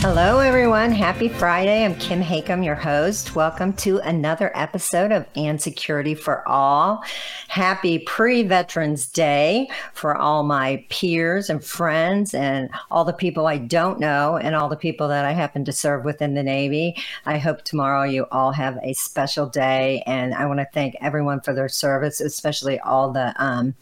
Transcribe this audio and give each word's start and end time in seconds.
Hello, 0.00 0.38
everyone. 0.38 0.92
Happy 0.92 1.28
Friday. 1.28 1.84
I'm 1.84 1.96
Kim 1.96 2.22
Hakim, 2.22 2.62
your 2.62 2.76
host. 2.76 3.34
Welcome 3.34 3.72
to 3.78 3.98
another 3.98 4.52
episode 4.54 5.10
of 5.10 5.26
And 5.34 5.60
Security 5.60 6.14
for 6.14 6.46
All. 6.46 7.02
Happy 7.48 7.98
pre 7.98 8.44
Veterans 8.44 9.08
Day 9.08 9.68
for 9.94 10.16
all 10.16 10.44
my 10.44 10.86
peers 10.88 11.50
and 11.50 11.64
friends 11.64 12.32
and 12.32 12.70
all 12.92 13.04
the 13.04 13.12
people 13.12 13.48
I 13.48 13.58
don't 13.58 13.98
know 13.98 14.36
and 14.36 14.54
all 14.54 14.68
the 14.68 14.76
people 14.76 15.08
that 15.08 15.24
I 15.24 15.32
happen 15.32 15.64
to 15.64 15.72
serve 15.72 16.04
within 16.04 16.34
the 16.34 16.44
Navy. 16.44 16.94
I 17.26 17.38
hope 17.38 17.62
tomorrow 17.62 18.04
you 18.04 18.26
all 18.30 18.52
have 18.52 18.78
a 18.84 18.92
special 18.92 19.46
day. 19.46 20.04
And 20.06 20.32
I 20.32 20.46
want 20.46 20.60
to 20.60 20.68
thank 20.72 20.94
everyone 21.00 21.40
for 21.40 21.52
their 21.52 21.68
service, 21.68 22.20
especially 22.20 22.78
all 22.80 23.10
the, 23.10 23.34
um, 23.42 23.74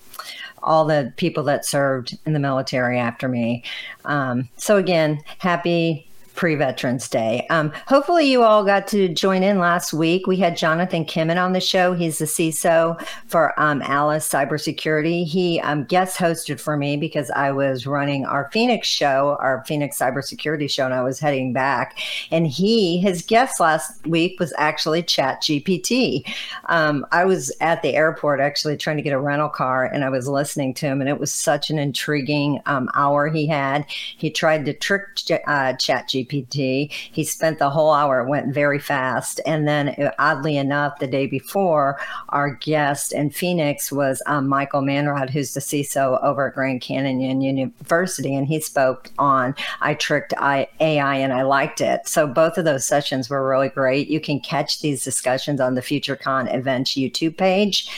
all 0.63 0.87
the 0.87 1.13
people 1.19 1.43
that 1.45 1.67
served 1.67 2.19
in 2.25 2.33
the 2.33 2.41
military 2.41 2.99
after 2.99 3.29
me. 3.29 3.63
Um, 4.07 4.49
so 4.57 4.79
again, 4.79 5.21
happy 5.39 6.06
pre 6.37 6.55
Veterans 6.55 7.09
Day. 7.09 7.47
Um, 7.51 7.73
hopefully, 7.87 8.31
you 8.31 8.43
all 8.43 8.65
got 8.65 8.87
to 8.89 9.09
join 9.09 9.43
in 9.43 9.59
last 9.59 9.93
week. 9.93 10.27
We 10.27 10.37
had 10.37 10.57
Jonathan 10.57 11.05
Kimmon 11.05 11.39
on 11.39 11.53
the 11.53 11.61
show. 11.61 11.95
He's 11.95 12.19
the 12.19 12.27
CISO 12.27 13.05
for 13.27 13.59
um, 13.61 13.83
Alice 13.83 14.29
Cybersecurity. 14.29 15.27
He 15.27 15.61
um, 15.61 15.85
guest 15.85 16.17
hosted 16.19 16.61
for 16.61 16.77
me 16.77 16.97
because 16.97 17.31
I 17.31 17.51
was 17.51 17.87
running 17.87 18.25
our 18.27 18.51
Phoenix 18.53 18.87
show, 18.87 19.37
our 19.41 19.65
Phoenix 19.67 19.99
Cybersecurity 19.99 20.71
show, 20.71 20.85
and 20.85 20.95
I 20.95 21.03
was 21.03 21.19
heading 21.19 21.53
back. 21.53 21.99
And 22.31 22.47
he, 22.47 22.99
his 22.99 23.23
guest 23.23 23.59
last 23.59 24.07
week 24.07 24.39
was 24.39 24.53
actually 24.59 25.03
Chat 25.03 25.43
GPT. 25.43 26.25
Um, 26.67 27.07
I 27.13 27.25
was 27.25 27.51
at 27.61 27.83
the 27.83 27.95
airport 27.95 28.41
actually 28.41 28.77
trying 28.77 28.97
to 28.97 29.03
get 29.03 29.13
a 29.13 29.21
rental 29.21 29.49
car, 29.49 29.87
and 29.87 30.05
I 30.05 30.11
was 30.11 30.29
listening 30.29 30.75
to 30.75 30.87
him, 30.87 31.01
and 31.01 31.09
it 31.09 31.19
was 31.19 31.33
such 31.33 31.71
an 31.71 31.79
intriguing 31.79 32.61
um, 32.67 32.91
hour 32.95 33.29
he 33.29 33.47
had. 33.47 33.87
He 33.89 34.31
tried 34.31 34.67
to 34.67 34.75
trick 34.75 35.05
uh, 35.47 35.73
Chat 35.75 36.09
GPT. 36.27 36.91
He 36.91 37.25
spent 37.25 37.59
the 37.59 37.71
whole 37.71 37.93
hour, 37.93 38.21
it 38.21 38.29
went 38.29 38.53
very 38.53 38.79
fast. 38.79 39.41
And 39.47 39.67
then, 39.67 39.89
uh, 39.89 40.13
oddly 40.19 40.57
enough, 40.57 40.99
the 40.99 41.07
day 41.07 41.27
before, 41.27 41.99
our 42.31 42.51
guest 42.55 43.13
in 43.13 43.31
Phoenix 43.31 43.93
was 43.93 44.23
um, 44.27 44.49
Michael 44.49 44.83
Manrod, 44.83 45.31
who's 45.31 45.55
the 45.55 45.61
CISO 45.61 46.23
over 46.23 46.49
at 46.49 46.55
Grand 46.55 46.81
Canyon 46.81 47.41
University. 47.41 48.35
And 48.35 48.47
he 48.47 48.61
spoke 48.61 49.11
on 49.19 49.55
I 49.81 49.95
tricked 49.95 50.35
AI 50.41 51.17
and 51.17 51.33
I 51.33 51.43
liked 51.43 51.81
it. 51.81 52.07
So 52.09 52.27
both 52.27 52.59
of 52.59 52.65
those 52.65 52.85
sessions 52.85 53.31
were 53.31 53.49
really 53.49 53.69
great. 53.69 54.09
You 54.09 54.21
can 54.21 54.41
catch 54.41 54.81
these 54.81 55.05
discussions 55.05 55.61
on 55.61 55.75
the 55.75 55.81
FutureCon 55.81 56.55
events 56.55 56.93
YouTube 56.93 57.37
page. 57.37 57.89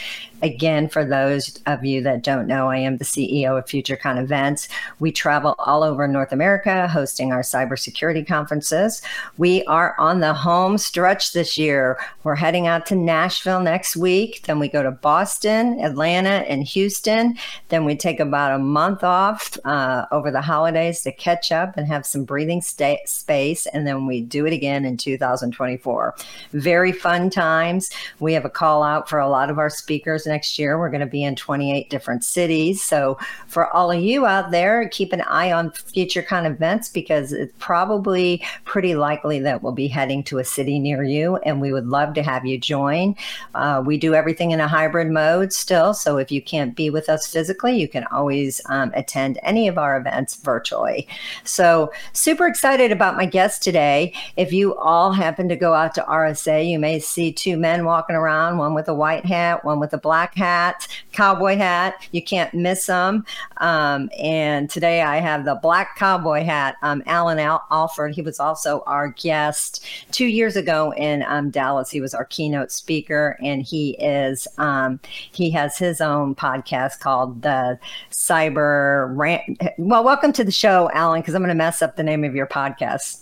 Again, 0.43 0.89
for 0.89 1.05
those 1.05 1.59
of 1.67 1.85
you 1.85 2.03
that 2.03 2.23
don't 2.23 2.47
know, 2.47 2.69
I 2.69 2.77
am 2.77 2.99
the 2.99 3.05
CEO 3.05 3.59
of 3.59 3.65
FutureCon 3.65 4.23
Events. 4.23 4.69
We 5.01 5.11
travel 5.11 5.57
all 5.59 5.83
over 5.83 6.07
North 6.07 6.33
America 6.33 6.87
hosting 6.87 7.33
our 7.33 7.43
cybersecurity 7.43 8.27
conferences. 8.27 9.03
We 9.37 9.65
are 9.65 9.97
on 9.99 10.21
the 10.21 10.35
home 10.35 10.79
stretch 10.79 11.33
this 11.33 11.59
year. 11.59 11.99
We're 12.23 12.37
heading 12.37 12.69
out 12.69 12.87
to 12.87 12.95
Nashville 12.95 13.61
next 13.61 13.97
week. 13.97 14.43
Then 14.47 14.61
we 14.61 14.69
go 14.69 14.83
to 14.83 14.93
Boston, 14.93 15.81
Atlanta, 15.81 16.47
and 16.49 16.63
Houston. 16.63 17.37
Then 17.69 17.85
we 17.85 17.97
take 17.97 18.21
about 18.21 18.55
a 18.55 18.59
month 18.59 19.03
off 19.03 19.59
uh, 19.65 20.07
over 20.13 20.31
the 20.31 20.41
holidays 20.41 21.03
to 21.03 21.11
catch 21.11 21.51
up 21.51 21.77
and 21.77 21.89
have 21.89 22.07
some 22.07 22.25
breathing 22.25 22.63
sta- 22.63 23.05
space. 23.07 23.67
And 23.67 23.87
then 23.87 24.07
we 24.07 24.21
do 24.21 24.47
it 24.47 24.53
again 24.53 24.85
in 24.85 24.97
2024. 24.97 26.15
Very 26.53 26.93
fun 26.93 27.29
times. 27.29 27.91
We 28.21 28.35
have 28.35 28.45
a 28.45 28.51
call 28.51 28.85
out 28.85 29.09
for 29.09 29.19
a 29.19 29.29
lot 29.29 29.51
of 29.51 29.59
our 29.59 29.71
speakers 29.71 30.28
next 30.29 30.59
year. 30.59 30.79
We're 30.79 30.91
going 30.91 31.01
to 31.01 31.07
be 31.07 31.25
in 31.25 31.35
28 31.35 31.91
different 31.91 32.23
cities. 32.23 32.83
So 32.83 33.19
for 33.49 33.67
all 33.73 33.91
of 33.91 34.01
you 34.01 34.27
out 34.27 34.53
there, 34.53 34.89
keep 34.89 35.13
an 35.13 35.23
eye 35.23 35.51
on 35.51 35.71
FutureCon 35.71 36.47
events 36.47 36.89
because 36.89 37.33
it's 37.33 37.53
probably 37.59 38.45
pretty 38.65 38.95
likely 38.95 39.41
that 39.41 39.63
we'll 39.63 39.73
be 39.73 39.89
heading 39.89 40.23
to 40.25 40.39
a 40.39 40.45
city 40.45 40.79
near 40.79 41.03
you, 41.03 41.37
and 41.39 41.61
we 41.61 41.73
would 41.73 41.87
love 41.87 42.15
to 42.15 42.23
have 42.23 42.45
you 42.45 42.59
join. 42.59 43.17
Uh, 43.55 43.83
we 43.85 43.97
do 43.97 44.15
everything 44.15 44.51
in 44.51 44.61
a 44.61 44.69
hybrid 44.69 45.11
mode 45.11 45.53
still. 45.53 45.95
So 45.95 46.19
if 46.19 46.31
you 46.31 46.43
can't 46.43 46.77
be 46.77 46.91
with 46.91 47.09
us 47.09 47.27
physically, 47.27 47.79
you 47.79 47.89
can 47.89 48.05
always 48.13 48.61
um, 48.67 48.93
attend 48.95 49.39
any 49.43 49.69
of 49.69 49.79
our 49.79 49.97
events 49.97 50.37
virtually. 50.37 51.09
So 51.45 51.91
super 52.13 52.47
excited 52.47 52.93
about 52.93 53.17
my 53.17 53.27
guest 53.27 53.63
today. 53.63 54.13
If 54.37 54.53
you 54.53 54.75
all 54.77 55.13
happen 55.13 55.49
to 55.49 55.57
go 55.57 55.75
out 55.75 55.95
to 55.95 56.03
RSA, 56.03 56.69
you 56.69 56.79
may 56.79 56.99
see 56.99 57.33
two 57.33 57.57
men 57.57 57.85
walking 57.85 58.17
around, 58.17 58.59
one 58.59 58.75
with 58.75 58.89
a 58.89 58.95
white 58.95 59.25
hat, 59.25 59.65
one 59.65 59.81
with 59.81 59.93
a 59.93 59.99
black 59.99 60.18
black 60.19 60.35
hat, 60.35 60.89
cowboy 61.13 61.57
hat. 61.57 62.09
You 62.11 62.21
can't 62.21 62.53
miss 62.53 62.87
them. 62.87 63.25
Um, 63.59 64.11
and 64.19 64.69
today 64.69 65.03
I 65.03 65.21
have 65.21 65.45
the 65.45 65.55
black 65.55 65.97
cowboy 65.97 66.43
hat. 66.43 66.75
Um, 66.83 67.05
Allan 67.07 67.39
Al- 67.39 67.65
Alford, 67.71 68.17
he 68.17 68.23
was 68.23 68.41
also 68.41 68.83
our 68.85 69.11
guest 69.11 69.87
two 70.11 70.27
years 70.27 70.57
ago 70.57 70.93
in 70.95 71.23
um, 71.29 71.51
Dallas. 71.51 71.89
He 71.89 72.01
was 72.01 72.15
our 72.15 72.25
keynote 72.25 72.73
speaker, 72.73 73.39
and 73.41 73.63
he 73.63 73.91
is 74.01 74.49
um, 74.59 74.99
he 75.31 75.51
has 75.51 75.79
his 75.79 76.01
own 76.01 76.35
podcast 76.35 76.99
called 76.99 77.43
the 77.43 77.79
Cyber 78.11 79.17
Rant. 79.17 79.63
Well, 79.79 80.03
welcome 80.03 80.33
to 80.33 80.43
the 80.43 80.51
show, 80.51 80.91
Allan, 80.95 81.21
because 81.21 81.35
I'm 81.35 81.43
going 81.43 81.51
to 81.51 81.55
mess 81.55 81.81
up 81.81 81.95
the 81.95 82.03
name 82.03 82.25
of 82.25 82.35
your 82.35 82.49
podcast. 82.49 83.21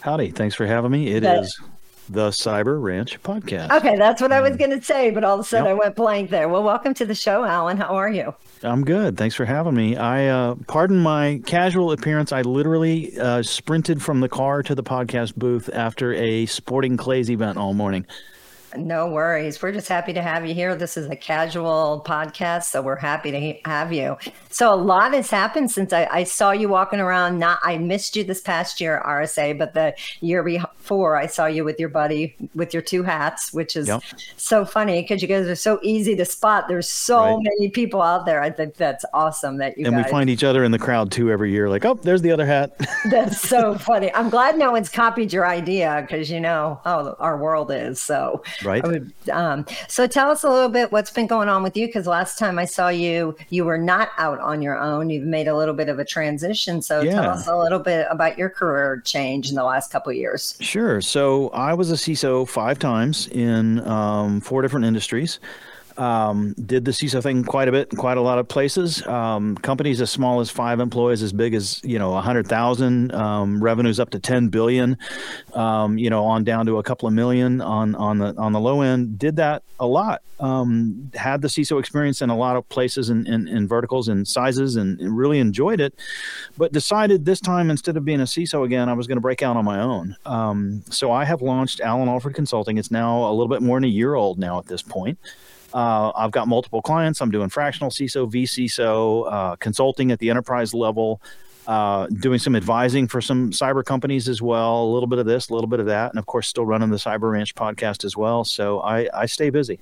Howdy. 0.00 0.30
Thanks 0.30 0.54
for 0.54 0.66
having 0.66 0.90
me. 0.90 1.08
It 1.08 1.24
is 1.24 1.60
the 2.12 2.28
Cyber 2.28 2.80
Ranch 2.80 3.22
podcast. 3.22 3.70
Okay, 3.70 3.96
that's 3.96 4.20
what 4.20 4.32
I 4.32 4.40
was 4.40 4.52
mm. 4.52 4.58
going 4.58 4.78
to 4.78 4.82
say, 4.82 5.10
but 5.10 5.24
all 5.24 5.34
of 5.34 5.40
a 5.40 5.44
sudden 5.44 5.66
yep. 5.66 5.76
I 5.76 5.78
went 5.78 5.96
blank 5.96 6.30
there. 6.30 6.48
Well, 6.48 6.62
welcome 6.62 6.94
to 6.94 7.06
the 7.06 7.14
show, 7.14 7.44
Allan. 7.44 7.76
How 7.76 7.96
are 7.96 8.10
you? 8.10 8.34
I'm 8.62 8.84
good. 8.84 9.16
Thanks 9.16 9.34
for 9.34 9.44
having 9.44 9.74
me. 9.74 9.96
I 9.96 10.26
uh, 10.26 10.54
pardon 10.68 10.98
my 10.98 11.40
casual 11.46 11.92
appearance. 11.92 12.30
I 12.30 12.42
literally 12.42 13.18
uh, 13.18 13.42
sprinted 13.42 14.02
from 14.02 14.20
the 14.20 14.28
car 14.28 14.62
to 14.62 14.74
the 14.74 14.82
podcast 14.82 15.34
booth 15.36 15.70
after 15.72 16.12
a 16.12 16.46
sporting 16.46 16.96
clays 16.96 17.30
event 17.30 17.58
all 17.58 17.74
morning. 17.74 18.06
No 18.76 19.08
worries. 19.08 19.60
We're 19.60 19.72
just 19.72 19.88
happy 19.88 20.12
to 20.12 20.22
have 20.22 20.46
you 20.46 20.54
here. 20.54 20.74
This 20.74 20.96
is 20.96 21.08
a 21.08 21.16
casual 21.16 22.02
podcast, 22.06 22.64
so 22.64 22.80
we're 22.80 22.96
happy 22.96 23.30
to 23.30 23.68
have 23.68 23.92
you. 23.92 24.16
So 24.50 24.72
a 24.72 24.76
lot 24.76 25.14
has 25.14 25.30
happened 25.30 25.70
since 25.70 25.92
I, 25.92 26.08
I, 26.10 26.24
saw 26.24 26.52
you 26.52 26.68
walking 26.68 27.00
around. 27.00 27.38
Not 27.38 27.58
I 27.62 27.78
missed 27.78 28.16
you 28.16 28.24
this 28.24 28.40
past 28.40 28.80
year, 28.80 29.02
RSA, 29.04 29.58
but 29.58 29.74
the 29.74 29.94
year 30.20 30.42
before 30.42 31.16
I 31.16 31.26
saw 31.26 31.46
you 31.46 31.64
with 31.64 31.78
your 31.80 31.88
buddy 31.88 32.36
with 32.54 32.72
your 32.72 32.82
two 32.82 33.02
hats, 33.02 33.52
which 33.52 33.76
is 33.76 33.88
yep. 33.88 34.02
so 34.36 34.64
funny 34.64 35.02
because 35.02 35.22
you 35.22 35.28
guys 35.28 35.46
are 35.46 35.56
so 35.56 35.78
easy 35.82 36.16
to 36.16 36.24
spot. 36.24 36.68
There's 36.68 36.88
so 36.88 37.18
right. 37.18 37.38
many 37.42 37.70
people 37.70 38.00
out 38.02 38.26
there. 38.26 38.42
I 38.42 38.50
think 38.50 38.76
that's 38.76 39.04
awesome 39.12 39.58
that 39.58 39.76
you 39.78 39.86
and 39.86 39.96
guys... 39.96 40.06
we 40.06 40.10
find 40.10 40.30
each 40.30 40.44
other 40.44 40.64
in 40.64 40.72
the 40.72 40.78
crowd 40.78 41.10
too 41.12 41.30
every 41.30 41.50
year. 41.50 41.68
Like, 41.68 41.84
oh, 41.84 41.94
there's 41.94 42.22
the 42.22 42.32
other 42.32 42.46
hat. 42.46 42.78
that's 43.10 43.40
so 43.40 43.76
funny. 43.76 44.12
I'm 44.14 44.30
glad 44.30 44.58
no 44.58 44.72
one's 44.72 44.88
copied 44.88 45.32
your 45.32 45.46
idea 45.46 46.04
because 46.06 46.30
you 46.30 46.40
know 46.40 46.80
how 46.84 47.16
our 47.18 47.36
world 47.36 47.70
is. 47.70 48.00
So 48.00 48.42
Right. 48.64 48.82
Would, 48.86 49.12
um, 49.30 49.66
so 49.88 50.06
tell 50.06 50.30
us 50.30 50.44
a 50.44 50.50
little 50.50 50.68
bit 50.68 50.92
what's 50.92 51.10
been 51.10 51.26
going 51.26 51.48
on 51.48 51.62
with 51.62 51.76
you 51.76 51.86
because 51.86 52.06
last 52.06 52.38
time 52.38 52.58
I 52.58 52.64
saw 52.64 52.88
you, 52.88 53.36
you 53.50 53.64
were 53.64 53.78
not 53.78 54.10
out 54.18 54.38
on 54.40 54.62
your 54.62 54.78
own. 54.78 55.10
You've 55.10 55.26
made 55.26 55.48
a 55.48 55.56
little 55.56 55.74
bit 55.74 55.88
of 55.88 55.98
a 55.98 56.04
transition. 56.04 56.82
So 56.82 57.00
yeah. 57.00 57.12
tell 57.12 57.30
us 57.30 57.46
a 57.46 57.56
little 57.56 57.78
bit 57.78 58.06
about 58.10 58.38
your 58.38 58.50
career 58.50 59.00
change 59.04 59.48
in 59.48 59.54
the 59.54 59.64
last 59.64 59.90
couple 59.90 60.12
years. 60.12 60.56
Sure. 60.60 61.00
So 61.00 61.48
I 61.50 61.74
was 61.74 61.90
a 61.90 61.94
CISO 61.94 62.48
five 62.48 62.78
times 62.78 63.28
in 63.28 63.86
um, 63.86 64.40
four 64.40 64.62
different 64.62 64.86
industries. 64.86 65.40
Um, 65.98 66.54
did 66.54 66.84
the 66.84 66.90
CISO 66.90 67.22
thing 67.22 67.44
quite 67.44 67.68
a 67.68 67.72
bit 67.72 67.92
in 67.92 67.98
quite 67.98 68.16
a 68.16 68.20
lot 68.20 68.38
of 68.38 68.48
places. 68.48 69.06
Um, 69.06 69.56
companies 69.56 70.00
as 70.00 70.10
small 70.10 70.40
as 70.40 70.50
five 70.50 70.80
employees, 70.80 71.22
as 71.22 71.32
big 71.32 71.54
as 71.54 71.80
you 71.84 71.98
know 71.98 72.16
a 72.16 72.20
hundred 72.20 72.46
thousand, 72.46 73.14
um, 73.14 73.62
revenues 73.62 74.00
up 74.00 74.10
to 74.10 74.18
ten 74.18 74.48
billion, 74.48 74.96
um, 75.54 75.98
you 75.98 76.10
know, 76.10 76.24
on 76.24 76.44
down 76.44 76.66
to 76.66 76.78
a 76.78 76.82
couple 76.82 77.08
of 77.08 77.14
million 77.14 77.60
on 77.60 77.94
on 77.94 78.18
the 78.18 78.34
on 78.36 78.52
the 78.52 78.60
low 78.60 78.80
end. 78.80 79.18
Did 79.18 79.36
that 79.36 79.62
a 79.78 79.86
lot. 79.86 80.22
Um, 80.40 81.12
had 81.14 81.40
the 81.40 81.46
CISO 81.46 81.78
experience 81.78 82.20
in 82.20 82.28
a 82.28 82.36
lot 82.36 82.56
of 82.56 82.68
places 82.68 83.10
and 83.10 83.28
in, 83.28 83.46
in, 83.46 83.56
in, 83.56 83.68
verticals 83.68 84.08
and 84.08 84.26
sizes, 84.26 84.74
and, 84.74 84.98
and, 85.00 85.16
really 85.16 85.38
enjoyed 85.38 85.80
it. 85.80 85.94
But 86.58 86.72
decided 86.72 87.24
this 87.24 87.40
time 87.40 87.70
instead 87.70 87.96
of 87.96 88.04
being 88.04 88.20
a 88.20 88.24
CISO 88.24 88.64
again, 88.64 88.88
I 88.88 88.94
was 88.94 89.06
going 89.06 89.18
to 89.18 89.20
break 89.20 89.40
out 89.40 89.56
on 89.56 89.64
my 89.64 89.80
own. 89.80 90.16
Um, 90.26 90.82
so 90.90 91.12
I 91.12 91.24
have 91.24 91.42
launched 91.42 91.80
Allan 91.80 92.08
Alford 92.08 92.34
Consulting. 92.34 92.76
It's 92.76 92.90
now 92.90 93.28
a 93.28 93.30
little 93.30 93.46
bit 93.46 93.62
more 93.62 93.76
than 93.76 93.84
a 93.84 93.92
year 93.92 94.14
old 94.14 94.38
now 94.38 94.58
at 94.58 94.66
this 94.66 94.82
point. 94.82 95.16
Uh, 95.74 96.12
I've 96.14 96.30
got 96.30 96.48
multiple 96.48 96.82
clients. 96.82 97.20
I'm 97.20 97.30
doing 97.30 97.48
fractional 97.48 97.90
CISO, 97.90 98.30
vCISO, 98.30 99.32
uh, 99.32 99.56
consulting 99.56 100.10
at 100.12 100.18
the 100.18 100.30
enterprise 100.30 100.74
level. 100.74 101.20
uh, 101.66 102.06
doing 102.08 102.38
some 102.38 102.56
advising 102.56 103.06
for 103.06 103.20
some 103.20 103.50
cyber 103.50 103.84
companies 103.84 104.28
as 104.28 104.42
well. 104.42 104.82
A 104.82 104.90
little 104.92 105.06
bit 105.06 105.18
of 105.18 105.26
this, 105.26 105.48
a 105.48 105.54
little 105.54 105.68
bit 105.68 105.80
of 105.80 105.86
that, 105.86 106.10
and 106.10 106.18
of 106.18 106.26
course, 106.26 106.48
still 106.48 106.66
running 106.66 106.90
the 106.90 106.96
Cyber 106.96 107.30
Ranch 107.32 107.54
podcast 107.54 108.04
as 108.04 108.16
well. 108.16 108.44
So 108.44 108.80
I, 108.80 109.08
I 109.14 109.26
stay 109.26 109.50
busy. 109.50 109.78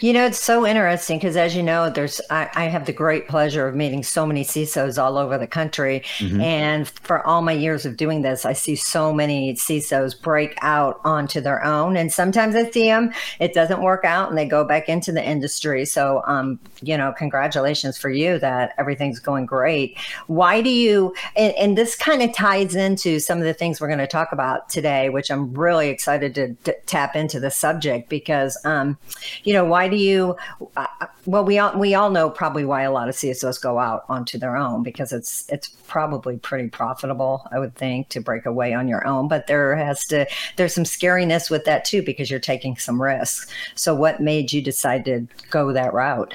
You 0.00 0.12
know, 0.14 0.24
it's 0.24 0.42
so 0.42 0.66
interesting 0.66 1.18
because, 1.18 1.36
as 1.36 1.54
you 1.54 1.62
know, 1.62 1.90
there's 1.90 2.20
I, 2.30 2.48
I, 2.54 2.64
have 2.64 2.86
the 2.86 2.92
great 2.92 3.28
pleasure 3.28 3.68
of 3.68 3.74
meeting 3.74 4.02
so 4.02 4.24
many 4.24 4.44
CISOs 4.44 5.02
all 5.02 5.18
over 5.18 5.36
the 5.36 5.46
country, 5.46 6.02
mm-hmm. 6.18 6.40
and 6.40 6.88
for 6.88 7.26
all 7.26 7.42
my 7.42 7.52
years 7.52 7.84
of 7.84 7.96
doing 7.96 8.22
this, 8.22 8.46
I 8.46 8.54
see 8.54 8.76
so 8.76 9.12
many 9.12 9.54
CISOs 9.54 10.20
break 10.20 10.56
out 10.62 11.00
onto 11.04 11.40
their 11.40 11.62
own, 11.62 11.96
and 11.96 12.10
sometimes 12.10 12.54
I 12.54 12.70
see 12.70 12.84
them 12.84 13.12
it 13.38 13.52
doesn't 13.52 13.82
work 13.82 14.04
out, 14.04 14.30
and 14.30 14.38
they 14.38 14.46
go 14.46 14.64
back 14.64 14.88
into 14.88 15.12
the 15.12 15.22
industry. 15.22 15.84
So, 15.84 16.22
um, 16.26 16.58
you 16.80 16.96
know, 16.96 17.12
congratulations 17.12 17.98
for 17.98 18.08
you 18.08 18.38
that 18.38 18.72
everything's 18.78 19.20
going 19.20 19.44
great. 19.44 19.98
Why 20.28 20.62
do 20.62 20.70
you? 20.70 21.14
And, 21.36 21.54
and 21.54 21.76
this 21.76 21.96
kind 21.96 22.22
of 22.22 22.32
ties 22.32 22.74
into 22.74 23.18
some 23.18 23.38
of 23.38 23.44
the 23.44 23.54
things 23.54 23.80
we're 23.80 23.88
going 23.88 23.98
to 23.98 24.06
talk 24.06 24.32
about 24.32 24.70
today, 24.70 25.10
which 25.10 25.30
I'm 25.30 25.52
really 25.52 25.90
excited 25.90 26.34
to, 26.36 26.54
to 26.64 26.74
tap 26.86 27.14
into 27.16 27.38
the 27.38 27.50
subject 27.50 28.08
because, 28.08 28.56
um, 28.64 28.96
you 29.44 29.49
know, 29.54 29.64
why 29.64 29.88
do 29.88 29.96
you? 29.96 30.36
Uh, 30.76 30.86
well, 31.26 31.44
we 31.44 31.58
all 31.58 31.78
we 31.78 31.94
all 31.94 32.10
know 32.10 32.30
probably 32.30 32.64
why 32.64 32.82
a 32.82 32.92
lot 32.92 33.08
of 33.08 33.14
CSOs 33.14 33.60
go 33.60 33.78
out 33.78 34.04
onto 34.08 34.38
their 34.38 34.56
own 34.56 34.82
because 34.82 35.12
it's 35.12 35.48
it's 35.48 35.68
probably 35.86 36.36
pretty 36.38 36.68
profitable, 36.68 37.46
I 37.50 37.58
would 37.58 37.74
think, 37.74 38.08
to 38.10 38.20
break 38.20 38.46
away 38.46 38.72
on 38.74 38.88
your 38.88 39.06
own. 39.06 39.28
But 39.28 39.46
there 39.46 39.74
has 39.76 40.04
to 40.06 40.26
there's 40.56 40.74
some 40.74 40.84
scariness 40.84 41.50
with 41.50 41.64
that 41.64 41.84
too 41.84 42.02
because 42.02 42.30
you're 42.30 42.40
taking 42.40 42.76
some 42.76 43.00
risks. 43.00 43.52
So, 43.74 43.94
what 43.94 44.20
made 44.20 44.52
you 44.52 44.62
decide 44.62 45.04
to 45.06 45.26
go 45.50 45.72
that 45.72 45.92
route? 45.92 46.34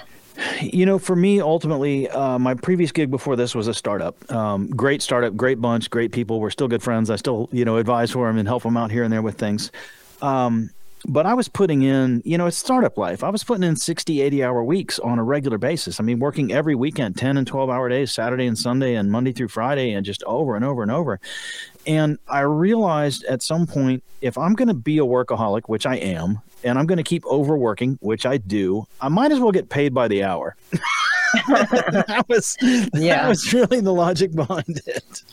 You 0.61 0.85
know, 0.85 0.99
for 0.99 1.15
me, 1.15 1.39
ultimately, 1.39 2.09
uh, 2.09 2.37
my 2.37 2.55
previous 2.55 2.91
gig 2.91 3.09
before 3.09 3.35
this 3.35 3.55
was 3.55 3.67
a 3.67 3.73
startup. 3.73 4.29
Um, 4.31 4.69
great 4.69 5.01
startup, 5.01 5.35
great 5.37 5.61
bunch, 5.61 5.89
great 5.89 6.11
people. 6.11 6.41
We're 6.41 6.49
still 6.49 6.67
good 6.67 6.83
friends. 6.83 7.09
I 7.09 7.15
still, 7.15 7.47
you 7.51 7.63
know, 7.63 7.77
advise 7.77 8.11
for 8.11 8.27
them 8.27 8.37
and 8.37 8.47
help 8.47 8.63
them 8.63 8.75
out 8.75 8.91
here 8.91 9.03
and 9.03 9.13
there 9.13 9.21
with 9.21 9.37
things. 9.37 9.71
Um, 10.21 10.71
but 11.07 11.25
I 11.25 11.33
was 11.33 11.47
putting 11.47 11.83
in, 11.83 12.21
you 12.25 12.37
know, 12.37 12.47
it's 12.47 12.57
startup 12.57 12.97
life. 12.97 13.23
I 13.23 13.29
was 13.29 13.43
putting 13.43 13.63
in 13.63 13.75
60, 13.75 14.21
80 14.21 14.43
hour 14.43 14.63
weeks 14.63 14.99
on 14.99 15.19
a 15.19 15.23
regular 15.23 15.57
basis. 15.57 15.99
I 15.99 16.03
mean, 16.03 16.19
working 16.19 16.51
every 16.51 16.75
weekend, 16.75 17.17
10 17.17 17.37
and 17.37 17.47
12 17.47 17.69
hour 17.69 17.89
days, 17.89 18.11
Saturday 18.11 18.45
and 18.47 18.57
Sunday 18.57 18.95
and 18.95 19.11
Monday 19.11 19.31
through 19.31 19.49
Friday, 19.49 19.91
and 19.91 20.05
just 20.05 20.23
over 20.23 20.55
and 20.55 20.65
over 20.65 20.81
and 20.81 20.91
over. 20.91 21.19
And 21.87 22.17
I 22.27 22.41
realized 22.41 23.23
at 23.25 23.43
some 23.43 23.67
point, 23.67 24.03
if 24.21 24.37
I'm 24.37 24.53
going 24.53 24.67
to 24.67 24.73
be 24.73 24.97
a 24.97 25.05
workaholic, 25.05 25.63
which 25.67 25.85
I 25.85 25.95
am, 25.95 26.41
and 26.63 26.79
I'm 26.79 26.87
going 26.87 26.97
to 26.97 27.03
keep 27.03 27.25
overworking, 27.25 27.99
which 28.01 28.25
I 28.25 28.37
do, 28.37 28.87
I 28.99 29.09
might 29.09 29.31
as 29.31 29.39
well 29.39 29.51
get 29.51 29.69
paid 29.69 29.93
by 29.93 30.07
the 30.07 30.23
hour. 30.23 30.55
that 32.07 32.25
was 32.27 32.57
yeah. 32.61 33.23
that 33.23 33.29
was 33.29 33.53
really 33.53 33.79
the 33.79 33.93
logic 33.93 34.33
behind 34.33 34.81
it. 34.85 35.23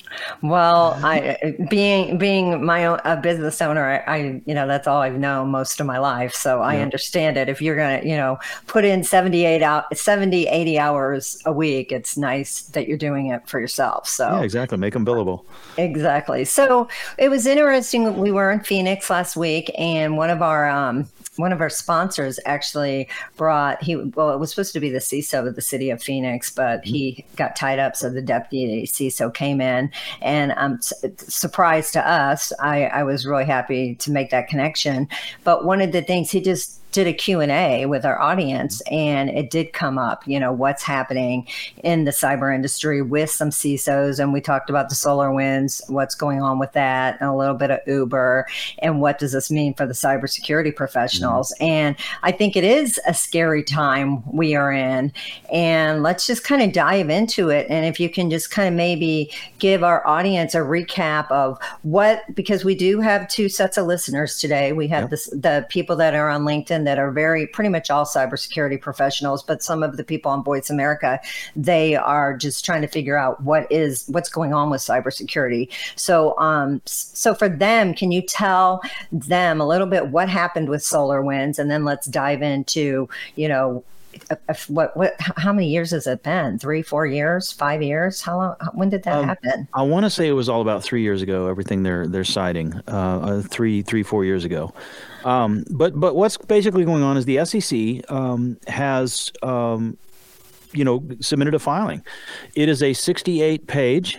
Well, 0.42 0.98
I 1.02 1.56
being 1.70 2.18
being 2.18 2.64
my 2.64 2.86
own 2.86 3.00
a 3.04 3.16
business 3.16 3.60
owner, 3.62 4.02
I, 4.06 4.16
I 4.16 4.42
you 4.46 4.54
know 4.54 4.66
that's 4.66 4.86
all 4.86 5.00
I've 5.00 5.18
known 5.18 5.50
most 5.50 5.80
of 5.80 5.86
my 5.86 5.98
life, 5.98 6.34
so 6.34 6.60
I 6.60 6.78
understand 6.78 7.36
it. 7.36 7.48
If 7.48 7.62
you're 7.62 7.76
gonna 7.76 8.00
you 8.04 8.16
know 8.16 8.38
put 8.66 8.84
in 8.84 9.04
78 9.04 9.62
out 9.62 9.96
70 9.96 10.46
80 10.46 10.78
hours 10.78 11.42
a 11.46 11.52
week, 11.52 11.92
it's 11.92 12.16
nice 12.16 12.62
that 12.62 12.88
you're 12.88 12.98
doing 12.98 13.28
it 13.28 13.48
for 13.48 13.60
yourself. 13.60 14.08
So 14.08 14.28
yeah, 14.28 14.42
exactly, 14.42 14.78
make 14.78 14.94
them 14.94 15.06
billable. 15.06 15.44
Exactly. 15.78 16.44
So 16.44 16.88
it 17.18 17.28
was 17.28 17.46
interesting. 17.46 18.18
We 18.18 18.30
were 18.30 18.50
in 18.50 18.60
Phoenix 18.60 19.10
last 19.10 19.36
week, 19.36 19.70
and 19.78 20.16
one 20.16 20.30
of 20.30 20.42
our 20.42 20.68
um, 20.68 21.08
one 21.36 21.52
of 21.52 21.60
our 21.60 21.70
sponsors 21.70 22.38
actually 22.44 23.08
brought 23.36 23.82
he 23.82 23.96
well 23.96 24.30
it 24.30 24.38
was 24.38 24.50
supposed 24.50 24.72
to 24.72 24.80
be 24.80 24.90
the 24.90 24.98
CISO 24.98 25.46
of 25.46 25.54
the 25.54 25.62
city 25.62 25.90
of 25.90 26.02
Phoenix, 26.02 26.50
but 26.50 26.80
mm-hmm. 26.80 26.94
he 26.94 27.24
got 27.36 27.56
tied 27.56 27.78
up, 27.78 27.96
so 27.96 28.10
the 28.10 28.22
deputy 28.22 28.86
CISO 28.86 29.32
came 29.32 29.60
in, 29.60 29.90
and 30.20 30.52
um, 30.56 30.78
surprise 31.16 31.90
to 31.92 32.06
us, 32.06 32.52
I, 32.60 32.86
I 32.86 33.02
was 33.02 33.26
really 33.26 33.44
happy 33.44 33.94
to 33.96 34.10
make 34.10 34.30
that 34.30 34.48
connection. 34.48 35.08
But 35.44 35.64
one 35.64 35.80
of 35.80 35.92
the 35.92 36.02
things 36.02 36.30
he 36.30 36.40
just 36.40 36.81
did 36.92 37.06
a 37.06 37.12
Q&A 37.12 37.86
with 37.86 38.04
our 38.04 38.20
audience 38.20 38.80
and 38.82 39.30
it 39.30 39.50
did 39.50 39.72
come 39.72 39.98
up, 39.98 40.26
you 40.26 40.38
know, 40.38 40.52
what's 40.52 40.82
happening 40.82 41.46
in 41.82 42.04
the 42.04 42.10
cyber 42.10 42.54
industry 42.54 43.02
with 43.02 43.30
some 43.30 43.50
CISOs 43.50 44.18
and 44.18 44.32
we 44.32 44.40
talked 44.40 44.70
about 44.70 44.88
the 44.88 44.94
SolarWinds, 44.94 45.90
what's 45.90 46.14
going 46.14 46.42
on 46.42 46.58
with 46.58 46.72
that 46.72 47.18
and 47.20 47.28
a 47.28 47.34
little 47.34 47.54
bit 47.54 47.70
of 47.70 47.80
Uber 47.86 48.46
and 48.78 49.00
what 49.00 49.18
does 49.18 49.32
this 49.32 49.50
mean 49.50 49.74
for 49.74 49.86
the 49.86 49.94
cybersecurity 49.94 50.74
professionals. 50.74 51.52
Mm-hmm. 51.54 51.64
And 51.64 51.96
I 52.22 52.32
think 52.32 52.56
it 52.56 52.64
is 52.64 53.00
a 53.06 53.14
scary 53.14 53.64
time 53.64 54.22
we 54.30 54.54
are 54.54 54.72
in 54.72 55.12
and 55.52 56.02
let's 56.02 56.26
just 56.26 56.44
kind 56.44 56.62
of 56.62 56.72
dive 56.72 57.10
into 57.10 57.48
it 57.48 57.66
and 57.68 57.86
if 57.86 57.98
you 57.98 58.08
can 58.08 58.30
just 58.30 58.50
kind 58.50 58.68
of 58.68 58.74
maybe 58.74 59.32
give 59.58 59.82
our 59.82 60.06
audience 60.06 60.54
a 60.54 60.58
recap 60.58 61.30
of 61.30 61.58
what 61.82 62.22
because 62.34 62.64
we 62.64 62.74
do 62.74 63.00
have 63.00 63.28
two 63.28 63.48
sets 63.48 63.76
of 63.76 63.86
listeners 63.86 64.38
today. 64.38 64.72
We 64.72 64.88
have 64.88 65.04
yep. 65.04 65.10
this, 65.10 65.26
the 65.28 65.66
people 65.68 65.96
that 65.96 66.14
are 66.14 66.28
on 66.28 66.42
LinkedIn 66.42 66.81
that 66.84 66.98
are 66.98 67.10
very 67.10 67.46
pretty 67.46 67.68
much 67.68 67.90
all 67.90 68.04
cybersecurity 68.04 68.80
professionals, 68.80 69.42
but 69.42 69.62
some 69.62 69.82
of 69.82 69.96
the 69.96 70.04
people 70.04 70.30
on 70.30 70.44
Voice 70.44 70.70
America, 70.70 71.20
they 71.56 71.96
are 71.96 72.36
just 72.36 72.64
trying 72.64 72.82
to 72.82 72.88
figure 72.88 73.16
out 73.16 73.42
what 73.42 73.70
is 73.70 74.04
what's 74.08 74.28
going 74.28 74.52
on 74.52 74.70
with 74.70 74.80
cybersecurity. 74.80 75.68
So, 75.96 76.38
um, 76.38 76.80
so 76.84 77.34
for 77.34 77.48
them, 77.48 77.94
can 77.94 78.12
you 78.12 78.22
tell 78.22 78.82
them 79.10 79.60
a 79.60 79.66
little 79.66 79.86
bit 79.86 80.08
what 80.08 80.28
happened 80.28 80.68
with 80.68 80.82
SolarWinds, 80.82 81.58
and 81.58 81.70
then 81.70 81.84
let's 81.84 82.06
dive 82.06 82.42
into 82.42 83.08
you 83.36 83.48
know 83.48 83.84
what 84.68 84.96
what 84.96 85.14
how 85.18 85.52
many 85.52 85.68
years 85.68 85.90
has 85.90 86.06
it 86.06 86.22
been 86.22 86.58
three 86.58 86.82
four 86.82 87.06
years 87.06 87.52
five 87.52 87.82
years 87.82 88.20
how 88.20 88.36
long 88.36 88.56
when 88.74 88.88
did 88.88 89.02
that 89.02 89.14
um, 89.14 89.28
happen 89.28 89.68
i 89.74 89.82
want 89.82 90.04
to 90.04 90.10
say 90.10 90.28
it 90.28 90.32
was 90.32 90.48
all 90.48 90.60
about 90.60 90.82
three 90.82 91.02
years 91.02 91.22
ago 91.22 91.46
everything 91.46 91.82
they're 91.82 92.06
they're 92.06 92.24
citing 92.24 92.74
uh, 92.88 93.18
uh, 93.18 93.42
three 93.42 93.82
three 93.82 94.02
four 94.02 94.24
years 94.24 94.44
ago 94.44 94.72
um, 95.24 95.64
but 95.70 95.98
but 95.98 96.16
what's 96.16 96.36
basically 96.36 96.84
going 96.84 97.02
on 97.02 97.16
is 97.16 97.24
the 97.24 97.44
SEC 97.44 98.10
um, 98.10 98.58
has 98.66 99.32
um, 99.42 99.96
you 100.72 100.84
know 100.84 101.02
submitted 101.20 101.54
a 101.54 101.58
filing. 101.58 102.04
It 102.54 102.68
is 102.68 102.82
a 102.82 102.92
68 102.92 103.66
page. 103.66 104.18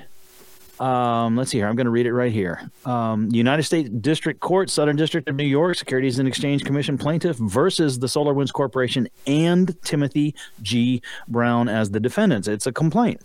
Um, 0.84 1.38
let's 1.38 1.52
see 1.52 1.60
here. 1.60 1.68
I'm 1.68 1.78
going 1.78 1.86
to 1.86 1.92
read 1.92 2.06
it 2.06 2.14
right 2.14 2.32
here. 2.32 2.70
Um, 2.84 3.30
United 3.32 3.64
States 3.64 3.90
District 3.90 4.42
Court, 4.42 4.70
Southern 4.70 4.98
District 4.98 5.30
of 5.30 5.36
New 5.38 5.46
York, 5.46 5.78
Securities 5.78 6.20
and 6.20 6.28
Exchange 6.28 6.66
Commission 6.66 6.98
plaintiff 6.98 7.38
versus 7.38 8.00
the 8.00 8.08
SolarWinds 8.08 8.52
Corporation 8.52 9.08
and 9.26 9.82
Timothy 9.84 10.36
G. 10.62 11.02
Brown 11.30 11.70
as 11.70 11.92
the 11.92 12.02
defendants. 12.02 12.50
It's 12.50 12.68
a 12.68 12.74
complaint. 12.74 13.22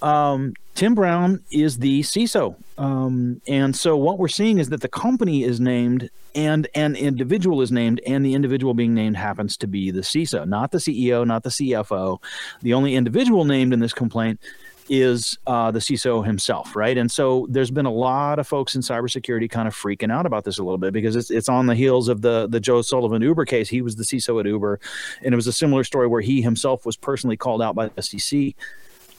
Um, 0.00 0.54
Tim 0.74 0.94
Brown 0.94 1.44
is 1.50 1.76
the 1.76 2.00
CISO. 2.00 2.56
Um, 2.78 3.42
and 3.46 3.76
so 3.76 3.94
what 3.94 4.18
we're 4.18 4.28
seeing 4.28 4.56
is 4.56 4.70
that 4.70 4.80
the 4.80 4.88
company 4.88 5.44
is 5.44 5.60
named 5.60 6.08
and 6.34 6.68
an 6.74 6.96
individual 6.96 7.60
is 7.60 7.70
named, 7.70 8.00
and 8.06 8.24
the 8.24 8.32
individual 8.32 8.72
being 8.72 8.94
named 8.94 9.16
happens 9.16 9.58
to 9.58 9.66
be 9.66 9.90
the 9.90 10.00
CISO, 10.00 10.48
not 10.48 10.70
the 10.70 10.78
CEO, 10.78 11.26
not 11.26 11.42
the 11.42 11.50
CFO. 11.50 12.22
The 12.62 12.72
only 12.72 12.94
individual 12.94 13.44
named 13.44 13.74
in 13.74 13.80
this 13.80 13.92
complaint 13.92 14.40
is 14.88 15.38
uh, 15.46 15.70
the 15.70 15.78
CISO 15.78 16.24
himself, 16.24 16.74
right? 16.74 16.96
And 16.96 17.10
so 17.10 17.46
there's 17.50 17.70
been 17.70 17.86
a 17.86 17.92
lot 17.92 18.38
of 18.38 18.46
folks 18.46 18.74
in 18.74 18.82
cybersecurity 18.82 19.50
kind 19.50 19.68
of 19.68 19.74
freaking 19.74 20.12
out 20.12 20.26
about 20.26 20.44
this 20.44 20.58
a 20.58 20.62
little 20.62 20.78
bit 20.78 20.92
because 20.92 21.16
it's 21.16 21.30
it's 21.30 21.48
on 21.48 21.66
the 21.66 21.74
heels 21.74 22.08
of 22.08 22.22
the 22.22 22.46
the 22.48 22.60
Joe 22.60 22.82
Sullivan 22.82 23.22
Uber 23.22 23.44
case. 23.44 23.68
He 23.68 23.82
was 23.82 23.96
the 23.96 24.04
CISO 24.04 24.40
at 24.40 24.46
Uber, 24.46 24.80
and 25.22 25.32
it 25.32 25.36
was 25.36 25.46
a 25.46 25.52
similar 25.52 25.84
story 25.84 26.06
where 26.06 26.20
he 26.20 26.42
himself 26.42 26.86
was 26.86 26.96
personally 26.96 27.36
called 27.36 27.62
out 27.62 27.74
by 27.74 27.88
the 27.88 28.02
SEC. 28.02 28.54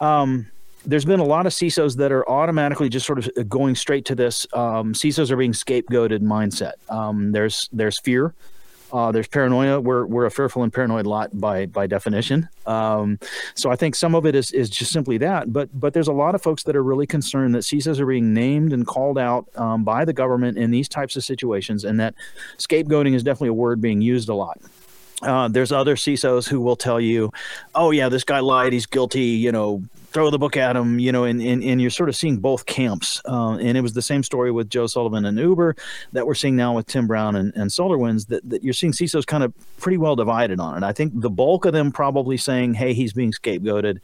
Um, 0.01 0.47
there's 0.85 1.05
been 1.05 1.19
a 1.19 1.25
lot 1.25 1.45
of 1.45 1.51
CISOs 1.51 1.97
that 1.97 2.11
are 2.11 2.27
automatically 2.29 2.89
just 2.89 3.05
sort 3.05 3.19
of 3.19 3.49
going 3.49 3.75
straight 3.75 4.05
to 4.05 4.15
this. 4.15 4.47
Um, 4.53 4.93
CISOs 4.93 5.29
are 5.29 5.37
being 5.37 5.51
scapegoated 5.51 6.19
mindset. 6.19 6.73
Um, 6.89 7.31
there's 7.31 7.69
there's 7.71 7.99
fear. 7.99 8.33
Uh, 8.91 9.11
there's 9.11 9.27
paranoia. 9.27 9.79
We're 9.79 10.05
we're 10.05 10.25
a 10.25 10.31
fearful 10.31 10.63
and 10.63 10.73
paranoid 10.73 11.05
lot 11.05 11.39
by 11.39 11.67
by 11.67 11.87
definition. 11.87 12.49
Um, 12.65 13.19
so 13.53 13.69
I 13.69 13.75
think 13.75 13.95
some 13.95 14.15
of 14.15 14.25
it 14.25 14.35
is 14.35 14.51
is 14.51 14.69
just 14.69 14.91
simply 14.91 15.17
that. 15.19 15.53
But 15.53 15.69
but 15.79 15.93
there's 15.93 16.07
a 16.07 16.13
lot 16.13 16.35
of 16.35 16.41
folks 16.41 16.63
that 16.63 16.75
are 16.75 16.83
really 16.83 17.05
concerned 17.07 17.53
that 17.55 17.59
CISOs 17.59 17.99
are 17.99 18.05
being 18.05 18.33
named 18.33 18.73
and 18.73 18.85
called 18.85 19.17
out 19.17 19.47
um, 19.55 19.83
by 19.83 20.05
the 20.05 20.13
government 20.13 20.57
in 20.57 20.71
these 20.71 20.89
types 20.89 21.15
of 21.15 21.23
situations, 21.23 21.83
and 21.83 21.99
that 21.99 22.15
scapegoating 22.57 23.13
is 23.13 23.23
definitely 23.23 23.49
a 23.49 23.53
word 23.53 23.81
being 23.81 24.01
used 24.01 24.29
a 24.29 24.35
lot. 24.35 24.59
Uh, 25.21 25.47
there's 25.49 25.71
other 25.71 25.95
CISOs 25.95 26.47
who 26.47 26.61
will 26.61 26.77
tell 26.77 26.99
you, 26.99 27.31
"Oh 27.75 27.91
yeah, 27.91 28.09
this 28.09 28.23
guy 28.23 28.39
lied. 28.39 28.73
He's 28.73 28.85
guilty. 28.85 29.21
You 29.21 29.51
know, 29.51 29.83
throw 30.11 30.29
the 30.31 30.39
book 30.39 30.57
at 30.57 30.75
him, 30.75 30.99
you 30.99 31.11
know, 31.11 31.23
and, 31.23 31.41
and, 31.41 31.63
and 31.63 31.79
you're 31.79 31.91
sort 31.91 32.09
of 32.09 32.15
seeing 32.15 32.37
both 32.37 32.65
camps. 32.65 33.21
Uh, 33.25 33.57
and 33.57 33.77
it 33.77 33.81
was 33.81 33.93
the 33.93 34.01
same 34.01 34.23
story 34.23 34.51
with 34.51 34.69
Joe 34.69 34.87
Sullivan 34.87 35.25
and 35.25 35.37
Uber 35.37 35.75
that 36.13 36.25
we're 36.25 36.35
seeing 36.35 36.55
now 36.55 36.75
with 36.75 36.87
Tim 36.87 37.05
Brown 37.05 37.35
and, 37.35 37.53
and 37.55 37.69
SolarWinds 37.69 38.27
that, 38.27 38.47
that 38.49 38.63
you're 38.63 38.73
seeing 38.73 38.91
CISOs 38.91 39.25
kind 39.25 39.43
of 39.43 39.53
pretty 39.77 39.97
well 39.97 40.15
divided 40.15 40.59
on 40.59 40.81
it. 40.81 40.85
I 40.85 40.93
think 40.93 41.13
the 41.21 41.29
bulk 41.29 41.65
of 41.65 41.73
them 41.73 41.91
probably 41.91 42.37
saying, 42.37 42.73
hey, 42.73 42.93
he's 42.93 43.13
being 43.13 43.31
scapegoated. 43.31 43.99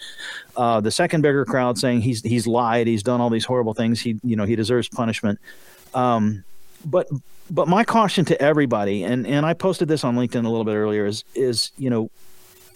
Uh, 0.55 0.79
the 0.79 0.91
second 0.91 1.21
bigger 1.21 1.43
crowd 1.43 1.77
saying 1.77 2.01
he's 2.01 2.21
he's 2.21 2.45
lied, 2.47 2.87
he's 2.87 3.03
done 3.03 3.19
all 3.19 3.29
these 3.29 3.45
horrible 3.45 3.73
things, 3.73 3.99
he 3.99 4.19
you 4.23 4.35
know 4.35 4.45
he 4.45 4.55
deserves 4.55 4.87
punishment. 4.87 5.39
Um, 5.93 6.43
but 6.85 7.07
but 7.49 7.67
my 7.67 7.83
caution 7.83 8.25
to 8.25 8.41
everybody, 8.41 9.03
and 9.03 9.25
and 9.27 9.45
I 9.45 9.53
posted 9.53 9.87
this 9.87 10.03
on 10.03 10.15
LinkedIn 10.15 10.45
a 10.45 10.49
little 10.49 10.63
bit 10.63 10.75
earlier, 10.75 11.05
is 11.05 11.23
is 11.33 11.71
you 11.77 11.89
know 11.89 12.09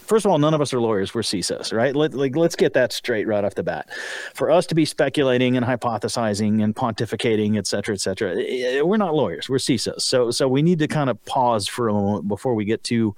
first 0.09 0.25
of 0.25 0.31
all, 0.31 0.39
none 0.39 0.55
of 0.55 0.59
us 0.59 0.73
are 0.73 0.81
lawyers. 0.81 1.13
We're 1.13 1.21
CISOs, 1.21 1.71
right? 1.71 1.95
Let, 1.95 2.15
like, 2.15 2.35
let's 2.35 2.55
get 2.55 2.73
that 2.73 2.91
straight 2.91 3.27
right 3.27 3.43
off 3.43 3.53
the 3.53 3.63
bat. 3.63 3.89
For 4.33 4.49
us 4.49 4.65
to 4.67 4.75
be 4.75 4.83
speculating 4.83 5.55
and 5.55 5.65
hypothesizing 5.65 6.63
and 6.63 6.75
pontificating, 6.75 7.57
et 7.57 7.67
cetera, 7.67 7.93
et 7.93 8.01
cetera, 8.01 8.35
eh, 8.35 8.79
eh, 8.79 8.81
we're 8.81 8.97
not 8.97 9.13
lawyers. 9.13 9.47
We're 9.47 9.57
CISOs. 9.57 10.01
So, 10.01 10.31
so 10.31 10.47
we 10.47 10.63
need 10.63 10.79
to 10.79 10.87
kind 10.87 11.11
of 11.11 11.23
pause 11.25 11.67
for 11.67 11.87
a 11.87 11.93
moment 11.93 12.27
before 12.27 12.55
we 12.55 12.65
get 12.65 12.83
to 12.85 13.15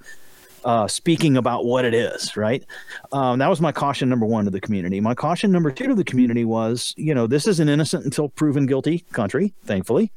uh, 0.64 0.86
speaking 0.86 1.38
about 1.38 1.64
what 1.64 1.84
it 1.84 1.94
is, 1.94 2.36
right? 2.36 2.62
Um, 3.10 3.38
that 3.38 3.48
was 3.48 3.60
my 3.60 3.72
caution 3.72 4.08
number 4.08 4.26
one 4.26 4.44
to 4.44 4.50
the 4.50 4.60
community. 4.60 5.00
My 5.00 5.14
caution 5.14 5.50
number 5.50 5.72
two 5.72 5.88
to 5.88 5.94
the 5.94 6.04
community 6.04 6.44
was, 6.44 6.94
you 6.96 7.14
know, 7.14 7.26
this 7.26 7.46
is 7.46 7.58
an 7.58 7.68
innocent 7.68 8.04
until 8.04 8.28
proven 8.28 8.66
guilty 8.66 9.00
country, 9.12 9.54
thankfully. 9.64 10.12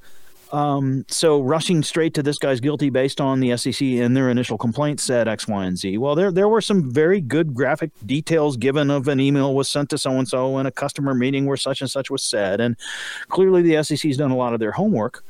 Um, 0.51 1.05
so 1.09 1.41
rushing 1.41 1.83
straight 1.83 2.13
to 2.13 2.23
this 2.23 2.37
guy's 2.37 2.59
guilty 2.59 2.89
based 2.89 3.19
on 3.19 3.39
the 3.39 3.57
SEC 3.57 3.81
in 3.81 4.13
their 4.13 4.29
initial 4.29 4.57
complaint 4.57 4.99
said 4.99 5.27
X, 5.27 5.47
Y, 5.47 5.65
and 5.65 5.77
Z. 5.77 5.97
Well, 5.97 6.15
there 6.15 6.31
there 6.31 6.47
were 6.47 6.61
some 6.61 6.91
very 6.91 7.19
good 7.19 7.53
graphic 7.53 7.91
details 8.05 8.55
given 8.55 8.91
of 8.91 9.07
an 9.07 9.19
email 9.19 9.53
was 9.55 9.69
sent 9.69 9.89
to 9.89 9.97
so 9.97 10.11
and 10.11 10.27
so 10.27 10.57
and 10.57 10.67
a 10.67 10.71
customer 10.71 11.13
meeting 11.13 11.45
where 11.45 11.57
such 11.57 11.81
and 11.81 11.89
such 11.89 12.09
was 12.09 12.23
said, 12.23 12.61
and 12.61 12.77
clearly 13.29 13.61
the 13.61 13.83
SEC's 13.83 14.17
done 14.17 14.31
a 14.31 14.37
lot 14.37 14.53
of 14.53 14.59
their 14.59 14.71
homework. 14.71 15.23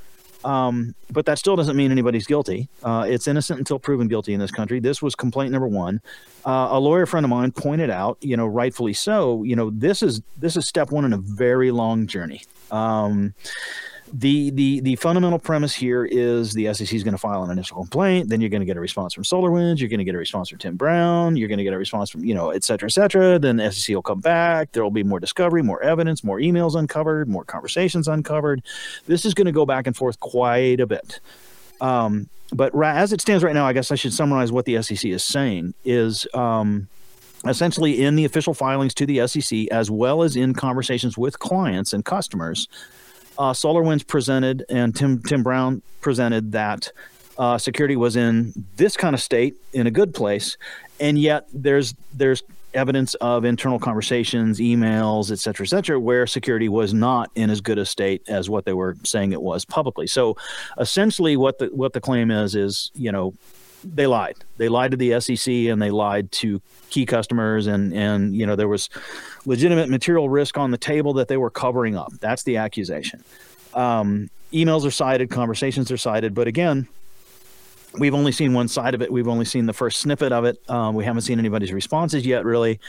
Um, 0.43 0.93
but 1.11 1.25
that 1.25 1.39
still 1.39 1.55
doesn't 1.55 1.75
mean 1.75 1.91
anybody's 1.91 2.27
guilty. 2.27 2.69
Uh, 2.83 3.05
it's 3.09 3.27
innocent 3.27 3.57
until 3.57 3.79
proven 3.79 4.07
guilty 4.07 4.31
in 4.31 4.39
this 4.39 4.51
country. 4.51 4.79
This 4.79 5.01
was 5.01 5.15
complaint 5.15 5.51
number 5.51 5.67
one. 5.67 6.01
Uh, 6.45 6.67
a 6.69 6.79
lawyer 6.79 7.07
friend 7.07 7.25
of 7.25 7.31
mine 7.31 7.51
pointed 7.51 7.89
out, 7.89 8.19
you 8.21 8.37
know, 8.37 8.45
rightfully 8.45 8.93
so. 8.93 9.41
You 9.41 9.55
know, 9.55 9.71
this 9.71 10.03
is 10.03 10.21
this 10.37 10.55
is 10.55 10.67
step 10.67 10.91
one 10.91 11.03
in 11.03 11.13
a 11.13 11.17
very 11.17 11.71
long 11.71 12.05
journey. 12.05 12.43
Um, 12.69 13.33
the 14.17 14.49
the 14.51 14.79
the 14.79 14.95
fundamental 14.95 15.39
premise 15.39 15.73
here 15.73 16.05
is 16.05 16.53
the 16.53 16.73
SEC 16.73 16.93
is 16.93 17.03
going 17.03 17.13
to 17.13 17.17
file 17.17 17.43
an 17.43 17.51
initial 17.51 17.77
complaint. 17.77 18.29
Then 18.29 18.39
you're 18.39 18.49
going 18.49 18.61
to 18.61 18.65
get 18.65 18.77
a 18.77 18.79
response 18.79 19.13
from 19.13 19.23
SolarWinds. 19.23 19.79
You're 19.79 19.89
going 19.89 19.99
to 19.99 20.05
get 20.05 20.15
a 20.15 20.17
response 20.17 20.49
from 20.49 20.59
Tim 20.59 20.77
Brown. 20.77 21.35
You're 21.35 21.49
going 21.49 21.57
to 21.57 21.65
get 21.65 21.73
a 21.73 21.77
response 21.77 22.09
from 22.09 22.23
you 22.23 22.33
know 22.33 22.51
et 22.51 22.63
cetera, 22.63 22.87
et 22.87 22.91
cetera. 22.91 23.37
Then 23.39 23.57
the 23.57 23.69
SEC 23.71 23.93
will 23.93 24.01
come 24.01 24.21
back. 24.21 24.71
There 24.71 24.83
will 24.83 24.91
be 24.91 25.03
more 25.03 25.19
discovery, 25.19 25.63
more 25.63 25.81
evidence, 25.81 26.23
more 26.23 26.39
emails 26.39 26.75
uncovered, 26.75 27.27
more 27.27 27.43
conversations 27.43 28.07
uncovered. 28.07 28.63
This 29.05 29.25
is 29.25 29.33
going 29.33 29.47
to 29.47 29.51
go 29.51 29.65
back 29.65 29.85
and 29.85 29.95
forth 29.95 30.17
quite 30.21 30.79
a 30.79 30.87
bit. 30.87 31.19
Um, 31.81 32.29
but 32.53 32.73
as 32.81 33.11
it 33.11 33.19
stands 33.19 33.43
right 33.43 33.53
now, 33.53 33.65
I 33.65 33.73
guess 33.73 33.91
I 33.91 33.95
should 33.95 34.13
summarize 34.13 34.49
what 34.49 34.63
the 34.63 34.81
SEC 34.81 35.03
is 35.05 35.25
saying 35.25 35.73
is. 35.83 36.25
Um, 36.33 36.87
essentially, 37.45 38.01
in 38.01 38.15
the 38.15 38.23
official 38.23 38.53
filings 38.53 38.93
to 38.95 39.05
the 39.05 39.27
SEC, 39.27 39.67
as 39.71 39.91
well 39.91 40.23
as 40.23 40.37
in 40.37 40.53
conversations 40.53 41.17
with 41.17 41.37
clients 41.39 41.91
and 41.91 42.05
customers, 42.05 42.69
uh, 43.37 43.51
SolarWinds 43.51 44.05
presented 44.07 44.65
and 44.69 44.95
Tim 44.95 45.21
Tim 45.23 45.43
Brown 45.43 45.81
presented 46.01 46.51
that 46.53 46.91
uh, 47.37 47.57
security 47.57 47.95
was 47.95 48.15
in 48.15 48.53
this 48.77 48.95
kind 48.95 49.13
of 49.13 49.21
state 49.21 49.55
in 49.73 49.87
a 49.87 49.91
good 49.91 50.13
place, 50.13 50.57
and 50.99 51.17
yet 51.17 51.47
there's 51.53 51.93
there's 52.13 52.43
evidence 52.73 53.13
of 53.15 53.45
internal 53.45 53.79
conversations, 53.79 54.59
emails, 54.59 55.31
et 55.31 55.39
cetera, 55.39 55.65
et 55.65 55.69
cetera, 55.69 55.99
where 55.99 56.27
security 56.27 56.69
was 56.69 56.93
not 56.93 57.31
in 57.35 57.49
as 57.49 57.61
good 57.61 57.77
a 57.77 57.85
state 57.85 58.21
as 58.27 58.49
what 58.49 58.65
they 58.65 58.73
were 58.73 58.95
saying 59.03 59.31
it 59.31 59.41
was 59.41 59.65
publicly. 59.65 60.07
So, 60.07 60.35
essentially, 60.77 61.37
what 61.37 61.59
the 61.59 61.67
what 61.67 61.93
the 61.93 62.01
claim 62.01 62.31
is 62.31 62.55
is 62.55 62.91
you 62.93 63.11
know 63.11 63.33
they 63.85 64.07
lied. 64.07 64.37
They 64.57 64.69
lied 64.69 64.91
to 64.91 64.97
the 64.97 65.19
SEC 65.19 65.53
and 65.53 65.81
they 65.81 65.91
lied 65.91 66.31
to 66.33 66.61
key 66.89 67.05
customers, 67.05 67.67
and 67.67 67.93
and 67.93 68.35
you 68.35 68.45
know 68.45 68.55
there 68.55 68.67
was 68.67 68.89
legitimate 69.45 69.89
material 69.89 70.29
risk 70.29 70.57
on 70.57 70.71
the 70.71 70.77
table 70.77 71.13
that 71.13 71.27
they 71.27 71.37
were 71.37 71.49
covering 71.49 71.95
up. 71.95 72.11
That's 72.19 72.43
the 72.43 72.57
accusation. 72.57 73.23
Um, 73.73 74.29
emails 74.53 74.85
are 74.85 74.91
cited, 74.91 75.29
conversations 75.29 75.91
are 75.91 75.97
cited, 75.97 76.33
but 76.33 76.47
again, 76.47 76.87
we've 77.99 78.13
only 78.13 78.31
seen 78.31 78.53
one 78.53 78.67
side 78.67 78.93
of 78.93 79.01
it. 79.01 79.11
We've 79.11 79.27
only 79.27 79.45
seen 79.45 79.65
the 79.65 79.73
first 79.73 79.99
snippet 79.99 80.31
of 80.31 80.45
it. 80.45 80.57
Um, 80.69 80.95
we 80.95 81.03
haven't 81.03 81.23
seen 81.23 81.39
anybody's 81.39 81.73
responses 81.73 82.25
yet, 82.25 82.45
really. 82.45 82.79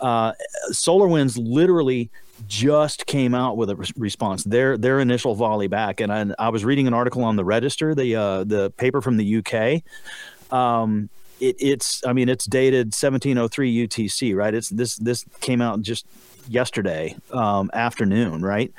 Uh, 0.00 0.32
SolarWinds 0.70 1.38
literally 1.40 2.10
just 2.46 3.06
came 3.06 3.34
out 3.34 3.56
with 3.56 3.70
a 3.70 3.76
re- 3.76 3.86
response. 3.96 4.44
Their 4.44 4.76
their 4.76 5.00
initial 5.00 5.34
volley 5.34 5.68
back, 5.68 6.00
and 6.00 6.12
I, 6.12 6.26
I, 6.38 6.48
was 6.48 6.64
reading 6.64 6.86
an 6.86 6.94
article 6.94 7.24
on 7.24 7.36
the 7.36 7.44
Register, 7.44 7.94
the 7.94 8.16
uh, 8.16 8.44
the 8.44 8.70
paper 8.70 9.00
from 9.00 9.16
the 9.16 9.36
UK. 9.36 9.82
Um, 10.50 11.08
it, 11.40 11.56
it's 11.58 12.04
I 12.06 12.12
mean 12.12 12.28
it's 12.28 12.46
dated 12.46 12.88
1703 12.88 13.88
UTC, 13.88 14.34
right? 14.34 14.54
It's 14.54 14.68
this 14.68 14.96
this 14.96 15.24
came 15.40 15.60
out 15.60 15.82
just 15.82 16.06
yesterday 16.48 17.16
um, 17.32 17.70
afternoon, 17.72 18.42
right? 18.42 18.72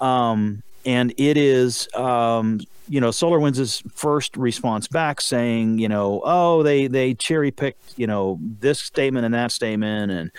Um, 0.00 0.62
and 0.84 1.14
it 1.16 1.36
is 1.36 1.88
um, 1.94 2.60
you 2.88 3.00
know 3.00 3.10
SolarWinds' 3.10 3.90
first 3.92 4.36
response 4.36 4.88
back 4.88 5.20
saying 5.20 5.78
you 5.78 5.88
know 5.88 6.20
oh 6.24 6.62
they 6.62 6.86
they 6.86 7.14
cherry 7.14 7.50
picked 7.50 7.98
you 7.98 8.06
know 8.06 8.38
this 8.40 8.80
statement 8.80 9.24
and 9.24 9.34
that 9.34 9.52
statement 9.52 10.10
and 10.10 10.30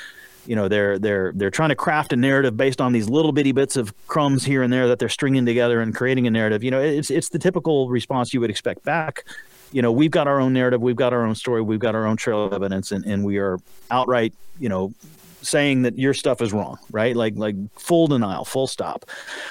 you 0.45 0.55
know 0.55 0.67
they're 0.67 0.99
they're 0.99 1.31
they're 1.35 1.49
trying 1.49 1.69
to 1.69 1.75
craft 1.75 2.11
a 2.11 2.15
narrative 2.15 2.57
based 2.57 2.81
on 2.81 2.91
these 2.91 3.07
little 3.09 3.31
bitty 3.31 3.53
bits 3.53 3.77
of 3.77 3.93
crumbs 4.07 4.43
here 4.43 4.61
and 4.61 4.73
there 4.73 4.87
that 4.87 4.99
they're 4.99 5.09
stringing 5.09 5.45
together 5.45 5.79
and 5.81 5.95
creating 5.95 6.27
a 6.27 6.31
narrative 6.31 6.63
you 6.63 6.71
know 6.71 6.81
it's 6.81 7.09
it's 7.09 7.29
the 7.29 7.39
typical 7.39 7.89
response 7.89 8.33
you 8.33 8.41
would 8.41 8.49
expect 8.49 8.83
back 8.83 9.25
you 9.73 9.81
know, 9.81 9.91
we've 9.91 10.11
got 10.11 10.27
our 10.27 10.39
own 10.39 10.53
narrative, 10.53 10.81
we've 10.81 10.95
got 10.95 11.11
our 11.11 11.25
own 11.25 11.35
story, 11.35 11.61
we've 11.61 11.79
got 11.79 11.95
our 11.95 12.05
own 12.05 12.15
trail 12.15 12.45
of 12.45 12.53
evidence, 12.53 12.91
and, 12.91 13.03
and 13.05 13.25
we 13.25 13.37
are 13.39 13.59
outright, 13.89 14.33
you 14.59 14.69
know, 14.69 14.93
saying 15.41 15.81
that 15.81 15.97
your 15.97 16.13
stuff 16.13 16.41
is 16.41 16.53
wrong, 16.53 16.77
right? 16.91 17.15
Like 17.15 17.33
like 17.35 17.55
full 17.77 18.07
denial, 18.07 18.45
full 18.45 18.67
stop. 18.67 19.05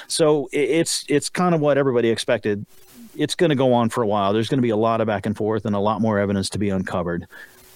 So 0.07 0.49
it's 0.53 1.05
it's 1.09 1.29
kind 1.29 1.55
of 1.55 1.61
what 1.61 1.77
everybody 1.77 2.09
expected. 2.09 2.65
It's 3.17 3.35
going 3.35 3.51
to 3.51 3.57
go 3.57 3.75
on 3.75 3.91
for 3.91 4.03
a 4.03 4.07
while. 4.07 4.33
There's 4.33 4.49
going 4.49 4.59
to 4.59 4.63
be 4.63 4.71
a 4.71 4.77
lot 4.77 5.01
of 5.01 5.07
back 5.07 5.27
and 5.27 5.37
forth 5.37 5.67
and 5.67 5.77
a 5.77 5.81
lot 5.81 6.01
more 6.01 6.19
evidence 6.19 6.49
to 6.51 6.59
be 6.59 6.71
uncovered. 6.71 7.27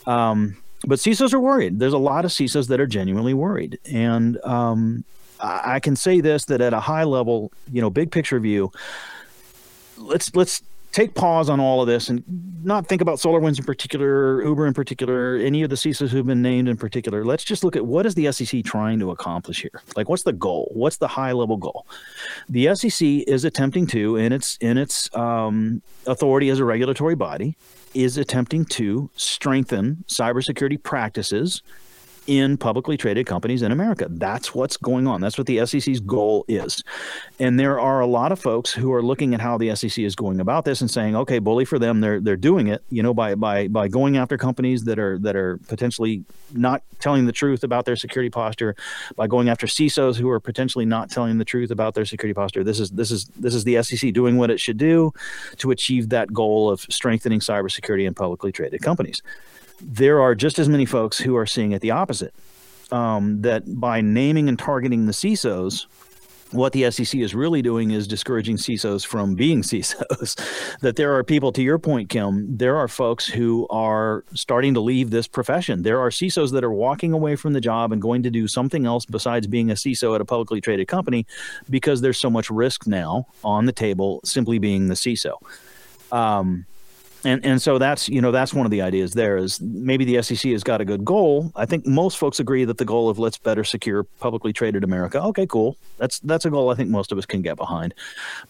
Um, 0.06 0.56
but 0.86 0.98
CISOs 0.98 1.34
are 1.34 1.40
worried. 1.40 1.78
There's 1.78 1.92
a 1.92 1.98
lot 1.98 2.24
of 2.24 2.30
CISOs 2.30 2.68
that 2.68 2.80
are 2.80 2.86
genuinely 2.86 3.34
worried, 3.34 3.78
and 3.90 4.42
um, 4.44 5.04
I, 5.40 5.74
I 5.74 5.80
can 5.80 5.96
say 5.96 6.20
this: 6.20 6.44
that 6.46 6.60
at 6.60 6.72
a 6.72 6.80
high 6.80 7.04
level, 7.04 7.52
you 7.72 7.80
know, 7.82 7.90
big 7.90 8.12
picture 8.12 8.38
view, 8.38 8.70
let's 9.98 10.34
let's 10.34 10.62
take 10.96 11.12
pause 11.12 11.50
on 11.50 11.60
all 11.60 11.82
of 11.82 11.86
this 11.86 12.08
and 12.08 12.24
not 12.64 12.86
think 12.86 13.02
about 13.02 13.18
SolarWinds 13.18 13.58
in 13.58 13.64
particular, 13.64 14.42
Uber 14.42 14.66
in 14.66 14.72
particular, 14.72 15.36
any 15.36 15.62
of 15.62 15.68
the 15.68 15.76
CISOs 15.76 16.08
who've 16.08 16.26
been 16.26 16.40
named 16.40 16.68
in 16.68 16.78
particular. 16.78 17.22
Let's 17.22 17.44
just 17.44 17.62
look 17.62 17.76
at 17.76 17.84
what 17.84 18.06
is 18.06 18.14
the 18.14 18.32
SEC 18.32 18.64
trying 18.64 18.98
to 19.00 19.10
accomplish 19.10 19.60
here? 19.60 19.82
Like, 19.94 20.08
what's 20.08 20.22
the 20.22 20.32
goal? 20.32 20.70
What's 20.72 20.96
the 20.96 21.06
high 21.06 21.32
level 21.32 21.58
goal? 21.58 21.86
The 22.48 22.74
SEC 22.74 23.06
is 23.28 23.44
attempting 23.44 23.86
to, 23.88 24.16
in 24.16 24.32
its 24.32 24.56
in 24.62 24.78
its 24.78 25.14
um, 25.14 25.82
authority 26.06 26.48
as 26.48 26.60
a 26.60 26.64
regulatory 26.64 27.14
body, 27.14 27.56
is 27.92 28.16
attempting 28.16 28.64
to 28.64 29.10
strengthen 29.16 30.02
cybersecurity 30.08 30.82
practices 30.82 31.60
in 32.26 32.56
publicly 32.56 32.96
traded 32.96 33.26
companies 33.26 33.62
in 33.62 33.72
America. 33.72 34.06
That's 34.08 34.54
what's 34.54 34.76
going 34.76 35.06
on. 35.06 35.20
That's 35.20 35.38
what 35.38 35.46
the 35.46 35.64
SEC's 35.66 36.00
goal 36.00 36.44
is. 36.48 36.82
And 37.38 37.58
there 37.58 37.78
are 37.80 38.00
a 38.00 38.06
lot 38.06 38.32
of 38.32 38.40
folks 38.40 38.72
who 38.72 38.92
are 38.92 39.02
looking 39.02 39.34
at 39.34 39.40
how 39.40 39.58
the 39.58 39.74
SEC 39.74 39.98
is 39.98 40.14
going 40.14 40.40
about 40.40 40.64
this 40.64 40.80
and 40.80 40.90
saying, 40.90 41.16
okay, 41.16 41.38
bully 41.38 41.64
for 41.64 41.78
them. 41.78 42.00
They're 42.00 42.20
they're 42.20 42.36
doing 42.36 42.68
it, 42.68 42.82
you 42.90 43.02
know, 43.02 43.14
by 43.14 43.34
by 43.34 43.68
by 43.68 43.88
going 43.88 44.16
after 44.16 44.36
companies 44.36 44.84
that 44.84 44.98
are 44.98 45.18
that 45.18 45.36
are 45.36 45.58
potentially 45.68 46.24
not 46.52 46.82
telling 46.98 47.26
the 47.26 47.32
truth 47.32 47.62
about 47.62 47.84
their 47.84 47.96
security 47.96 48.30
posture, 48.30 48.74
by 49.16 49.26
going 49.26 49.48
after 49.48 49.66
CISOs 49.66 50.16
who 50.16 50.28
are 50.30 50.40
potentially 50.40 50.84
not 50.84 51.10
telling 51.10 51.38
the 51.38 51.44
truth 51.44 51.70
about 51.70 51.94
their 51.94 52.04
security 52.04 52.34
posture. 52.34 52.64
This 52.64 52.80
is 52.80 52.90
this 52.90 53.10
is 53.10 53.26
this 53.36 53.54
is 53.54 53.64
the 53.64 53.82
SEC 53.82 54.12
doing 54.12 54.36
what 54.36 54.50
it 54.50 54.60
should 54.60 54.78
do 54.78 55.12
to 55.58 55.70
achieve 55.70 56.08
that 56.10 56.32
goal 56.32 56.70
of 56.70 56.80
strengthening 56.90 57.40
cybersecurity 57.40 58.06
in 58.06 58.14
publicly 58.14 58.52
traded 58.52 58.82
companies 58.82 59.22
there 59.80 60.20
are 60.20 60.34
just 60.34 60.58
as 60.58 60.68
many 60.68 60.86
folks 60.86 61.18
who 61.18 61.36
are 61.36 61.46
seeing 61.46 61.72
it 61.72 61.80
the 61.80 61.90
opposite. 61.90 62.34
Um, 62.92 63.42
that 63.42 63.64
by 63.80 64.00
naming 64.00 64.48
and 64.48 64.56
targeting 64.56 65.06
the 65.06 65.12
CISOs, 65.12 65.86
what 66.52 66.72
the 66.72 66.90
SEC 66.90 67.18
is 67.18 67.34
really 67.34 67.60
doing 67.60 67.90
is 67.90 68.06
discouraging 68.06 68.56
CISOs 68.56 69.04
from 69.04 69.34
being 69.34 69.62
CISOs. 69.62 70.78
that 70.80 70.96
there 70.96 71.14
are 71.16 71.24
people, 71.24 71.52
to 71.52 71.62
your 71.62 71.78
point, 71.78 72.08
Kim, 72.08 72.56
there 72.56 72.76
are 72.76 72.88
folks 72.88 73.26
who 73.26 73.66
are 73.68 74.24
starting 74.34 74.74
to 74.74 74.80
leave 74.80 75.10
this 75.10 75.26
profession. 75.26 75.82
There 75.82 76.00
are 76.00 76.10
CISOs 76.10 76.52
that 76.52 76.64
are 76.64 76.72
walking 76.72 77.12
away 77.12 77.36
from 77.36 77.52
the 77.52 77.60
job 77.60 77.92
and 77.92 78.00
going 78.00 78.22
to 78.22 78.30
do 78.30 78.46
something 78.46 78.86
else 78.86 79.04
besides 79.04 79.46
being 79.46 79.70
a 79.70 79.74
CISO 79.74 80.14
at 80.14 80.20
a 80.20 80.24
publicly 80.24 80.60
traded 80.60 80.88
company 80.88 81.26
because 81.68 82.00
there's 82.00 82.18
so 82.18 82.30
much 82.30 82.50
risk 82.50 82.86
now 82.86 83.26
on 83.42 83.66
the 83.66 83.72
table 83.72 84.20
simply 84.24 84.58
being 84.58 84.88
the 84.88 84.94
CISO. 84.94 85.34
Um, 86.12 86.66
and 87.26 87.44
and 87.44 87.60
so 87.60 87.76
that's 87.76 88.08
you 88.08 88.20
know 88.20 88.30
that's 88.30 88.54
one 88.54 88.66
of 88.66 88.70
the 88.70 88.80
ideas 88.80 89.14
there 89.14 89.36
is 89.36 89.60
maybe 89.60 90.04
the 90.04 90.22
SEC 90.22 90.50
has 90.52 90.62
got 90.62 90.80
a 90.80 90.84
good 90.84 91.04
goal. 91.04 91.50
I 91.56 91.66
think 91.66 91.84
most 91.86 92.18
folks 92.18 92.38
agree 92.38 92.64
that 92.64 92.78
the 92.78 92.84
goal 92.84 93.08
of 93.08 93.18
let's 93.18 93.36
better 93.36 93.64
secure 93.64 94.04
publicly 94.04 94.52
traded 94.52 94.84
America. 94.84 95.20
Okay, 95.20 95.46
cool. 95.46 95.76
That's 95.98 96.20
that's 96.20 96.44
a 96.44 96.50
goal 96.50 96.70
I 96.70 96.74
think 96.74 96.88
most 96.88 97.10
of 97.10 97.18
us 97.18 97.26
can 97.26 97.42
get 97.42 97.56
behind. 97.56 97.94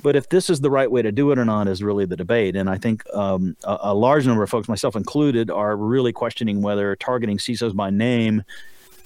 But 0.03 0.15
if 0.15 0.29
this 0.29 0.51
is 0.51 0.61
the 0.61 0.71
right 0.71 0.91
way 0.91 1.01
to 1.01 1.11
do 1.11 1.31
it 1.33 1.39
or 1.39 1.45
not 1.45 1.69
is 1.69 1.83
really 1.83 2.05
the 2.05 2.17
debate. 2.17 2.55
And 2.55 2.69
I 2.69 2.77
think 2.77 3.03
um, 3.15 3.57
a, 3.65 3.79
a 3.85 3.95
large 3.95 4.27
number 4.27 4.43
of 4.43 4.51
folks, 4.51 4.69
myself 4.69 4.95
included, 4.95 5.51
are 5.51 5.75
really 5.75 6.13
questioning 6.13 6.61
whether 6.61 6.95
targeting 6.97 7.39
CISOs 7.39 7.75
by 7.75 7.89
name 7.91 8.45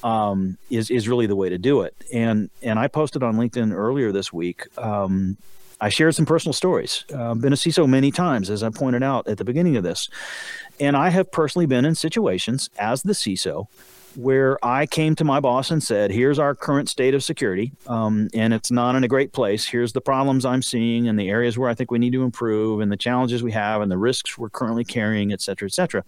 um, 0.02 0.58
is 0.70 0.90
is 0.90 1.08
really 1.08 1.26
the 1.26 1.36
way 1.36 1.48
to 1.48 1.58
do 1.58 1.82
it. 1.82 1.94
And 2.12 2.50
and 2.62 2.78
I 2.78 2.88
posted 2.88 3.22
on 3.22 3.36
LinkedIn 3.36 3.72
earlier 3.72 4.10
this 4.10 4.32
week. 4.32 4.66
Um, 4.76 5.36
I 5.80 5.88
shared 5.88 6.14
some 6.14 6.26
personal 6.26 6.52
stories. 6.52 7.04
Uh, 7.12 7.34
been 7.34 7.52
a 7.52 7.56
CISO 7.56 7.88
many 7.88 8.10
times, 8.10 8.50
as 8.50 8.62
I 8.62 8.70
pointed 8.70 9.02
out 9.02 9.26
at 9.28 9.38
the 9.38 9.44
beginning 9.44 9.76
of 9.76 9.82
this. 9.82 10.08
And 10.78 10.96
I 10.96 11.10
have 11.10 11.30
personally 11.30 11.66
been 11.66 11.84
in 11.84 11.94
situations 11.94 12.70
as 12.78 13.02
the 13.02 13.12
CISO 13.12 13.66
where 14.16 14.58
I 14.64 14.86
came 14.86 15.14
to 15.16 15.24
my 15.24 15.40
boss 15.40 15.70
and 15.70 15.82
said, 15.82 16.10
Here's 16.10 16.38
our 16.38 16.54
current 16.54 16.88
state 16.88 17.14
of 17.14 17.22
security, 17.22 17.72
um, 17.86 18.28
and 18.34 18.52
it's 18.52 18.70
not 18.70 18.96
in 18.96 19.04
a 19.04 19.08
great 19.08 19.32
place. 19.32 19.66
Here's 19.66 19.92
the 19.92 20.00
problems 20.00 20.44
I'm 20.44 20.62
seeing 20.62 21.08
and 21.08 21.18
the 21.18 21.30
areas 21.30 21.56
where 21.56 21.70
I 21.70 21.74
think 21.74 21.90
we 21.90 21.98
need 21.98 22.12
to 22.12 22.24
improve 22.24 22.80
and 22.80 22.90
the 22.90 22.96
challenges 22.96 23.42
we 23.42 23.52
have 23.52 23.80
and 23.80 23.90
the 23.90 23.98
risks 23.98 24.36
we're 24.36 24.50
currently 24.50 24.84
carrying, 24.84 25.32
et 25.32 25.40
cetera, 25.40 25.66
et 25.66 25.72
cetera. 25.72 26.04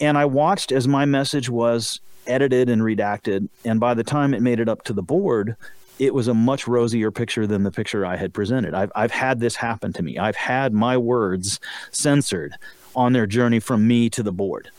And 0.00 0.18
I 0.18 0.24
watched 0.24 0.72
as 0.72 0.88
my 0.88 1.04
message 1.04 1.48
was 1.48 2.00
edited 2.26 2.68
and 2.68 2.82
redacted. 2.82 3.48
And 3.64 3.78
by 3.78 3.94
the 3.94 4.04
time 4.04 4.34
it 4.34 4.42
made 4.42 4.60
it 4.60 4.68
up 4.68 4.82
to 4.84 4.92
the 4.92 5.02
board, 5.02 5.56
it 5.98 6.14
was 6.14 6.28
a 6.28 6.34
much 6.34 6.66
rosier 6.66 7.10
picture 7.10 7.46
than 7.46 7.62
the 7.62 7.70
picture 7.70 8.04
I 8.04 8.16
had 8.16 8.34
presented. 8.34 8.74
I've, 8.74 8.92
I've 8.94 9.10
had 9.10 9.40
this 9.40 9.56
happen 9.56 9.92
to 9.94 10.02
me. 10.02 10.18
I've 10.18 10.36
had 10.36 10.72
my 10.72 10.96
words 10.96 11.60
censored 11.90 12.54
on 12.96 13.12
their 13.12 13.26
journey 13.26 13.60
from 13.60 13.86
me 13.86 14.10
to 14.10 14.22
the 14.22 14.32
board. 14.32 14.70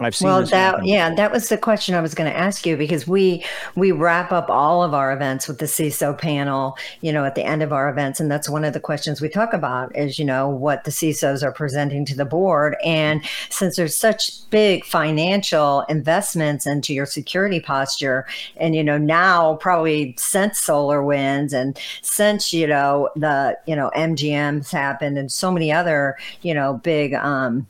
I've 0.00 0.16
seen. 0.16 0.28
Well, 0.28 0.42
that 0.42 0.50
happen. 0.50 0.86
yeah, 0.86 1.14
that 1.14 1.30
was 1.30 1.48
the 1.48 1.58
question 1.58 1.94
I 1.94 2.00
was 2.00 2.14
going 2.14 2.30
to 2.30 2.36
ask 2.36 2.64
you 2.64 2.76
because 2.76 3.06
we 3.06 3.44
we 3.76 3.92
wrap 3.92 4.32
up 4.32 4.48
all 4.48 4.82
of 4.82 4.94
our 4.94 5.12
events 5.12 5.46
with 5.46 5.58
the 5.58 5.66
CISO 5.66 6.16
panel, 6.16 6.76
you 7.02 7.12
know, 7.12 7.24
at 7.24 7.34
the 7.34 7.44
end 7.44 7.62
of 7.62 7.72
our 7.72 7.90
events, 7.90 8.18
and 8.18 8.30
that's 8.30 8.48
one 8.48 8.64
of 8.64 8.72
the 8.72 8.80
questions 8.80 9.20
we 9.20 9.28
talk 9.28 9.52
about 9.52 9.94
is 9.96 10.18
you 10.18 10.24
know 10.24 10.48
what 10.48 10.84
the 10.84 10.90
CISOs 10.90 11.42
are 11.42 11.52
presenting 11.52 12.04
to 12.06 12.16
the 12.16 12.24
board, 12.24 12.76
and 12.84 13.22
since 13.50 13.76
there's 13.76 13.94
such 13.94 14.48
big 14.50 14.84
financial 14.84 15.82
investments 15.82 16.66
into 16.66 16.94
your 16.94 17.06
security 17.06 17.60
posture, 17.60 18.26
and 18.56 18.74
you 18.74 18.82
know 18.82 18.98
now 18.98 19.56
probably 19.56 20.14
since 20.18 20.60
SolarWinds 20.60 21.52
and 21.52 21.78
since 22.00 22.52
you 22.52 22.66
know 22.66 23.10
the 23.16 23.58
you 23.66 23.76
know 23.76 23.90
MGM's 23.94 24.70
happened 24.70 25.18
and 25.18 25.30
so 25.30 25.50
many 25.50 25.70
other 25.70 26.16
you 26.42 26.54
know 26.54 26.80
big 26.82 27.14
um 27.14 27.66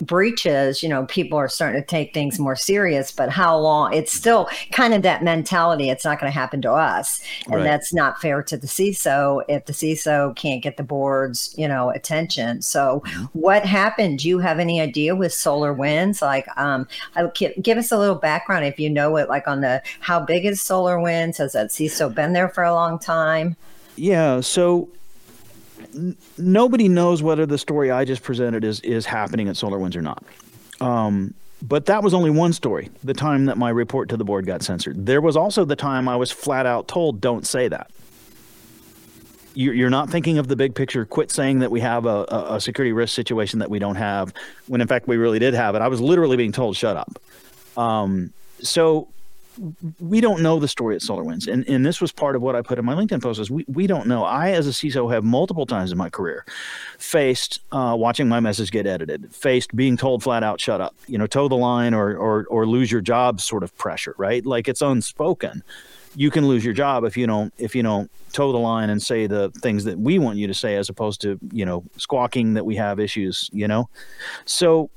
breaches, 0.00 0.82
you 0.82 0.88
know, 0.88 1.06
people 1.06 1.38
are 1.38 1.48
starting 1.48 1.80
to 1.80 1.86
take 1.86 2.14
things 2.14 2.38
more 2.38 2.56
serious, 2.56 3.12
but 3.12 3.30
how 3.30 3.56
long 3.56 3.92
it's 3.92 4.12
still 4.12 4.48
kind 4.72 4.94
of 4.94 5.02
that 5.02 5.22
mentality. 5.22 5.90
It's 5.90 6.04
not 6.04 6.20
going 6.20 6.30
to 6.30 6.38
happen 6.38 6.62
to 6.62 6.72
us. 6.72 7.20
And 7.46 7.56
right. 7.56 7.64
that's 7.64 7.92
not 7.92 8.20
fair 8.20 8.42
to 8.42 8.56
the 8.56 8.66
CISO 8.66 9.42
if 9.48 9.66
the 9.66 9.72
CISO 9.72 10.34
can't 10.36 10.62
get 10.62 10.76
the 10.76 10.82
board's, 10.82 11.54
you 11.56 11.68
know, 11.68 11.90
attention. 11.90 12.62
So 12.62 13.02
mm-hmm. 13.06 13.24
what 13.38 13.64
happened? 13.64 14.20
Do 14.20 14.28
you 14.28 14.38
have 14.38 14.58
any 14.58 14.80
idea 14.80 15.14
with 15.14 15.32
SolarWinds? 15.32 16.22
Like, 16.22 16.46
um, 16.56 16.86
give 17.62 17.78
us 17.78 17.92
a 17.92 17.98
little 17.98 18.16
background 18.16 18.64
if 18.64 18.78
you 18.78 18.90
know 18.90 19.16
it, 19.16 19.28
like 19.28 19.48
on 19.48 19.60
the, 19.60 19.82
how 20.00 20.20
big 20.20 20.44
is 20.44 20.60
SolarWinds? 20.60 21.38
Has 21.38 21.52
that 21.52 21.70
CISO 21.70 22.14
been 22.14 22.32
there 22.32 22.48
for 22.48 22.64
a 22.64 22.72
long 22.72 22.98
time? 22.98 23.56
Yeah. 23.96 24.40
So 24.40 24.88
nobody 26.36 26.88
knows 26.88 27.22
whether 27.22 27.46
the 27.46 27.58
story 27.58 27.90
I 27.90 28.04
just 28.04 28.22
presented 28.22 28.64
is 28.64 28.80
is 28.80 29.06
happening 29.06 29.48
at 29.48 29.56
SolarWinds 29.56 29.96
or 29.96 30.02
not. 30.02 30.22
Um, 30.80 31.34
but 31.60 31.86
that 31.86 32.02
was 32.02 32.14
only 32.14 32.30
one 32.30 32.52
story. 32.52 32.88
The 33.02 33.14
time 33.14 33.46
that 33.46 33.58
my 33.58 33.70
report 33.70 34.08
to 34.10 34.16
the 34.16 34.24
board 34.24 34.46
got 34.46 34.62
censored. 34.62 35.06
There 35.06 35.20
was 35.20 35.36
also 35.36 35.64
the 35.64 35.76
time 35.76 36.08
I 36.08 36.16
was 36.16 36.30
flat 36.30 36.66
out 36.66 36.88
told, 36.88 37.20
"Don't 37.20 37.46
say 37.46 37.68
that." 37.68 37.90
You're 39.54 39.90
not 39.90 40.08
thinking 40.08 40.38
of 40.38 40.46
the 40.46 40.54
big 40.54 40.76
picture. 40.76 41.04
Quit 41.04 41.32
saying 41.32 41.58
that 41.60 41.70
we 41.72 41.80
have 41.80 42.06
a, 42.06 42.26
a 42.30 42.60
security 42.60 42.92
risk 42.92 43.12
situation 43.12 43.58
that 43.58 43.68
we 43.68 43.80
don't 43.80 43.96
have, 43.96 44.32
when 44.68 44.80
in 44.80 44.86
fact 44.86 45.08
we 45.08 45.16
really 45.16 45.40
did 45.40 45.52
have 45.52 45.74
it. 45.74 45.82
I 45.82 45.88
was 45.88 46.00
literally 46.00 46.36
being 46.36 46.52
told, 46.52 46.76
"Shut 46.76 46.96
up." 46.96 47.18
Um, 47.76 48.32
so 48.60 49.08
we 50.00 50.20
don't 50.20 50.42
know 50.42 50.58
the 50.58 50.68
story 50.68 50.94
at 50.94 51.02
SolarWinds. 51.02 51.50
And, 51.50 51.68
and 51.68 51.84
this 51.84 52.00
was 52.00 52.12
part 52.12 52.36
of 52.36 52.42
what 52.42 52.56
I 52.56 52.62
put 52.62 52.78
in 52.78 52.84
my 52.84 52.94
LinkedIn 52.94 53.22
post 53.22 53.40
is 53.40 53.50
we, 53.50 53.64
we 53.68 53.86
don't 53.86 54.06
know. 54.06 54.24
I, 54.24 54.50
as 54.50 54.66
a 54.66 54.70
CISO, 54.70 55.12
have 55.12 55.24
multiple 55.24 55.66
times 55.66 55.92
in 55.92 55.98
my 55.98 56.10
career 56.10 56.44
faced 56.98 57.60
uh, 57.72 57.94
watching 57.98 58.28
my 58.28 58.40
message 58.40 58.70
get 58.70 58.86
edited, 58.86 59.34
faced 59.34 59.74
being 59.74 59.96
told 59.96 60.22
flat 60.22 60.42
out, 60.42 60.60
shut 60.60 60.80
up, 60.80 60.94
you 61.06 61.18
know, 61.18 61.26
toe 61.26 61.48
the 61.48 61.56
line 61.56 61.94
or, 61.94 62.16
or, 62.16 62.46
or 62.50 62.66
lose 62.66 62.90
your 62.90 63.00
job 63.00 63.40
sort 63.40 63.62
of 63.62 63.76
pressure, 63.78 64.14
right? 64.18 64.44
Like 64.44 64.68
it's 64.68 64.82
unspoken. 64.82 65.62
You 66.16 66.30
can 66.30 66.48
lose 66.48 66.64
your 66.64 66.74
job 66.74 67.04
if 67.04 67.16
you 67.16 67.26
don't 67.26 67.52
if 67.58 67.76
you 67.76 67.82
don't 67.82 68.10
toe 68.32 68.50
the 68.50 68.58
line 68.58 68.90
and 68.90 69.00
say 69.02 69.26
the 69.26 69.50
things 69.62 69.84
that 69.84 69.98
we 69.98 70.18
want 70.18 70.38
you 70.38 70.46
to 70.46 70.54
say 70.54 70.76
as 70.76 70.88
opposed 70.88 71.20
to 71.20 71.38
you 71.52 71.64
know 71.64 71.84
squawking 71.96 72.54
that 72.54 72.64
we 72.64 72.74
have 72.76 72.98
issues 72.98 73.48
you 73.52 73.68
know 73.68 73.88
so 74.44 74.90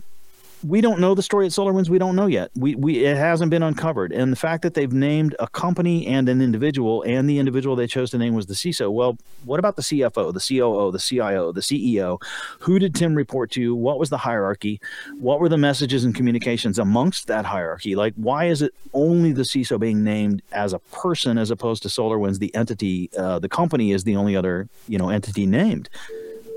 we 0.63 0.82
don't 0.82 1.00
know 1.00 1.15
the 1.15 1.24
story 1.24 1.45
at 1.45 1.52
SolarWinds. 1.52 1.89
We 1.89 1.97
don't 1.97 2.15
know 2.15 2.28
yet. 2.28 2.52
We, 2.56 2.76
we 2.76 3.06
it 3.06 3.17
hasn't 3.17 3.50
been 3.50 3.63
uncovered, 3.63 4.12
and 4.12 4.32
the 4.32 4.38
fact 4.38 4.63
that 4.63 4.74
they've 4.74 4.91
named 4.91 5.36
a 5.39 5.47
company 5.47 6.06
and 6.08 6.30
an 6.30 6.41
individual, 6.41 7.04
and 7.04 7.30
the 7.30 7.39
individual 7.39 7.76
they 7.76 7.88
chose 7.88 8.12
to 8.12 8.17
name 8.17 8.34
was 8.34 8.45
the 8.45 8.54
CISO. 8.54 8.91
Well, 8.91 9.17
what 9.45 9.60
about 9.60 9.76
the 9.76 9.82
CFO, 9.82 10.34
the 10.34 10.39
COO, 10.39 10.91
the 10.91 11.00
CIO, 11.00 11.52
the 11.52 11.62
CEO? 11.62 12.21
Who 12.60 12.80
did 12.80 12.95
Tim 12.95 13.15
report 13.15 13.52
to? 13.52 13.76
What 13.76 14.00
was 14.00 14.10
the 14.10 14.17
hierarchy? 14.17 14.80
What 15.19 15.39
were 15.39 15.50
the 15.50 15.58
messages 15.58 16.04
and 16.04 16.13
communications 16.13 16.78
amongst 16.78 17.28
that 17.28 17.45
hierarchy? 17.45 17.95
Like, 17.95 18.13
why 18.15 18.45
is 18.45 18.62
it 18.62 18.74
only 18.93 19.32
the 19.32 19.43
CISO 19.43 19.80
being 19.80 20.04
named 20.04 20.41
as 20.52 20.74
a 20.74 20.80
person 20.80 21.38
as 21.38 21.52
opposed 21.52 21.84
to 21.84 21.89
SolarWinds, 21.89 22.39
the 22.39 22.54
entity, 22.56 23.10
uh, 23.17 23.39
the 23.39 23.50
company 23.50 23.91
is 23.91 24.04
the 24.04 24.15
only 24.15 24.36
other 24.36 24.69
you 24.88 24.97
know 24.97 25.10
entity 25.10 25.45
named? 25.45 25.89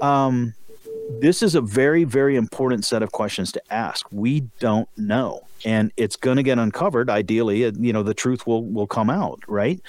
Um, 0.02 0.54
this 1.20 1.42
is 1.42 1.54
a 1.54 1.60
very 1.60 2.04
very 2.04 2.36
important 2.36 2.84
set 2.84 3.02
of 3.02 3.12
questions 3.12 3.52
to 3.52 3.62
ask. 3.72 4.06
We 4.10 4.40
don't 4.58 4.88
know 4.96 5.46
and 5.64 5.92
it's 5.96 6.16
going 6.16 6.36
to 6.36 6.42
get 6.42 6.58
uncovered. 6.58 7.08
Ideally 7.08 7.64
you 7.64 7.92
know 7.92 8.02
the 8.02 8.14
truth 8.14 8.46
will 8.46 8.64
will 8.64 8.86
come 8.86 9.10
out 9.10 9.40
right? 9.46 9.80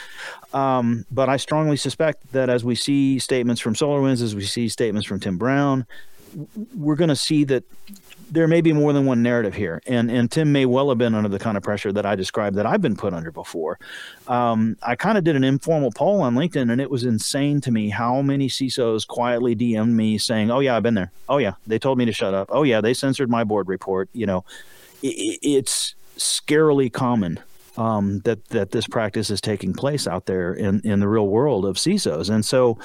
Um, 0.53 1.05
but 1.11 1.27
i 1.27 1.35
strongly 1.37 1.75
suspect 1.75 2.31
that 2.31 2.49
as 2.49 2.63
we 2.63 2.75
see 2.75 3.19
statements 3.19 3.61
from 3.61 3.73
solarwinds 3.73 4.21
as 4.21 4.35
we 4.35 4.43
see 4.43 4.69
statements 4.69 5.05
from 5.05 5.19
tim 5.19 5.37
brown 5.37 5.85
we're 6.75 6.95
going 6.95 7.09
to 7.09 7.15
see 7.15 7.43
that 7.45 7.63
there 8.29 8.47
may 8.47 8.61
be 8.61 8.73
more 8.73 8.91
than 8.91 9.05
one 9.05 9.21
narrative 9.21 9.53
here, 9.53 9.81
and 9.85 10.09
and 10.09 10.31
Tim 10.31 10.51
may 10.51 10.65
well 10.65 10.89
have 10.89 10.97
been 10.97 11.13
under 11.13 11.29
the 11.29 11.39
kind 11.39 11.57
of 11.57 11.63
pressure 11.63 11.91
that 11.91 12.05
I 12.05 12.15
described 12.15 12.55
that 12.57 12.65
I've 12.65 12.81
been 12.81 12.95
put 12.95 13.13
under 13.13 13.31
before. 13.31 13.79
Um, 14.27 14.77
I 14.81 14.95
kind 14.95 15.17
of 15.17 15.23
did 15.23 15.35
an 15.35 15.43
informal 15.43 15.91
poll 15.91 16.21
on 16.21 16.35
LinkedIn, 16.35 16.71
and 16.71 16.81
it 16.81 16.89
was 16.89 17.03
insane 17.03 17.61
to 17.61 17.71
me 17.71 17.89
how 17.89 18.21
many 18.21 18.47
CISOs 18.47 19.07
quietly 19.07 19.55
DM'd 19.55 19.93
me 19.93 20.17
saying, 20.17 20.51
"Oh 20.51 20.59
yeah, 20.59 20.75
I've 20.75 20.83
been 20.83 20.95
there. 20.95 21.11
Oh 21.29 21.37
yeah, 21.37 21.53
they 21.67 21.79
told 21.79 21.97
me 21.97 22.05
to 22.05 22.13
shut 22.13 22.33
up. 22.33 22.49
Oh 22.51 22.63
yeah, 22.63 22.81
they 22.81 22.93
censored 22.93 23.29
my 23.29 23.43
board 23.43 23.67
report." 23.67 24.09
You 24.13 24.25
know, 24.25 24.45
it, 25.03 25.39
it's 25.41 25.95
scarily 26.17 26.91
common 26.91 27.39
um, 27.77 28.19
that 28.19 28.45
that 28.49 28.71
this 28.71 28.87
practice 28.87 29.29
is 29.29 29.41
taking 29.41 29.73
place 29.73 30.07
out 30.07 30.25
there 30.25 30.53
in, 30.53 30.81
in 30.83 30.99
the 30.99 31.07
real 31.07 31.27
world 31.27 31.65
of 31.65 31.75
CISOs. 31.77 32.29
And 32.29 32.45
so, 32.45 32.77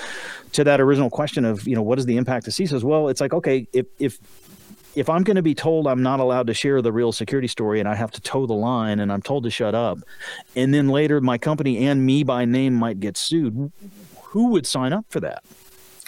to 0.52 0.64
that 0.64 0.80
original 0.80 1.10
question 1.10 1.44
of 1.44 1.66
you 1.66 1.74
know 1.74 1.82
what 1.82 1.98
is 1.98 2.06
the 2.06 2.16
impact 2.16 2.46
of 2.48 2.54
CISOs? 2.54 2.82
Well, 2.82 3.08
it's 3.08 3.20
like 3.20 3.32
okay, 3.32 3.66
if 3.72 3.86
if 3.98 4.18
if 4.96 5.08
I'm 5.08 5.22
going 5.22 5.36
to 5.36 5.42
be 5.42 5.54
told 5.54 5.86
I'm 5.86 6.02
not 6.02 6.20
allowed 6.20 6.48
to 6.48 6.54
share 6.54 6.82
the 6.82 6.92
real 6.92 7.12
security 7.12 7.46
story 7.48 7.78
and 7.78 7.88
I 7.88 7.94
have 7.94 8.10
to 8.12 8.20
toe 8.20 8.46
the 8.46 8.54
line 8.54 8.98
and 8.98 9.12
I'm 9.12 9.22
told 9.22 9.44
to 9.44 9.50
shut 9.50 9.74
up, 9.74 9.98
and 10.56 10.74
then 10.74 10.88
later 10.88 11.20
my 11.20 11.38
company 11.38 11.86
and 11.86 12.04
me 12.04 12.24
by 12.24 12.44
name 12.44 12.74
might 12.74 13.00
get 13.00 13.16
sued, 13.16 13.72
who 14.22 14.48
would 14.48 14.66
sign 14.66 14.92
up 14.92 15.06
for 15.08 15.20
that? 15.20 15.44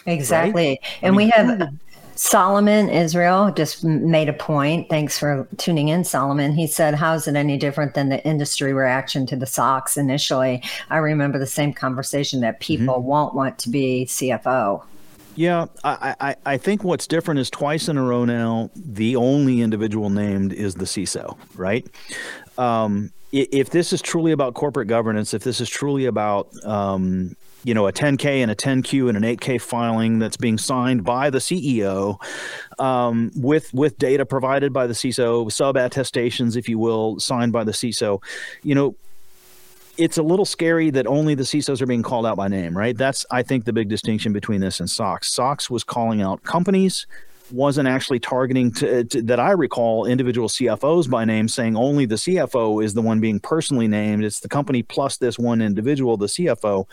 Exactly. 0.07 0.69
Right? 0.69 0.79
And 1.03 1.15
I 1.15 1.19
mean, 1.19 1.27
we 1.27 1.31
have 1.31 1.73
Solomon 2.15 2.89
Israel 2.89 3.53
just 3.53 3.85
made 3.85 4.29
a 4.29 4.33
point. 4.33 4.89
Thanks 4.89 5.19
for 5.19 5.49
tuning 5.57 5.89
in, 5.89 6.05
Solomon. 6.05 6.53
He 6.53 6.67
said, 6.67 6.95
How's 6.95 7.27
it 7.27 7.35
any 7.35 7.57
different 7.57 7.95
than 7.95 8.09
the 8.09 8.25
industry 8.25 8.73
reaction 8.73 9.27
to 9.27 9.37
the 9.37 9.47
SOX 9.47 9.97
initially? 9.97 10.63
I 10.91 10.99
remember 10.99 11.39
the 11.39 11.47
same 11.47 11.73
conversation 11.73 12.41
that 12.41 12.61
people 12.61 12.97
mm-hmm. 12.97 13.09
won't 13.09 13.35
want 13.35 13.59
to 13.61 13.71
be 13.71 14.07
CFO. 14.07 14.85
Yeah, 15.35 15.67
I, 15.83 16.15
I, 16.21 16.37
I 16.45 16.57
think 16.59 16.85
what's 16.85 17.07
different 17.07 17.41
is 17.41 17.49
twice 17.49 17.89
in 17.89 17.97
a 17.97 18.03
row 18.03 18.27
now, 18.27 18.71
the 18.77 19.17
only 19.17 19.63
individual 19.63 20.11
named 20.11 20.53
is 20.53 20.75
the 20.75 20.85
CISO, 20.85 21.39
right? 21.57 21.87
Um, 22.59 23.13
if 23.33 23.71
this 23.71 23.95
is 23.95 24.03
truly 24.03 24.33
about 24.33 24.53
corporate 24.53 24.89
governance, 24.89 25.33
if 25.33 25.43
this 25.43 25.59
is 25.61 25.71
truly 25.71 26.05
about 26.05 26.51
um, 26.67 27.35
you 27.65 27.75
know 27.75 27.87
a 27.87 27.93
10k 27.93 28.25
and 28.25 28.51
a 28.51 28.55
10q 28.55 29.09
and 29.09 29.17
an 29.17 29.23
8k 29.23 29.61
filing 29.61 30.19
that's 30.19 30.37
being 30.37 30.59
signed 30.59 31.05
by 31.05 31.31
the 31.31 31.39
CEO 31.39 32.21
um, 32.79 33.31
with 33.37 33.73
with 33.73 33.99
data 33.99 34.27
provided 34.27 34.73
by 34.73 34.87
the 34.87 34.95
CISO, 34.95 35.51
sub 35.51 35.77
attestations, 35.77 36.57
if 36.57 36.69
you 36.69 36.79
will, 36.79 37.19
signed 37.21 37.53
by 37.53 37.65
the 37.65 37.73
CISO, 37.73 38.23
you 38.63 38.75
know 38.75 38.95
it's 39.99 40.17
a 40.17 40.23
little 40.23 40.47
scary 40.47 40.91
that 40.91 41.07
only 41.07 41.35
the 41.35 41.43
CISOs 41.43 41.83
are 41.83 41.87
being 41.87 42.03
called 42.03 42.25
out 42.25 42.37
by 42.37 42.49
name, 42.49 42.77
right? 42.77 42.97
That's, 42.97 43.27
I 43.31 43.43
think, 43.43 43.67
the 43.67 43.75
big 43.75 43.89
distinction 43.91 44.33
between 44.33 44.63
this 44.63 44.81
and 44.81 44.89
SOX. 44.89 45.31
SOX 45.31 45.69
was 45.69 45.85
calling 45.85 46.23
out 46.23 46.43
companies, 46.45 47.07
wasn't 47.53 47.89
actually 47.89 48.21
targeting, 48.21 48.73
to, 48.73 49.05
to, 49.05 49.23
that 49.23 49.41
I 49.41 49.53
recall, 49.53 50.07
individual 50.07 50.49
CFOs 50.49 51.09
by 51.09 51.25
name, 51.25 51.49
saying 51.49 51.77
only 51.77 52.07
the 52.07 52.17
CFO 52.17 52.83
is 52.83 52.95
the 52.95 53.03
one 53.03 53.21
being 53.21 53.41
personally 53.41 53.89
named. 53.89 54.25
It's 54.25 54.41
the 54.41 54.49
company 54.49 54.83
plus 54.83 55.17
this 55.17 55.39
one 55.39 55.61
individual, 55.61 56.17
the 56.17 56.27
CFO. 56.27 56.87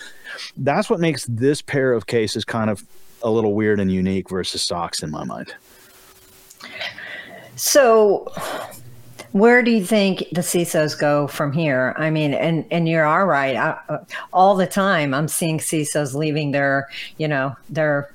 That's 0.58 0.90
what 0.90 1.00
makes 1.00 1.26
this 1.26 1.62
pair 1.62 1.94
of 1.94 2.08
cases 2.08 2.46
kind 2.46 2.70
of 2.70 2.84
a 3.22 3.30
little 3.30 3.54
weird 3.54 3.80
and 3.80 3.92
unique 3.92 4.30
versus 4.30 4.64
SOX 4.64 5.04
in 5.04 5.12
my 5.12 5.24
mind. 5.24 5.54
So 7.56 8.32
where 9.32 9.62
do 9.62 9.72
you 9.72 9.86
think 9.86 10.20
the 10.32 10.42
CISOs 10.42 10.98
go 10.98 11.28
from 11.28 11.52
here? 11.52 11.94
I 11.98 12.10
mean, 12.10 12.34
and 12.34 12.66
and 12.72 12.88
you 12.88 12.98
are 12.98 13.26
right. 13.28 13.56
I, 13.56 13.80
uh, 13.90 14.04
all 14.34 14.56
the 14.56 14.66
time, 14.66 15.14
I'm 15.14 15.28
seeing 15.28 15.60
CISOs 15.60 16.16
leaving 16.16 16.52
their, 16.52 16.90
you 17.18 17.28
know, 17.28 17.56
their 17.70 18.12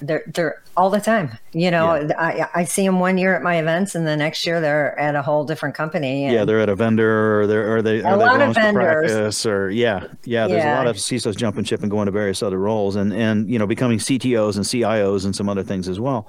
they're 0.00 0.22
they're 0.26 0.62
all 0.76 0.90
the 0.90 1.00
time. 1.00 1.36
You 1.52 1.70
know, 1.70 1.96
yeah. 1.96 2.48
I 2.54 2.60
I 2.60 2.64
see 2.64 2.84
them 2.84 3.00
one 3.00 3.18
year 3.18 3.34
at 3.34 3.42
my 3.42 3.56
events, 3.56 3.94
and 3.94 4.06
the 4.06 4.16
next 4.16 4.46
year 4.46 4.60
they're 4.60 4.98
at 4.98 5.14
a 5.14 5.22
whole 5.22 5.44
different 5.44 5.74
company. 5.74 6.30
yeah, 6.30 6.44
they're 6.44 6.60
at 6.60 6.68
a 6.68 6.76
vendor, 6.76 7.40
or 7.40 7.46
they're 7.46 7.76
or 7.76 7.82
they 7.82 8.00
a 8.00 8.16
lot 8.16 8.40
of 8.40 8.54
vendors, 8.54 9.10
practice, 9.10 9.46
or 9.46 9.70
yeah, 9.70 10.06
yeah. 10.24 10.46
There's 10.46 10.62
yeah. 10.62 10.76
a 10.76 10.78
lot 10.78 10.86
of 10.86 10.96
CISOs 10.96 11.36
jumping 11.36 11.64
ship 11.64 11.82
and 11.82 11.90
going 11.90 12.06
to 12.06 12.12
various 12.12 12.42
other 12.42 12.58
roles, 12.58 12.96
and 12.96 13.12
and 13.12 13.50
you 13.50 13.58
know 13.58 13.66
becoming 13.66 13.98
CTOs 13.98 14.56
and 14.56 14.64
CIOs 14.64 15.24
and 15.24 15.34
some 15.34 15.48
other 15.48 15.62
things 15.62 15.88
as 15.88 16.00
well. 16.00 16.28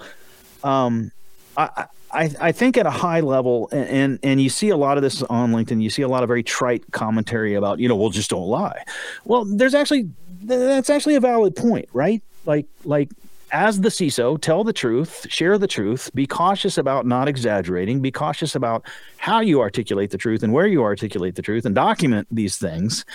Um, 0.63 1.11
I. 1.57 1.85
I, 2.11 2.31
I 2.41 2.51
think 2.53 2.75
at 2.75 2.87
a 2.87 2.89
high 2.89 3.19
level, 3.19 3.69
and, 3.71 3.87
and, 3.87 4.19
and 4.23 4.41
you 4.41 4.49
see 4.49 4.69
a 4.69 4.77
lot 4.77 4.97
of 4.97 5.03
this 5.03 5.21
on 5.21 5.51
LinkedIn. 5.51 5.79
You 5.79 5.91
see 5.91 6.01
a 6.01 6.07
lot 6.07 6.23
of 6.23 6.27
very 6.27 6.41
trite 6.41 6.91
commentary 6.91 7.53
about, 7.53 7.77
you 7.77 7.87
know, 7.87 7.95
well, 7.95 8.09
just 8.09 8.31
don't 8.31 8.47
lie. 8.47 8.83
Well, 9.25 9.45
there's 9.45 9.75
actually 9.75 10.09
that's 10.41 10.89
actually 10.89 11.15
a 11.15 11.19
valid 11.19 11.55
point, 11.55 11.87
right? 11.93 12.23
Like 12.45 12.65
like 12.83 13.09
as 13.51 13.81
the 13.81 13.89
CISO, 13.89 14.39
tell 14.39 14.63
the 14.63 14.73
truth, 14.73 15.25
share 15.29 15.57
the 15.57 15.67
truth, 15.67 16.09
be 16.13 16.27
cautious 16.27 16.77
about 16.77 17.05
not 17.05 17.27
exaggerating, 17.27 18.01
be 18.01 18.11
cautious 18.11 18.55
about 18.55 18.85
how 19.17 19.39
you 19.39 19.61
articulate 19.61 20.11
the 20.11 20.17
truth 20.17 20.43
and 20.43 20.53
where 20.53 20.67
you 20.67 20.83
articulate 20.83 21.35
the 21.35 21.41
truth, 21.41 21.65
and 21.65 21.75
document 21.75 22.27
these 22.31 22.57
things. 22.57 23.05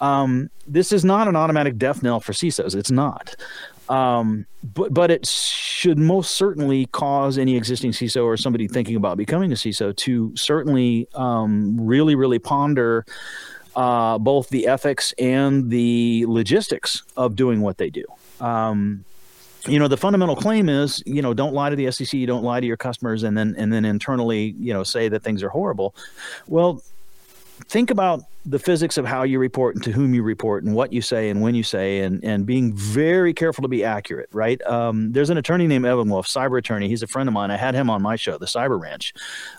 Um, 0.00 0.50
this 0.66 0.92
is 0.92 1.04
not 1.04 1.28
an 1.28 1.36
automatic 1.36 1.78
death 1.78 2.02
knell 2.02 2.20
for 2.20 2.32
CISOs. 2.32 2.74
It's 2.74 2.90
not. 2.90 3.36
Um, 3.88 4.46
but 4.74 4.92
but 4.92 5.10
it 5.10 5.26
should 5.26 5.98
most 5.98 6.32
certainly 6.32 6.86
cause 6.86 7.38
any 7.38 7.56
existing 7.56 7.92
CISO 7.92 8.24
or 8.24 8.36
somebody 8.36 8.68
thinking 8.68 8.96
about 8.96 9.16
becoming 9.16 9.50
a 9.50 9.54
CISO 9.54 9.96
to 9.96 10.36
certainly 10.36 11.08
um, 11.14 11.80
really 11.80 12.14
really 12.14 12.38
ponder 12.38 13.06
uh, 13.76 14.18
both 14.18 14.50
the 14.50 14.66
ethics 14.66 15.14
and 15.18 15.70
the 15.70 16.26
logistics 16.26 17.02
of 17.16 17.36
doing 17.36 17.60
what 17.60 17.78
they 17.78 17.88
do. 17.88 18.04
Um, 18.40 19.04
you 19.66 19.78
know 19.78 19.88
the 19.88 19.96
fundamental 19.96 20.36
claim 20.36 20.68
is 20.68 21.02
you 21.06 21.22
know 21.22 21.34
don't 21.34 21.54
lie 21.54 21.70
to 21.70 21.76
the 21.76 21.90
SEC, 21.90 22.12
you 22.12 22.26
don't 22.26 22.44
lie 22.44 22.60
to 22.60 22.66
your 22.66 22.76
customers, 22.76 23.22
and 23.22 23.36
then 23.36 23.54
and 23.58 23.72
then 23.72 23.84
internally 23.84 24.54
you 24.58 24.72
know 24.72 24.84
say 24.84 25.08
that 25.08 25.22
things 25.22 25.42
are 25.42 25.48
horrible. 25.48 25.94
Well, 26.46 26.82
think 27.66 27.90
about 27.90 28.22
the 28.46 28.58
physics 28.58 28.96
of 28.96 29.04
how 29.04 29.24
you 29.24 29.38
report 29.38 29.74
and 29.74 29.84
to 29.84 29.92
whom 29.92 30.14
you 30.14 30.22
report 30.22 30.64
and 30.64 30.74
what 30.74 30.90
you 30.92 31.02
say 31.02 31.28
and 31.28 31.42
when 31.42 31.54
you 31.54 31.62
say 31.62 32.00
and 32.00 32.24
and 32.24 32.46
being 32.46 32.72
very 32.72 33.34
careful 33.34 33.62
to 33.62 33.68
be 33.68 33.84
accurate 33.84 34.28
right? 34.32 34.62
Um, 34.62 35.12
there's 35.12 35.28
an 35.28 35.36
attorney 35.36 35.66
named 35.66 35.84
evan 35.84 36.08
wolf 36.08 36.26
cyber 36.26 36.58
attorney. 36.58 36.88
He's 36.88 37.02
a 37.02 37.06
friend 37.06 37.28
of 37.28 37.32
mine. 37.32 37.50
I 37.50 37.56
had 37.56 37.74
him 37.74 37.90
on 37.90 38.00
my 38.00 38.16
show 38.16 38.38
the 38.38 38.46
cyber 38.46 38.80
ranch 38.80 39.12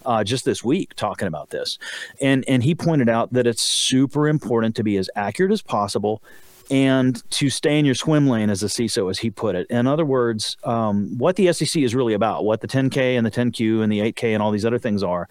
uh, 0.05 0.23
just 0.23 0.45
this 0.45 0.63
week 0.63 0.95
talking 0.95 1.27
about 1.27 1.49
this. 1.49 1.77
And 2.21 2.43
and 2.47 2.63
he 2.63 2.73
pointed 2.73 3.09
out 3.09 3.33
that 3.33 3.45
it's 3.45 3.62
super 3.62 4.27
important 4.27 4.75
to 4.77 4.83
be 4.83 4.97
as 4.97 5.09
accurate 5.15 5.51
as 5.51 5.62
possible 5.62 6.23
and 6.69 7.29
to 7.32 7.49
stay 7.49 7.79
in 7.79 7.86
your 7.86 7.95
swim 7.95 8.27
lane 8.27 8.49
as 8.49 8.62
a 8.62 8.67
CISO, 8.67 9.10
as 9.10 9.19
he 9.19 9.32
put 9.32 9.55
it. 9.55 9.67
In 9.69 9.88
other 9.88 10.05
words, 10.05 10.55
um, 10.63 11.17
what 11.17 11.36
the 11.36 11.51
SEC 11.51 11.82
is 11.82 11.95
really 11.95 12.13
about, 12.13 12.45
what 12.45 12.62
the 12.62 12.67
10K 12.67 13.17
and 13.17 13.25
the 13.25 13.32
10Q 13.32 13.82
and 13.82 13.91
the 13.91 13.99
8K 13.99 14.34
and 14.34 14.43
all 14.43 14.51
these 14.51 14.65
other 14.65 14.77
things 14.77 15.01
are, 15.01 15.27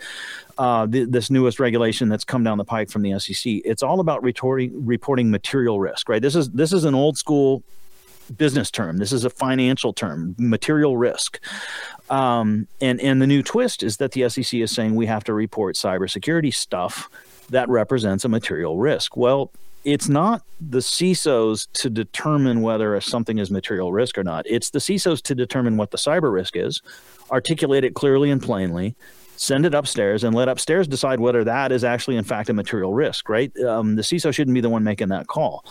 uh, 0.58 0.86
this 0.88 1.30
newest 1.30 1.60
regulation 1.60 2.08
that's 2.08 2.24
come 2.24 2.42
down 2.42 2.58
the 2.58 2.64
pike 2.64 2.90
from 2.90 3.02
the 3.02 3.18
SEC, 3.20 3.60
it's 3.64 3.82
all 3.82 4.00
about 4.00 4.22
reporting 4.22 4.84
reporting 4.84 5.30
material 5.30 5.78
risk, 5.78 6.08
right? 6.08 6.22
This 6.22 6.34
is 6.34 6.50
this 6.50 6.72
is 6.72 6.84
an 6.84 6.94
old 6.94 7.16
school 7.16 7.62
business 8.36 8.70
term. 8.70 8.98
This 8.98 9.12
is 9.12 9.24
a 9.24 9.30
financial 9.30 9.92
term, 9.92 10.34
material 10.38 10.96
risk. 10.96 11.40
Um, 12.10 12.66
and 12.80 13.00
and 13.00 13.22
the 13.22 13.26
new 13.26 13.42
twist 13.42 13.82
is 13.82 13.98
that 13.98 14.12
the 14.12 14.28
SEC 14.28 14.54
is 14.54 14.72
saying 14.72 14.96
we 14.96 15.06
have 15.06 15.24
to 15.24 15.32
report 15.32 15.76
cybersecurity 15.76 16.52
stuff 16.52 17.08
that 17.50 17.68
represents 17.68 18.24
a 18.24 18.28
material 18.28 18.78
risk. 18.78 19.16
Well, 19.16 19.52
it's 19.84 20.08
not 20.08 20.42
the 20.60 20.78
CISOs 20.78 21.68
to 21.74 21.90
determine 21.90 22.62
whether 22.62 23.00
something 23.00 23.38
is 23.38 23.50
material 23.50 23.92
risk 23.92 24.18
or 24.18 24.24
not. 24.24 24.44
It's 24.48 24.70
the 24.70 24.78
CISOs 24.78 25.22
to 25.22 25.34
determine 25.34 25.76
what 25.76 25.90
the 25.90 25.98
cyber 25.98 26.32
risk 26.32 26.56
is, 26.56 26.82
articulate 27.30 27.84
it 27.84 27.94
clearly 27.94 28.30
and 28.30 28.42
plainly, 28.42 28.96
send 29.36 29.64
it 29.64 29.74
upstairs, 29.74 30.24
and 30.24 30.34
let 30.34 30.48
upstairs 30.48 30.88
decide 30.88 31.20
whether 31.20 31.44
that 31.44 31.70
is 31.70 31.84
actually, 31.84 32.16
in 32.16 32.24
fact, 32.24 32.48
a 32.48 32.52
material 32.52 32.92
risk, 32.92 33.28
right? 33.28 33.56
Um, 33.60 33.96
the 33.96 34.02
CISO 34.02 34.34
shouldn't 34.34 34.54
be 34.54 34.60
the 34.60 34.68
one 34.68 34.82
making 34.82 35.08
that 35.08 35.28
call. 35.28 35.64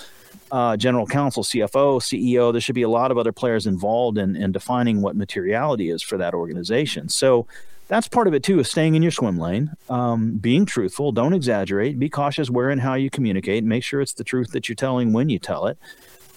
Uh, 0.52 0.78
general 0.78 1.06
counsel, 1.06 1.44
CFO, 1.44 2.00
CEO, 2.00 2.54
there 2.54 2.62
should 2.62 2.76
be 2.76 2.84
a 2.84 2.90
lot 2.90 3.12
of 3.12 3.18
other 3.18 3.34
players 3.34 3.68
involved 3.68 4.18
in, 4.18 4.38
in 4.38 4.54
defining 4.54 5.02
what 5.02 5.18
materiality 5.18 5.90
is 5.90 6.02
for 6.02 6.18
that 6.18 6.34
organization. 6.34 7.10
So, 7.10 7.46
that's 7.88 8.08
part 8.08 8.28
of 8.28 8.34
it 8.34 8.44
too 8.44 8.60
is 8.60 8.70
staying 8.70 8.96
in 8.96 9.02
your 9.02 9.12
swim 9.12 9.38
lane 9.38 9.72
um, 9.90 10.38
being 10.38 10.66
truthful 10.66 11.12
don't 11.12 11.34
exaggerate 11.34 12.00
be 12.00 12.10
cautious 12.10 12.50
where 12.50 12.70
and 12.70 12.82
how 12.82 12.94
you 12.94 13.10
communicate 13.10 13.64
make 13.64 13.84
sure 13.84 14.02
it's 14.02 14.14
the 14.14 14.24
truth 14.24 14.52
that 14.52 14.68
you're 14.68 14.76
telling 14.76 15.14
when 15.14 15.30
you 15.30 15.40
tell 15.40 15.68
it 15.68 15.78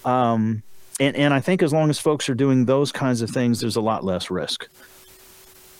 um, 0.04 0.62
and, 0.98 1.16
and 1.16 1.34
i 1.34 1.40
think 1.40 1.62
as 1.62 1.72
long 1.72 1.90
as 1.90 1.98
folks 1.98 2.28
are 2.28 2.34
doing 2.34 2.64
those 2.66 2.92
kinds 2.92 3.22
of 3.22 3.30
things 3.30 3.60
there's 3.60 3.76
a 3.76 3.80
lot 3.80 4.04
less 4.04 4.30
risk 4.30 4.68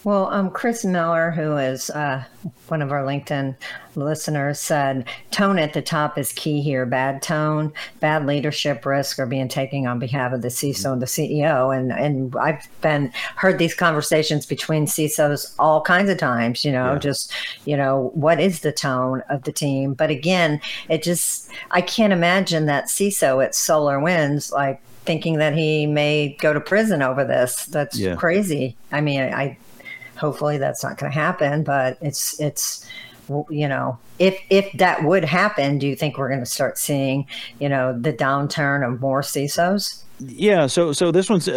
well, 0.03 0.31
um, 0.31 0.51
Chris 0.51 0.85
Miller, 0.85 1.31
who 1.31 1.57
is 1.57 1.91
uh, 1.91 2.25
one 2.69 2.81
of 2.81 2.91
our 2.91 3.05
LinkedIn 3.05 3.55
listeners, 3.97 4.59
said 4.59 5.07
tone 5.31 5.59
at 5.59 5.75
the 5.75 5.83
top 5.83 6.17
is 6.17 6.33
key 6.33 6.63
here. 6.63 6.87
Bad 6.87 7.21
tone, 7.21 7.73
bad 8.01 8.27
leadership 8.27 8.87
risk 8.87 9.19
are 9.19 9.27
being 9.27 9.49
taken 9.49 9.87
on 9.87 9.99
behalf 9.99 10.33
of 10.33 10.41
the 10.41 10.49
CISO 10.49 10.93
and 10.93 11.03
the 11.03 11.07
CEO. 11.07 11.77
And 11.77 11.93
and 11.93 12.35
I've 12.37 12.67
been 12.81 13.13
heard 13.37 13.59
these 13.59 13.75
conversations 13.75 14.47
between 14.47 14.87
CISOs 14.87 15.55
all 15.59 15.83
kinds 15.83 16.09
of 16.09 16.17
times. 16.17 16.65
You 16.65 16.73
know, 16.73 16.95
yeah. 16.95 16.99
just 16.99 17.33
you 17.67 17.77
know 17.77 18.11
what 18.15 18.41
is 18.41 18.61
the 18.61 18.73
tone 18.73 19.23
of 19.29 19.43
the 19.43 19.53
team. 19.53 19.93
But 19.93 20.09
again, 20.09 20.63
it 20.89 21.03
just 21.03 21.51
I 21.73 21.83
can't 21.83 22.13
imagine 22.13 22.67
that 22.67 22.87
CISO 22.87 23.45
at 23.45 23.53
SolarWinds 23.53 24.51
like 24.53 24.81
thinking 25.05 25.39
that 25.39 25.57
he 25.57 25.87
may 25.87 26.37
go 26.41 26.53
to 26.53 26.61
prison 26.61 27.03
over 27.03 27.25
this. 27.25 27.67
That's 27.67 27.99
yeah. 27.99 28.15
crazy. 28.15 28.77
I 28.93 29.01
mean, 29.01 29.21
I 29.21 29.59
hopefully 30.21 30.59
that's 30.59 30.83
not 30.83 30.99
going 30.99 31.11
to 31.11 31.19
happen 31.19 31.63
but 31.63 31.97
it's 32.01 32.39
it's 32.41 32.87
you 33.49 33.69
know 33.69 33.99
if 34.19 34.39
if 34.51 34.71
that 34.75 35.03
would 35.05 35.25
happen 35.25 35.79
do 35.79 35.87
you 35.87 35.97
think 35.97 36.19
we're 36.19 36.29
going 36.29 36.41
to 36.41 36.47
start 36.47 36.77
seeing 36.79 37.27
you 37.59 37.69
know 37.69 37.99
the 37.99 38.13
downturn 38.13 38.87
of 38.87 39.01
more 39.01 39.23
cisos 39.23 40.03
yeah, 40.27 40.67
so 40.67 40.93
so 40.93 41.11
this 41.11 41.31
one's 41.31 41.49
uh, 41.49 41.53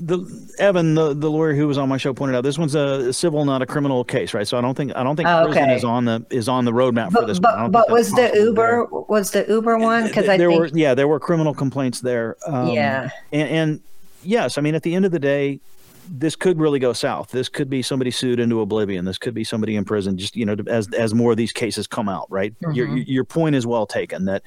the 0.00 0.18
Evan, 0.58 0.94
the, 0.94 1.14
the 1.14 1.30
lawyer 1.30 1.54
who 1.54 1.68
was 1.68 1.78
on 1.78 1.88
my 1.88 1.96
show, 1.96 2.12
pointed 2.12 2.34
out 2.34 2.42
this 2.42 2.58
one's 2.58 2.74
a 2.74 3.12
civil, 3.12 3.44
not 3.44 3.62
a 3.62 3.66
criminal 3.66 4.04
case, 4.04 4.34
right? 4.34 4.46
So 4.46 4.58
I 4.58 4.60
don't 4.60 4.74
think 4.74 4.94
I 4.96 5.02
don't 5.02 5.16
think 5.16 5.28
oh, 5.28 5.46
prison 5.46 5.70
is 5.70 5.84
on 5.84 6.04
the 6.04 6.26
is 6.30 6.48
on 6.48 6.64
the 6.64 6.72
roadmap 6.72 7.12
but, 7.12 7.20
for 7.20 7.26
this. 7.26 7.38
But, 7.38 7.70
but 7.70 7.90
was 7.90 8.10
the 8.12 8.32
Uber 8.34 8.66
there. 8.66 8.84
was 8.86 9.30
the 9.30 9.46
Uber 9.48 9.78
one? 9.78 10.04
Because 10.04 10.28
I 10.28 10.36
there 10.36 10.48
think... 10.48 10.60
were 10.60 10.66
yeah 10.78 10.94
there 10.94 11.06
were 11.06 11.20
criminal 11.20 11.54
complaints 11.54 12.00
there. 12.00 12.36
Um, 12.46 12.68
yeah, 12.68 13.10
and, 13.32 13.48
and 13.48 13.80
yes, 14.24 14.58
I 14.58 14.60
mean 14.60 14.74
at 14.74 14.82
the 14.82 14.94
end 14.94 15.04
of 15.04 15.12
the 15.12 15.20
day, 15.20 15.60
this 16.08 16.36
could 16.36 16.58
really 16.58 16.78
go 16.78 16.92
south. 16.92 17.30
This 17.30 17.48
could 17.48 17.70
be 17.70 17.82
somebody 17.82 18.10
sued 18.10 18.40
into 18.40 18.60
oblivion. 18.60 19.04
This 19.04 19.18
could 19.18 19.34
be 19.34 19.44
somebody 19.44 19.76
in 19.76 19.84
prison. 19.84 20.16
Just 20.16 20.36
you 20.36 20.44
know, 20.44 20.56
as 20.66 20.92
as 20.92 21.14
more 21.14 21.30
of 21.30 21.36
these 21.36 21.52
cases 21.52 21.86
come 21.86 22.08
out, 22.08 22.26
right? 22.30 22.54
Mm-hmm. 22.60 22.74
Your 22.74 22.96
your 22.96 23.24
point 23.24 23.54
is 23.54 23.66
well 23.66 23.86
taken. 23.86 24.24
That 24.24 24.42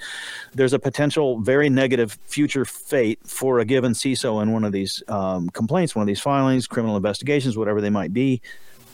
there's 0.54 0.74
a 0.74 0.80
potential 0.80 1.40
very 1.40 1.70
negative 1.70 2.18
future 2.26 2.66
fate 2.66 3.20
for 3.26 3.60
a 3.60 3.66
given 3.66 3.94
CISO 3.94 4.42
in 4.42 4.52
one 4.52 4.64
of 4.64 4.72
these 4.72 5.02
um, 5.08 5.50
complaints, 5.50 5.96
one 5.96 6.02
of 6.02 6.08
these 6.08 6.22
filings, 6.22 6.68
criminal 6.68 6.96
investigations, 6.98 7.58
whatever 7.58 7.82
they 7.82 7.90
might 7.90 8.14
be. 8.14 8.42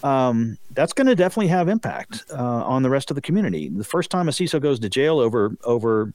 Um, 0.04 0.58
that's 0.72 0.94
going 0.94 1.08
to 1.08 1.16
definitely 1.16 1.48
have 1.48 1.68
impact 1.68 2.24
uh, 2.32 2.36
on 2.36 2.82
the 2.82 2.90
rest 2.90 3.12
of 3.12 3.16
the 3.16 3.22
community. 3.22 3.70
The 3.70 3.84
first 3.84 4.10
time 4.10 4.28
a 4.28 4.32
CISO 4.32 4.60
goes 4.60 4.80
to 4.80 4.90
jail 4.90 5.20
over 5.20 5.56
over 5.64 6.14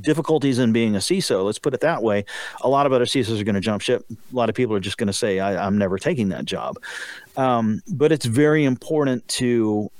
difficulties 0.00 0.58
in 0.58 0.72
being 0.72 0.94
a 0.94 1.00
CISO, 1.00 1.44
let's 1.44 1.58
put 1.58 1.74
it 1.74 1.80
that 1.80 2.02
way, 2.02 2.24
a 2.62 2.68
lot 2.68 2.86
of 2.86 2.92
other 2.92 3.04
CISOs 3.04 3.40
are 3.40 3.44
going 3.44 3.54
to 3.54 3.60
jump 3.60 3.82
ship. 3.82 4.04
A 4.10 4.36
lot 4.36 4.48
of 4.48 4.54
people 4.54 4.74
are 4.74 4.80
just 4.80 4.98
going 4.98 5.06
to 5.08 5.12
say, 5.12 5.40
I, 5.40 5.66
am 5.66 5.78
never 5.78 5.98
taking 5.98 6.28
that 6.30 6.44
job. 6.44 6.78
Um, 7.36 7.82
but 7.88 8.12
it's 8.12 8.26
very 8.26 8.64
important 8.64 9.26
to 9.28 9.90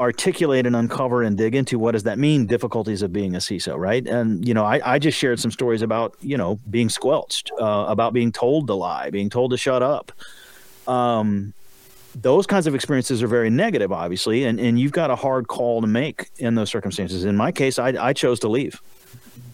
articulate 0.00 0.66
and 0.66 0.74
uncover 0.74 1.22
and 1.22 1.36
dig 1.36 1.54
into 1.54 1.78
what 1.78 1.92
does 1.92 2.02
that 2.02 2.18
mean 2.18 2.46
difficulties 2.46 3.02
of 3.02 3.12
being 3.12 3.36
a 3.36 3.38
ciso 3.38 3.78
right 3.78 4.08
and 4.08 4.46
you 4.46 4.52
know 4.52 4.64
i, 4.64 4.94
I 4.94 4.98
just 4.98 5.16
shared 5.16 5.38
some 5.38 5.52
stories 5.52 5.82
about 5.82 6.16
you 6.20 6.36
know 6.36 6.58
being 6.68 6.88
squelched 6.88 7.52
uh, 7.60 7.84
about 7.86 8.12
being 8.12 8.32
told 8.32 8.66
to 8.66 8.74
lie 8.74 9.10
being 9.10 9.30
told 9.30 9.52
to 9.52 9.56
shut 9.56 9.82
up 9.82 10.10
um, 10.88 11.54
those 12.14 12.46
kinds 12.46 12.66
of 12.66 12.74
experiences 12.74 13.22
are 13.22 13.28
very 13.28 13.50
negative 13.50 13.92
obviously 13.92 14.44
and, 14.44 14.58
and 14.58 14.80
you've 14.80 14.92
got 14.92 15.10
a 15.12 15.16
hard 15.16 15.46
call 15.46 15.80
to 15.80 15.86
make 15.86 16.28
in 16.38 16.56
those 16.56 16.70
circumstances 16.70 17.24
in 17.24 17.36
my 17.36 17.52
case 17.52 17.78
i, 17.78 17.88
I 17.90 18.12
chose 18.12 18.40
to 18.40 18.48
leave 18.48 18.82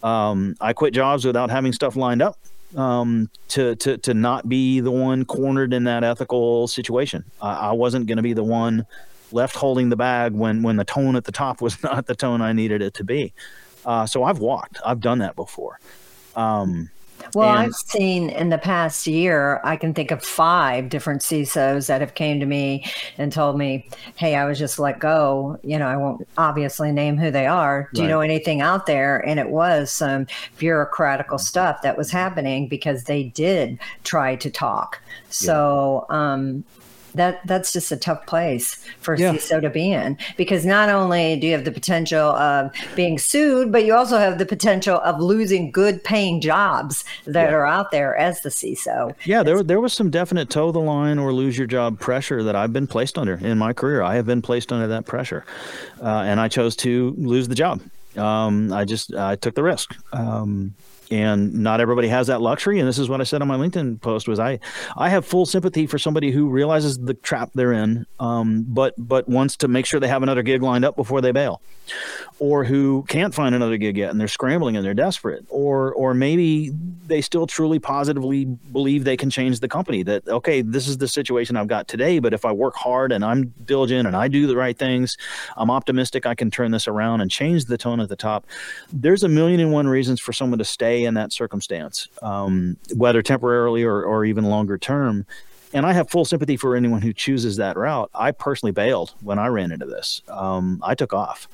um, 0.03 0.55
I 0.59 0.73
quit 0.73 0.93
jobs 0.93 1.25
without 1.25 1.49
having 1.49 1.73
stuff 1.73 1.95
lined 1.95 2.21
up 2.21 2.37
um, 2.75 3.29
to, 3.49 3.75
to, 3.77 3.97
to 3.99 4.13
not 4.13 4.47
be 4.47 4.79
the 4.79 4.91
one 4.91 5.25
cornered 5.25 5.73
in 5.73 5.83
that 5.85 6.03
ethical 6.03 6.67
situation. 6.67 7.23
I, 7.41 7.53
I 7.53 7.71
wasn't 7.71 8.07
going 8.07 8.17
to 8.17 8.23
be 8.23 8.33
the 8.33 8.43
one 8.43 8.85
left 9.31 9.55
holding 9.55 9.89
the 9.89 9.95
bag 9.95 10.33
when, 10.33 10.63
when 10.63 10.75
the 10.75 10.83
tone 10.83 11.15
at 11.15 11.25
the 11.25 11.31
top 11.31 11.61
was 11.61 11.81
not 11.83 12.05
the 12.07 12.15
tone 12.15 12.41
I 12.41 12.53
needed 12.53 12.81
it 12.81 12.93
to 12.95 13.03
be. 13.03 13.33
Uh, 13.85 14.05
so 14.05 14.23
I've 14.23 14.39
walked, 14.39 14.79
I've 14.85 14.99
done 14.99 15.19
that 15.19 15.35
before. 15.35 15.79
Um, 16.35 16.89
Well, 17.33 17.49
and, 17.49 17.59
I've 17.59 17.73
seen 17.73 18.29
in 18.29 18.49
the 18.49 18.57
past 18.57 19.07
year, 19.07 19.61
I 19.63 19.75
can 19.75 19.93
think 19.93 20.11
of 20.11 20.23
five 20.23 20.89
different 20.89 21.21
CISOs 21.21 21.87
that 21.87 22.01
have 22.01 22.13
came 22.13 22.39
to 22.39 22.45
me 22.45 22.85
and 23.17 23.31
told 23.31 23.57
me, 23.57 23.87
"Hey, 24.15 24.35
I 24.35 24.45
was 24.45 24.59
just 24.59 24.79
let 24.79 24.99
go. 24.99 25.59
You 25.63 25.79
know, 25.79 25.87
I 25.87 25.97
won't 25.97 26.27
obviously 26.37 26.91
name 26.91 27.17
who 27.17 27.31
they 27.31 27.47
are. 27.47 27.89
Do 27.93 28.01
right. 28.01 28.05
you 28.05 28.09
know 28.09 28.21
anything 28.21 28.61
out 28.61 28.85
there?" 28.85 29.19
And 29.27 29.39
it 29.39 29.49
was 29.49 29.91
some 29.91 30.27
bureaucratical 30.59 31.39
stuff 31.39 31.81
that 31.81 31.97
was 31.97 32.11
happening 32.11 32.67
because 32.67 33.05
they 33.05 33.23
did 33.23 33.79
try 34.03 34.35
to 34.35 34.49
talk. 34.49 34.99
So, 35.29 36.05
um, 36.09 36.63
that 37.15 37.45
that's 37.45 37.73
just 37.73 37.91
a 37.91 37.97
tough 37.97 38.25
place 38.25 38.83
for 38.99 39.15
yeah. 39.15 39.33
CISO 39.33 39.61
to 39.61 39.69
be 39.69 39.91
in 39.91 40.17
because 40.37 40.65
not 40.65 40.89
only 40.89 41.39
do 41.39 41.47
you 41.47 41.53
have 41.53 41.65
the 41.65 41.71
potential 41.71 42.31
of 42.31 42.71
being 42.95 43.17
sued, 43.17 43.71
but 43.71 43.85
you 43.85 43.93
also 43.93 44.17
have 44.17 44.37
the 44.37 44.45
potential 44.45 44.99
of 45.01 45.19
losing 45.19 45.71
good 45.71 46.03
paying 46.03 46.41
jobs 46.41 47.03
that 47.25 47.49
yeah. 47.49 47.55
are 47.55 47.65
out 47.65 47.91
there 47.91 48.15
as 48.15 48.41
the 48.41 48.49
CISO. 48.49 49.15
Yeah, 49.25 49.43
there 49.43 49.63
there 49.63 49.81
was 49.81 49.93
some 49.93 50.09
definite 50.09 50.49
toe 50.49 50.71
the 50.71 50.79
line 50.79 51.19
or 51.19 51.33
lose 51.33 51.57
your 51.57 51.67
job 51.67 51.99
pressure 51.99 52.43
that 52.43 52.55
I've 52.55 52.73
been 52.73 52.87
placed 52.87 53.17
under 53.17 53.35
in 53.35 53.57
my 53.57 53.73
career. 53.73 54.01
I 54.01 54.15
have 54.15 54.25
been 54.25 54.41
placed 54.41 54.71
under 54.71 54.87
that 54.87 55.05
pressure, 55.05 55.45
uh, 56.01 56.23
and 56.25 56.39
I 56.39 56.47
chose 56.47 56.75
to 56.77 57.13
lose 57.17 57.47
the 57.47 57.55
job. 57.55 57.81
Um, 58.17 58.73
I 58.73 58.85
just 58.85 59.13
I 59.13 59.35
took 59.35 59.55
the 59.55 59.63
risk. 59.63 59.95
Um, 60.13 60.75
and 61.11 61.53
not 61.53 61.81
everybody 61.81 62.07
has 62.07 62.27
that 62.27 62.41
luxury. 62.41 62.79
And 62.79 62.87
this 62.87 62.97
is 62.97 63.09
what 63.09 63.21
i 63.21 63.23
said 63.23 63.41
on 63.41 63.47
my 63.47 63.57
linkedin 63.57 63.99
post 64.01 64.27
was 64.27 64.39
i 64.39 64.59
i 64.97 65.09
have 65.09 65.25
full 65.25 65.45
sympathy 65.45 65.85
for 65.85 65.97
somebody 65.97 66.31
who 66.31 66.49
realizes 66.49 66.97
the 66.97 67.13
trap 67.13 67.51
they're 67.53 67.73
in 67.73 68.05
um, 68.19 68.65
but 68.67 68.93
but 68.97 69.27
wants 69.27 69.57
to 69.57 69.67
make 69.67 69.85
sure 69.85 69.99
they 69.99 70.07
have 70.07 70.23
another 70.23 70.41
gig 70.41 70.61
lined 70.61 70.85
up 70.85 70.95
before 70.95 71.21
they 71.21 71.31
bail 71.31 71.61
or 72.39 72.63
who 72.63 73.03
can't 73.07 73.33
find 73.33 73.53
another 73.53 73.77
gig 73.77 73.97
yet 73.97 74.09
and 74.09 74.19
they're 74.19 74.27
scrambling 74.27 74.75
and 74.75 74.85
they're 74.85 74.93
desperate 74.93 75.45
or 75.49 75.93
or 75.93 76.13
maybe 76.13 76.71
they 77.05 77.21
still 77.21 77.45
truly 77.45 77.79
positively 77.79 78.45
believe 78.45 79.03
they 79.03 79.17
can 79.17 79.29
change 79.29 79.59
the 79.59 79.67
company 79.67 80.03
that 80.03 80.27
okay 80.27 80.61
this 80.61 80.87
is 80.87 80.97
the 80.97 81.07
situation 81.07 81.57
I've 81.57 81.67
got 81.67 81.87
today 81.87 82.19
but 82.19 82.33
if 82.33 82.45
I 82.45 82.51
work 82.51 82.75
hard 82.75 83.11
and 83.11 83.23
I'm 83.23 83.53
diligent 83.65 84.07
and 84.07 84.15
I 84.15 84.27
do 84.27 84.47
the 84.47 84.55
right 84.55 84.77
things 84.77 85.17
I'm 85.57 85.69
optimistic 85.69 86.25
I 86.25 86.35
can 86.35 86.49
turn 86.49 86.71
this 86.71 86.87
around 86.87 87.21
and 87.21 87.29
change 87.29 87.65
the 87.65 87.77
tone 87.77 87.99
at 87.99 88.09
the 88.09 88.15
top. 88.15 88.45
There's 88.91 89.23
a 89.23 89.29
million 89.29 89.59
and 89.59 89.71
one 89.71 89.87
reasons 89.87 90.19
for 90.19 90.33
someone 90.33 90.59
to 90.59 90.65
stay 90.65 91.00
in 91.05 91.15
that 91.15 91.33
circumstance 91.33 92.07
um, 92.21 92.77
whether 92.95 93.21
temporarily 93.21 93.83
or, 93.83 94.03
or 94.03 94.25
even 94.25 94.45
longer 94.45 94.77
term 94.77 95.25
and 95.73 95.85
I 95.85 95.93
have 95.93 96.09
full 96.09 96.25
sympathy 96.25 96.57
for 96.57 96.75
anyone 96.75 97.01
who 97.01 97.13
chooses 97.13 97.57
that 97.57 97.77
route. 97.77 98.09
I 98.13 98.31
personally 98.31 98.71
bailed 98.71 99.13
when 99.21 99.39
I 99.39 99.47
ran 99.47 99.71
into 99.71 99.85
this. 99.85 100.21
Um, 100.27 100.81
I 100.83 100.95
took 100.95 101.13
off. 101.13 101.47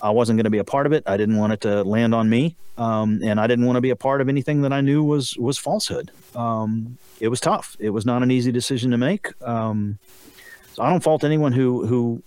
I 0.00 0.10
wasn't 0.10 0.36
going 0.36 0.44
to 0.44 0.50
be 0.50 0.58
a 0.58 0.64
part 0.64 0.86
of 0.86 0.92
it. 0.92 1.04
I 1.06 1.16
didn't 1.16 1.36
want 1.36 1.52
it 1.52 1.60
to 1.62 1.82
land 1.82 2.14
on 2.14 2.30
me, 2.30 2.54
um, 2.76 3.20
and 3.22 3.40
I 3.40 3.46
didn't 3.46 3.66
want 3.66 3.76
to 3.76 3.80
be 3.80 3.90
a 3.90 3.96
part 3.96 4.20
of 4.20 4.28
anything 4.28 4.62
that 4.62 4.72
I 4.72 4.80
knew 4.80 5.02
was 5.02 5.36
was 5.36 5.58
falsehood. 5.58 6.12
Um, 6.36 6.98
it 7.20 7.28
was 7.28 7.40
tough. 7.40 7.76
It 7.80 7.90
was 7.90 8.06
not 8.06 8.22
an 8.22 8.30
easy 8.30 8.52
decision 8.52 8.92
to 8.92 8.96
make. 8.96 9.28
Um, 9.42 9.98
so 10.74 10.82
I 10.84 10.90
don't 10.90 11.02
fault 11.02 11.24
anyone 11.24 11.52
who 11.52 11.84
who 11.84 12.22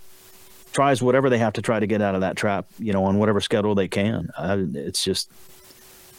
tries 0.73 1.01
whatever 1.01 1.29
they 1.29 1.37
have 1.37 1.53
to 1.53 1.61
try 1.61 1.79
to 1.79 1.87
get 1.87 2.01
out 2.01 2.13
of 2.13 2.21
that 2.21 2.35
trap. 2.35 2.65
You 2.77 2.91
know, 2.91 3.05
on 3.05 3.17
whatever 3.17 3.39
schedule 3.39 3.73
they 3.73 3.87
can. 3.87 4.29
Uh, 4.37 4.57
it's 4.73 5.03
just 5.03 5.31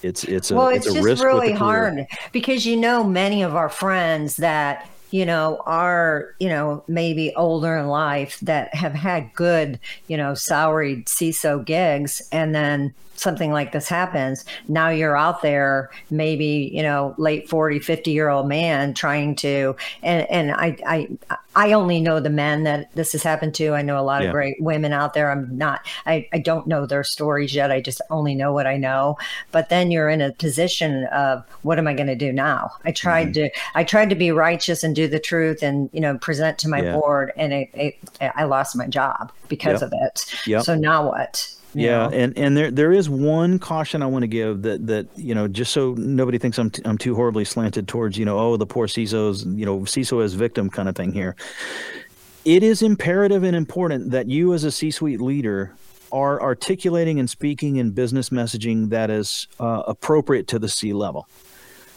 it's 0.02 0.24
it's 0.24 0.50
a 0.50 0.54
well, 0.54 0.68
it's, 0.68 0.86
it's 0.86 1.04
just 1.04 1.22
really 1.22 1.52
hard 1.52 2.06
because 2.32 2.66
you 2.66 2.76
know 2.76 3.04
many 3.04 3.42
of 3.42 3.54
our 3.56 3.68
friends 3.68 4.36
that 4.36 4.88
you 5.12 5.26
know, 5.26 5.62
are, 5.66 6.34
you 6.40 6.48
know, 6.48 6.82
maybe 6.88 7.34
older 7.36 7.76
in 7.76 7.86
life 7.86 8.40
that 8.40 8.74
have 8.74 8.94
had 8.94 9.32
good, 9.34 9.78
you 10.08 10.16
know, 10.16 10.32
salaried 10.32 11.04
CISO 11.04 11.64
gigs 11.64 12.22
and 12.32 12.54
then 12.54 12.94
something 13.22 13.52
like 13.52 13.72
this 13.72 13.88
happens 13.88 14.44
now 14.68 14.88
you're 14.88 15.16
out 15.16 15.42
there 15.42 15.90
maybe 16.10 16.70
you 16.72 16.82
know 16.82 17.14
late 17.18 17.48
40 17.48 17.78
50 17.78 18.10
year 18.10 18.28
old 18.28 18.48
man 18.48 18.92
trying 18.94 19.34
to 19.36 19.76
and 20.02 20.28
and 20.30 20.52
i 20.52 20.76
i 20.86 21.08
i 21.54 21.72
only 21.72 22.00
know 22.00 22.20
the 22.20 22.30
men 22.30 22.64
that 22.64 22.92
this 22.94 23.12
has 23.12 23.22
happened 23.22 23.54
to 23.54 23.74
i 23.74 23.82
know 23.82 23.98
a 23.98 24.02
lot 24.02 24.22
yeah. 24.22 24.28
of 24.28 24.32
great 24.32 24.60
women 24.60 24.92
out 24.92 25.14
there 25.14 25.30
i'm 25.30 25.56
not 25.56 25.86
I, 26.06 26.28
I 26.32 26.38
don't 26.38 26.66
know 26.66 26.84
their 26.84 27.04
stories 27.04 27.54
yet 27.54 27.70
i 27.70 27.80
just 27.80 28.00
only 28.10 28.34
know 28.34 28.52
what 28.52 28.66
i 28.66 28.76
know 28.76 29.16
but 29.52 29.68
then 29.68 29.90
you're 29.90 30.08
in 30.08 30.20
a 30.20 30.32
position 30.32 31.04
of 31.06 31.44
what 31.62 31.78
am 31.78 31.86
i 31.86 31.94
going 31.94 32.08
to 32.08 32.16
do 32.16 32.32
now 32.32 32.72
i 32.84 32.92
tried 32.92 33.28
mm-hmm. 33.28 33.44
to 33.44 33.50
i 33.74 33.84
tried 33.84 34.10
to 34.10 34.16
be 34.16 34.32
righteous 34.32 34.82
and 34.82 34.96
do 34.96 35.06
the 35.06 35.20
truth 35.20 35.62
and 35.62 35.88
you 35.92 36.00
know 36.00 36.18
present 36.18 36.58
to 36.58 36.68
my 36.68 36.82
yeah. 36.82 36.92
board 36.94 37.32
and 37.36 37.52
it, 37.52 37.70
it, 37.74 37.98
i 38.34 38.44
lost 38.44 38.76
my 38.76 38.86
job 38.86 39.30
because 39.48 39.80
yep. 39.80 39.92
of 39.92 39.98
it 40.02 40.46
yep. 40.46 40.62
so 40.62 40.74
now 40.74 41.06
what 41.06 41.54
yeah, 41.74 42.08
know? 42.08 42.10
and 42.10 42.36
and 42.36 42.56
there 42.56 42.70
there 42.70 42.92
is 42.92 43.08
one 43.08 43.58
caution 43.58 44.02
I 44.02 44.06
want 44.06 44.22
to 44.22 44.26
give 44.26 44.62
that 44.62 44.86
that 44.86 45.06
you 45.16 45.34
know 45.34 45.48
just 45.48 45.72
so 45.72 45.94
nobody 45.94 46.38
thinks 46.38 46.58
I'm 46.58 46.70
t- 46.70 46.82
I'm 46.84 46.98
too 46.98 47.14
horribly 47.14 47.44
slanted 47.44 47.88
towards 47.88 48.18
you 48.18 48.24
know 48.24 48.38
oh 48.38 48.56
the 48.56 48.66
poor 48.66 48.86
CISOs 48.86 49.58
you 49.58 49.64
know 49.64 49.80
CISO 49.80 50.22
as 50.22 50.34
victim 50.34 50.70
kind 50.70 50.88
of 50.88 50.96
thing 50.96 51.12
here. 51.12 51.36
It 52.44 52.62
is 52.62 52.82
imperative 52.82 53.44
and 53.44 53.54
important 53.54 54.10
that 54.10 54.28
you 54.28 54.52
as 54.52 54.64
a 54.64 54.72
C-suite 54.72 55.20
leader 55.20 55.72
are 56.10 56.42
articulating 56.42 57.18
and 57.18 57.30
speaking 57.30 57.76
in 57.76 57.92
business 57.92 58.30
messaging 58.30 58.90
that 58.90 59.10
is 59.10 59.46
uh, 59.60 59.82
appropriate 59.86 60.48
to 60.48 60.58
the 60.58 60.68
C 60.68 60.92
level. 60.92 61.26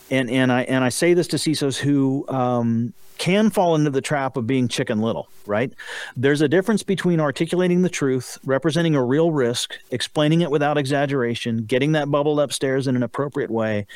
And 0.09 0.29
and 0.29 0.51
I 0.51 0.61
and 0.63 0.83
I 0.83 0.89
say 0.89 1.13
this 1.13 1.27
to 1.29 1.37
CISOs 1.37 1.77
who 1.77 2.25
um, 2.29 2.93
can 3.17 3.49
fall 3.49 3.75
into 3.75 3.89
the 3.89 4.01
trap 4.01 4.37
of 4.37 4.45
being 4.45 4.67
chicken 4.67 4.99
little, 4.99 5.29
right? 5.45 5.71
There's 6.15 6.41
a 6.41 6.47
difference 6.47 6.83
between 6.83 7.19
articulating 7.19 7.81
the 7.81 7.89
truth, 7.89 8.37
representing 8.45 8.95
a 8.95 9.03
real 9.03 9.31
risk, 9.31 9.75
explaining 9.91 10.41
it 10.41 10.51
without 10.51 10.77
exaggeration, 10.77 11.65
getting 11.65 11.93
that 11.93 12.09
bubble 12.11 12.39
upstairs 12.39 12.87
in 12.87 12.95
an 12.95 13.03
appropriate 13.03 13.49
way, 13.49 13.87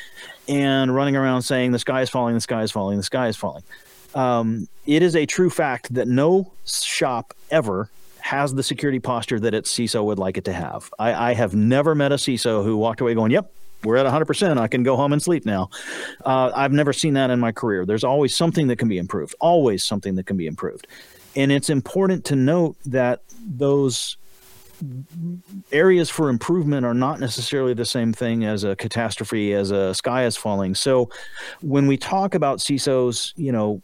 and 0.48 0.94
running 0.94 1.16
around 1.16 1.42
saying 1.42 1.72
the 1.72 1.78
sky 1.78 2.02
is 2.02 2.10
falling, 2.10 2.34
the 2.34 2.40
sky 2.40 2.62
is 2.62 2.70
falling, 2.70 2.96
the 2.96 3.02
sky 3.02 3.28
is 3.28 3.36
falling. 3.36 3.62
Um, 4.14 4.68
it 4.86 5.02
is 5.02 5.14
a 5.14 5.26
true 5.26 5.50
fact 5.50 5.94
that 5.94 6.08
no 6.08 6.52
shop 6.66 7.34
ever 7.50 7.90
has 8.20 8.54
the 8.54 8.62
security 8.62 8.98
posture 8.98 9.40
that 9.40 9.54
its 9.54 9.72
CISO 9.72 10.04
would 10.04 10.18
like 10.18 10.36
it 10.36 10.44
to 10.44 10.52
have. 10.52 10.90
I, 10.98 11.30
I 11.30 11.34
have 11.34 11.54
never 11.54 11.94
met 11.94 12.12
a 12.12 12.16
CISO 12.16 12.64
who 12.64 12.76
walked 12.76 13.00
away 13.00 13.14
going, 13.14 13.32
"Yep, 13.32 13.50
we're 13.84 13.96
at 13.96 14.06
100%. 14.06 14.58
I 14.58 14.68
can 14.68 14.82
go 14.82 14.96
home 14.96 15.12
and 15.12 15.22
sleep 15.22 15.46
now. 15.46 15.70
Uh, 16.24 16.50
I've 16.54 16.72
never 16.72 16.92
seen 16.92 17.14
that 17.14 17.30
in 17.30 17.40
my 17.40 17.52
career. 17.52 17.86
There's 17.86 18.04
always 18.04 18.34
something 18.34 18.66
that 18.68 18.76
can 18.76 18.88
be 18.88 18.98
improved, 18.98 19.34
always 19.40 19.84
something 19.84 20.14
that 20.16 20.26
can 20.26 20.36
be 20.36 20.46
improved. 20.46 20.86
And 21.36 21.52
it's 21.52 21.70
important 21.70 22.24
to 22.26 22.36
note 22.36 22.76
that 22.86 23.22
those 23.46 24.16
areas 25.72 26.08
for 26.10 26.28
improvement 26.28 26.86
are 26.86 26.94
not 26.94 27.20
necessarily 27.20 27.74
the 27.74 27.84
same 27.84 28.12
thing 28.12 28.44
as 28.44 28.64
a 28.64 28.74
catastrophe, 28.76 29.52
as 29.52 29.70
a 29.70 29.94
sky 29.94 30.24
is 30.24 30.36
falling. 30.36 30.74
So 30.74 31.10
when 31.60 31.86
we 31.86 31.96
talk 31.96 32.34
about 32.34 32.58
CISOs, 32.58 33.32
you 33.36 33.52
know, 33.52 33.82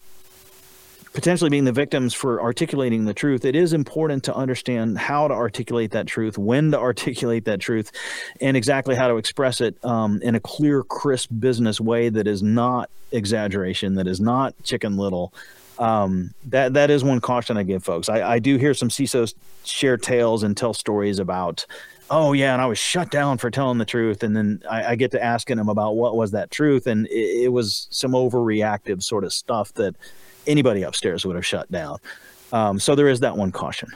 potentially 1.17 1.49
being 1.49 1.65
the 1.65 1.73
victims 1.73 2.13
for 2.13 2.43
articulating 2.43 3.07
the 3.07 3.15
truth, 3.15 3.47
it 3.47 3.57
is 3.57 3.73
important 3.73 4.23
to 4.23 4.35
understand 4.35 4.99
how 4.99 5.27
to 5.27 5.33
articulate 5.33 5.93
that 5.93 6.07
truth, 6.07 6.37
when 6.37 6.71
to 6.71 6.79
articulate 6.91 7.47
that 7.47 7.59
truth, 7.59 7.91
and 8.43 8.55
exactly 8.55 8.95
how 8.95 9.09
to 9.09 9.17
express 9.17 9.63
it 9.63 9.83
um, 9.83 10.21
in 10.21 10.35
a 10.35 10.41
clear, 10.41 10.83
crisp 10.83 11.31
business 11.41 11.81
way 11.81 12.11
that 12.11 12.27
is 12.27 12.43
not 12.43 12.91
exaggeration, 13.13 13.95
that 13.95 14.07
is 14.07 14.21
not 14.21 14.55
chicken 14.63 14.99
little. 14.99 15.33
Um, 15.79 16.35
that 16.49 16.75
that 16.75 16.91
is 16.91 17.03
one 17.03 17.21
caution 17.23 17.57
I 17.57 17.63
give 17.63 17.83
folks. 17.83 18.11
I, 18.11 18.35
I 18.35 18.39
do 18.39 18.59
hear 18.59 18.75
some 18.75 18.91
CISOs 18.91 19.35
share 19.65 19.97
tales 19.97 20.43
and 20.43 20.55
tell 20.55 20.75
stories 20.75 21.19
about 21.19 21.65
oh 22.09 22.33
yeah 22.33 22.53
and 22.53 22.63
i 22.63 22.67
was 22.67 22.79
shut 22.79 23.11
down 23.11 23.37
for 23.37 23.51
telling 23.51 23.79
the 23.79 23.85
truth 23.85 24.23
and 24.23 24.37
then 24.37 24.63
i, 24.71 24.93
I 24.93 24.95
get 24.95 25.11
to 25.11 25.21
asking 25.21 25.57
them 25.57 25.69
about 25.69 25.97
what 25.97 26.15
was 26.15 26.31
that 26.31 26.53
truth 26.53 26.87
and 26.87 27.09
it, 27.09 27.47
it, 27.47 27.49
was 27.49 27.89
some 27.91 28.13
overreactive 28.13 29.03
sort 29.03 29.25
of 29.25 29.33
stuff 29.33 29.75
that 29.75 29.97
anybody 30.47 30.83
upstairs 30.83 31.25
would 31.27 31.37
have 31.37 31.47
shut 31.47 31.71
down. 31.71 31.99
Um, 32.53 32.79
so 32.79 32.95
there 32.95 33.09
is 33.09 33.21
that 33.21 33.37
one 33.37 33.53
caution. 33.53 33.89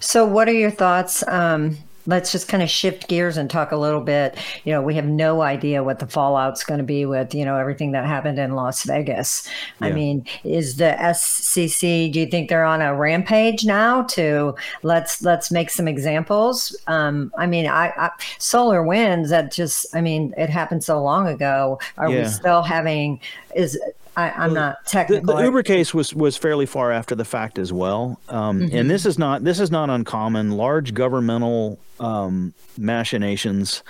So, 0.00 0.24
what 0.26 0.48
are 0.48 0.52
your 0.52 0.70
thoughts? 0.70 1.26
Um, 1.28 1.78
let's 2.06 2.32
just 2.32 2.48
kind 2.48 2.62
of 2.62 2.68
shift 2.68 3.08
gears 3.08 3.36
and 3.36 3.48
talk 3.48 3.72
a 3.72 3.76
little 3.76 4.00
bit. 4.00 4.36
You 4.64 4.72
know, 4.72 4.82
we 4.82 4.94
have 4.94 5.06
no 5.06 5.42
idea 5.42 5.82
what 5.82 5.98
the 5.98 6.06
fallout's 6.06 6.64
going 6.64 6.78
to 6.78 6.84
be 6.84 7.06
with 7.06 7.34
you 7.34 7.44
know 7.44 7.56
everything 7.56 7.92
that 7.92 8.04
happened 8.04 8.38
in 8.38 8.54
Las 8.54 8.84
Vegas. 8.84 9.48
Yeah. 9.80 9.88
I 9.88 9.92
mean, 9.92 10.26
is 10.44 10.76
the 10.76 11.12
SEC? 11.14 11.80
Do 11.80 12.20
you 12.20 12.26
think 12.26 12.48
they're 12.48 12.64
on 12.64 12.82
a 12.82 12.94
rampage 12.94 13.64
now? 13.64 14.02
To 14.02 14.54
let's 14.82 15.22
let's 15.22 15.50
make 15.50 15.70
some 15.70 15.88
examples. 15.88 16.76
Um, 16.86 17.32
I 17.38 17.46
mean, 17.46 17.66
I, 17.66 17.92
I 17.96 18.10
SolarWinds. 18.38 19.28
That 19.30 19.52
just, 19.52 19.86
I 19.94 20.00
mean, 20.00 20.34
it 20.36 20.50
happened 20.50 20.84
so 20.84 21.02
long 21.02 21.26
ago. 21.26 21.80
Are 21.96 22.10
yeah. 22.10 22.22
we 22.22 22.28
still 22.28 22.62
having? 22.62 23.20
Is 23.54 23.78
I, 24.16 24.46
am 24.46 24.54
not 24.54 24.84
technical. 24.86 25.34
The, 25.34 25.40
the, 25.40 25.44
Uber 25.44 25.62
case 25.62 25.92
was 25.92 26.14
was 26.14 26.36
fairly 26.36 26.66
far 26.66 26.92
after 26.92 27.14
the 27.14 27.24
fact 27.24 27.58
as 27.58 27.72
well, 27.72 28.20
um, 28.28 28.60
mm-hmm. 28.60 28.76
and 28.76 28.90
this 28.90 29.06
is 29.06 29.18
not 29.18 29.44
this 29.44 29.60
is 29.60 29.70
not 29.70 29.90
uncommon. 29.90 30.52
Large 30.52 30.94
governmental 30.94 31.78
um, 32.00 32.54
machinations 32.78 33.82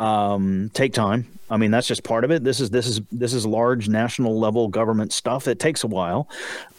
um, 0.00 0.70
take 0.74 0.92
time. 0.92 1.26
I 1.48 1.56
mean, 1.56 1.70
that's 1.70 1.86
just 1.86 2.02
part 2.02 2.24
of 2.24 2.30
it. 2.32 2.42
This 2.42 2.58
is 2.58 2.70
this 2.70 2.86
is 2.86 3.00
this 3.12 3.32
is 3.32 3.46
large 3.46 3.88
national 3.88 4.38
level 4.38 4.66
government 4.68 5.12
stuff. 5.12 5.46
It 5.46 5.60
takes 5.60 5.84
a 5.84 5.86
while, 5.86 6.28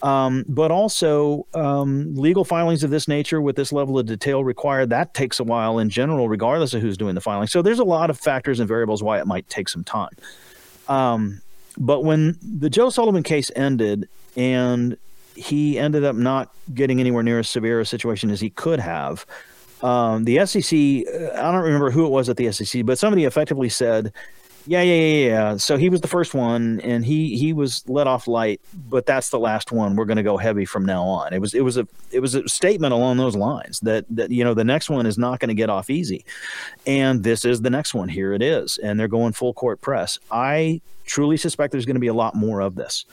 um, 0.02 0.44
but 0.48 0.72
also 0.72 1.48
um, 1.54 2.16
legal 2.16 2.44
filings 2.44 2.84
of 2.84 2.90
this 2.90 3.08
nature 3.08 3.42
with 3.42 3.56
this 3.56 3.72
level 3.72 3.98
of 3.98 4.08
detail 4.08 4.44
required 4.44 4.90
that 4.90 5.14
takes 5.14 5.40
a 5.40 5.44
while 5.44 5.80
in 5.80 5.90
general, 5.90 6.28
regardless 6.28 6.74
of 6.74 6.82
who's 6.82 6.98
doing 6.98 7.16
the 7.16 7.22
filing. 7.22 7.48
So 7.48 7.62
there's 7.62 7.80
a 7.80 7.86
lot 7.86 8.10
of 8.10 8.20
factors 8.20 8.60
and 8.60 8.68
variables 8.68 9.02
why 9.02 9.20
it 9.20 9.28
might 9.28 9.48
take 9.48 9.70
some 9.70 9.86
time. 9.86 10.12
Um, 10.90 11.42
but 11.78 12.04
when 12.04 12.38
the 12.42 12.70
Joe 12.70 12.90
Sullivan 12.90 13.24
case 13.24 13.52
ended, 13.56 14.08
and 14.36 14.98
he 15.36 15.78
ended 15.78 16.04
up 16.04 16.16
not 16.16 16.52
getting 16.74 17.00
anywhere 17.00 17.24
near 17.24 17.40
as 17.40 17.50
severe 17.50 17.80
a 17.80 17.86
situation 17.86 18.32
as 18.32 18.40
he 18.42 18.50
could 18.50 18.80
have 18.80 19.26
um, 19.82 20.24
the 20.24 20.46
SEC, 20.46 20.74
uh, 20.74 21.40
I 21.40 21.52
don't 21.52 21.64
remember 21.64 21.92
who 21.92 22.06
it 22.06 22.10
was 22.10 22.30
at 22.30 22.38
the 22.38 22.52
SEC, 22.52 22.86
but 22.86 22.98
somebody 22.98 23.26
effectively 23.26 23.70
said, 23.70 24.12
yeah, 24.68 24.82
yeah, 24.82 24.94
yeah, 24.94 25.28
yeah. 25.28 25.58
So 25.58 25.78
he 25.78 25.90
was 25.90 26.02
the 26.02 26.10
first 26.10 26.34
one, 26.34 26.82
and 26.82 27.06
he 27.06 27.38
he 27.38 27.54
was 27.54 27.88
let 27.88 28.06
off 28.06 28.28
light, 28.28 28.60
but 28.90 29.06
that's 29.06 29.30
the 29.30 29.40
last 29.40 29.72
one. 29.72 29.96
We're 29.96 30.06
going 30.06 30.18
to 30.18 30.24
go 30.24 30.36
heavy 30.36 30.66
from 30.66 30.86
now 30.86 31.04
on. 31.04 31.34
It 31.34 31.40
was 31.40 31.54
it 31.54 31.62
was 31.62 31.78
a 31.78 31.88
it 32.12 32.20
was 32.20 32.36
a 32.36 32.48
statement 32.50 32.94
along 32.94 33.16
those 33.16 33.36
lines 33.36 33.80
that 33.82 34.06
that 34.10 34.30
you 34.30 34.44
know 34.44 34.54
the 34.54 34.66
next 34.66 34.90
one 34.90 35.06
is 35.06 35.18
not 35.18 35.40
going 35.40 35.48
to 35.48 35.56
get 35.56 35.70
off 35.70 35.90
easy, 35.90 36.26
and 36.86 37.24
this 37.24 37.46
is 37.46 37.62
the 37.62 37.70
next 37.70 37.94
one. 37.94 38.10
Here 38.10 38.34
it 38.34 38.42
is, 38.42 38.78
and 38.78 39.00
they're 39.00 39.08
going 39.08 39.32
full 39.32 39.54
court 39.54 39.80
press. 39.80 40.20
I 40.32 40.82
truly 41.06 41.38
suspect 41.38 41.72
there's 41.72 41.86
going 41.86 41.96
to 41.96 42.02
be 42.02 42.08
a 42.08 42.14
lot 42.14 42.36
more 42.36 42.60
of 42.60 42.76
this. 42.76 43.06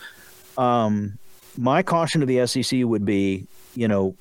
Um, 0.58 1.18
my 1.56 1.84
caution 1.84 2.20
to 2.20 2.26
the 2.26 2.44
SEC 2.48 2.80
would 2.82 3.04
be, 3.04 3.46
you 3.76 3.86
know, 3.86 4.16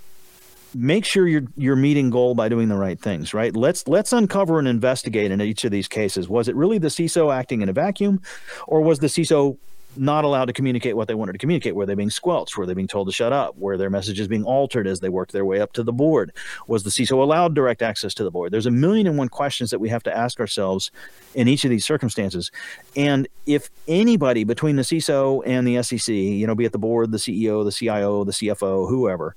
make 0.75 1.05
sure 1.05 1.27
you're 1.27 1.45
you're 1.55 1.75
meeting 1.75 2.09
goal 2.09 2.35
by 2.35 2.49
doing 2.49 2.69
the 2.69 2.75
right 2.75 2.99
things 2.99 3.33
right? 3.33 3.55
Let's 3.55 3.87
let's 3.87 4.13
uncover 4.13 4.59
and 4.59 4.67
investigate 4.67 5.31
in 5.31 5.41
each 5.41 5.63
of 5.63 5.71
these 5.71 5.87
cases. 5.87 6.27
Was 6.29 6.47
it 6.47 6.55
really 6.55 6.77
the 6.77 6.87
ciso 6.87 7.33
acting 7.33 7.61
in 7.61 7.69
a 7.69 7.73
vacuum 7.73 8.21
or 8.67 8.81
was 8.81 8.99
the 8.99 9.07
ciso 9.07 9.57
not 9.95 10.25
allowed 10.25 10.45
to 10.45 10.53
communicate 10.53 10.95
what 10.95 11.07
they 11.07 11.13
wanted 11.13 11.33
to 11.33 11.37
communicate? 11.37 11.75
Were 11.75 11.85
they 11.85 11.93
being 11.93 12.09
squelched? 12.09 12.57
Were 12.57 12.65
they 12.65 12.73
being 12.73 12.87
told 12.87 13.07
to 13.07 13.13
shut 13.13 13.31
up? 13.31 13.55
Were 13.57 13.77
their 13.77 13.91
messages 13.91 14.27
being 14.27 14.43
altered 14.43 14.87
as 14.87 15.01
they 15.01 15.09
worked 15.09 15.31
their 15.31 15.45
way 15.45 15.61
up 15.61 15.73
to 15.73 15.83
the 15.83 15.93
board? 15.93 16.31
Was 16.67 16.83
the 16.83 16.89
ciso 16.89 17.21
allowed 17.21 17.53
direct 17.53 17.81
access 17.81 18.13
to 18.15 18.23
the 18.23 18.31
board? 18.31 18.51
There's 18.51 18.65
a 18.65 18.71
million 18.71 19.05
and 19.05 19.17
one 19.17 19.29
questions 19.29 19.69
that 19.69 19.79
we 19.79 19.89
have 19.89 20.03
to 20.03 20.15
ask 20.15 20.39
ourselves 20.39 20.89
in 21.35 21.47
each 21.47 21.63
of 21.63 21.69
these 21.69 21.85
circumstances. 21.85 22.51
And 22.95 23.27
if 23.45 23.69
anybody 23.87 24.43
between 24.43 24.77
the 24.77 24.83
ciso 24.83 25.43
and 25.45 25.67
the 25.67 25.81
sec 25.83 26.07
you 26.07 26.47
know 26.47 26.55
be 26.55 26.65
it 26.65 26.71
the 26.71 26.79
board 26.79 27.11
the 27.11 27.17
ceo 27.17 27.63
the 27.63 27.71
cio 27.71 28.23
the 28.23 28.31
cfo 28.31 28.89
whoever 28.89 29.35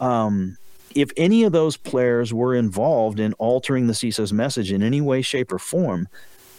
um, 0.00 0.56
if 0.96 1.10
any 1.16 1.44
of 1.44 1.52
those 1.52 1.76
players 1.76 2.32
were 2.32 2.54
involved 2.54 3.20
in 3.20 3.34
altering 3.34 3.86
the 3.86 3.92
CISO's 3.92 4.32
message 4.32 4.72
in 4.72 4.82
any 4.82 5.00
way, 5.00 5.20
shape, 5.22 5.52
or 5.52 5.58
form, 5.58 6.08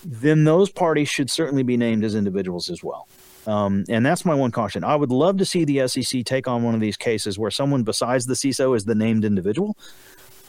then 0.06 0.43
those 0.43 0.69
parties 0.69 1.10
should 1.10 1.30
certainly 1.30 1.63
be 1.63 1.76
named 1.76 2.04
as 2.04 2.15
individuals 2.15 2.69
as 2.69 2.84
well. 2.84 3.08
Um, 3.47 3.86
and 3.89 4.06
that's 4.06 4.26
my 4.26 4.36
one 4.36 4.52
caution. 4.52 4.84
I 4.84 4.95
would 4.95 5.12
love 5.12 5.38
to 5.38 5.45
see 5.45 5.65
the 5.65 5.88
SEC 5.88 6.23
take 6.26 6.47
on 6.47 6.63
one 6.63 6.76
of 6.76 6.82
these 6.82 6.97
cases 6.97 7.39
where 7.39 7.50
someone 7.50 7.84
besides 7.84 8.26
the 8.26 8.36
CISO 8.36 8.76
is 8.76 8.86
the 8.86 8.95
named 8.95 9.26
individual. 9.26 9.78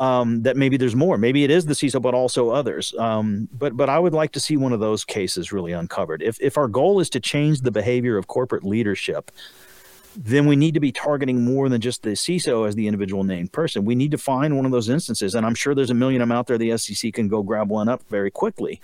Um, 0.01 0.43
that 0.43 0.57
maybe 0.57 0.77
there's 0.77 0.95
more. 0.95 1.19
Maybe 1.19 1.43
it 1.43 1.51
is 1.51 1.67
the 1.67 1.75
CISO, 1.75 2.01
but 2.01 2.15
also 2.15 2.51
others. 2.51 2.95
Um, 3.01 3.49
but 3.53 3.77
but 3.77 3.89
I 3.89 3.99
would 3.99 4.15
like 4.15 4.31
to 4.33 4.41
see 4.41 4.57
one 4.57 4.73
of 4.73 4.79
those 4.79 5.05
cases 5.05 5.51
really 5.51 5.73
uncovered. 5.73 6.23
If 6.23 6.41
if 6.41 6.57
our 6.57 6.69
goal 6.69 7.01
is 7.01 7.11
to 7.11 7.21
change 7.21 7.63
the 7.63 7.73
behavior 7.73 8.17
of 8.17 8.29
corporate 8.29 8.63
leadership, 8.63 9.33
then 10.21 10.47
we 10.47 10.57
need 10.57 10.75
to 10.75 10.81
be 10.81 10.91
targeting 10.91 11.45
more 11.45 11.69
than 11.69 11.81
just 11.81 12.03
the 12.03 12.11
CISO 12.11 12.67
as 12.67 12.75
the 12.75 12.89
individual 12.89 13.23
named 13.23 13.53
person. 13.53 13.85
We 13.85 13.95
need 13.95 14.11
to 14.11 14.19
find 14.19 14.57
one 14.57 14.67
of 14.67 14.73
those 14.73 14.89
instances, 14.89 15.37
and 15.37 15.47
I'm 15.47 15.55
sure 15.55 15.77
there's 15.77 15.91
a 15.91 15.95
million 15.95 16.21
of 16.21 16.29
them 16.29 16.37
out 16.37 16.49
there. 16.49 16.59
The 16.59 16.77
SEC 16.77 17.13
can 17.15 17.29
go 17.29 17.45
grab 17.45 17.71
one 17.71 17.89
up 17.89 18.03
very 18.09 18.33
quickly. 18.33 18.81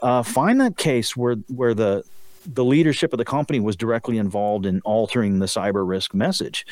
Uh, 0.00 0.22
find 0.22 0.60
that 0.60 0.76
case 0.76 1.16
where 1.16 1.34
where 1.48 1.74
the 1.74 2.04
the 2.46 2.64
leadership 2.64 3.12
of 3.12 3.18
the 3.18 3.24
company 3.24 3.58
was 3.58 3.74
directly 3.74 4.16
involved 4.16 4.64
in 4.64 4.80
altering 4.82 5.40
the 5.40 5.46
cyber 5.46 5.86
risk 5.86 6.14
message. 6.14 6.64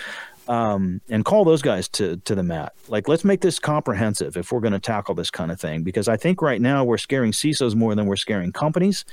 Um, 0.47 1.01
and 1.09 1.25
call 1.25 1.45
those 1.45 1.63
guys 1.63 1.89
to 1.89 2.19
to 2.19 2.37
the 2.37 2.45
mat. 2.45 2.73
Like, 2.87 3.09
let's 3.09 3.25
make 3.25 3.41
this 3.41 3.59
comprehensive 3.59 4.37
if 4.37 4.53
we're 4.53 4.61
going 4.61 4.75
to 4.75 4.79
tackle 4.79 5.17
this 5.17 5.31
kind 5.31 5.51
of 5.51 5.61
thing. 5.61 5.83
Because 5.83 6.07
I 6.07 6.17
think 6.17 6.41
right 6.41 6.61
now 6.61 6.85
we're 6.85 6.99
scaring 6.99 7.33
CISOs 7.33 7.75
more 7.75 7.97
than 7.97 8.07
we're 8.07 8.15
scaring 8.15 8.53
companies 8.53 9.05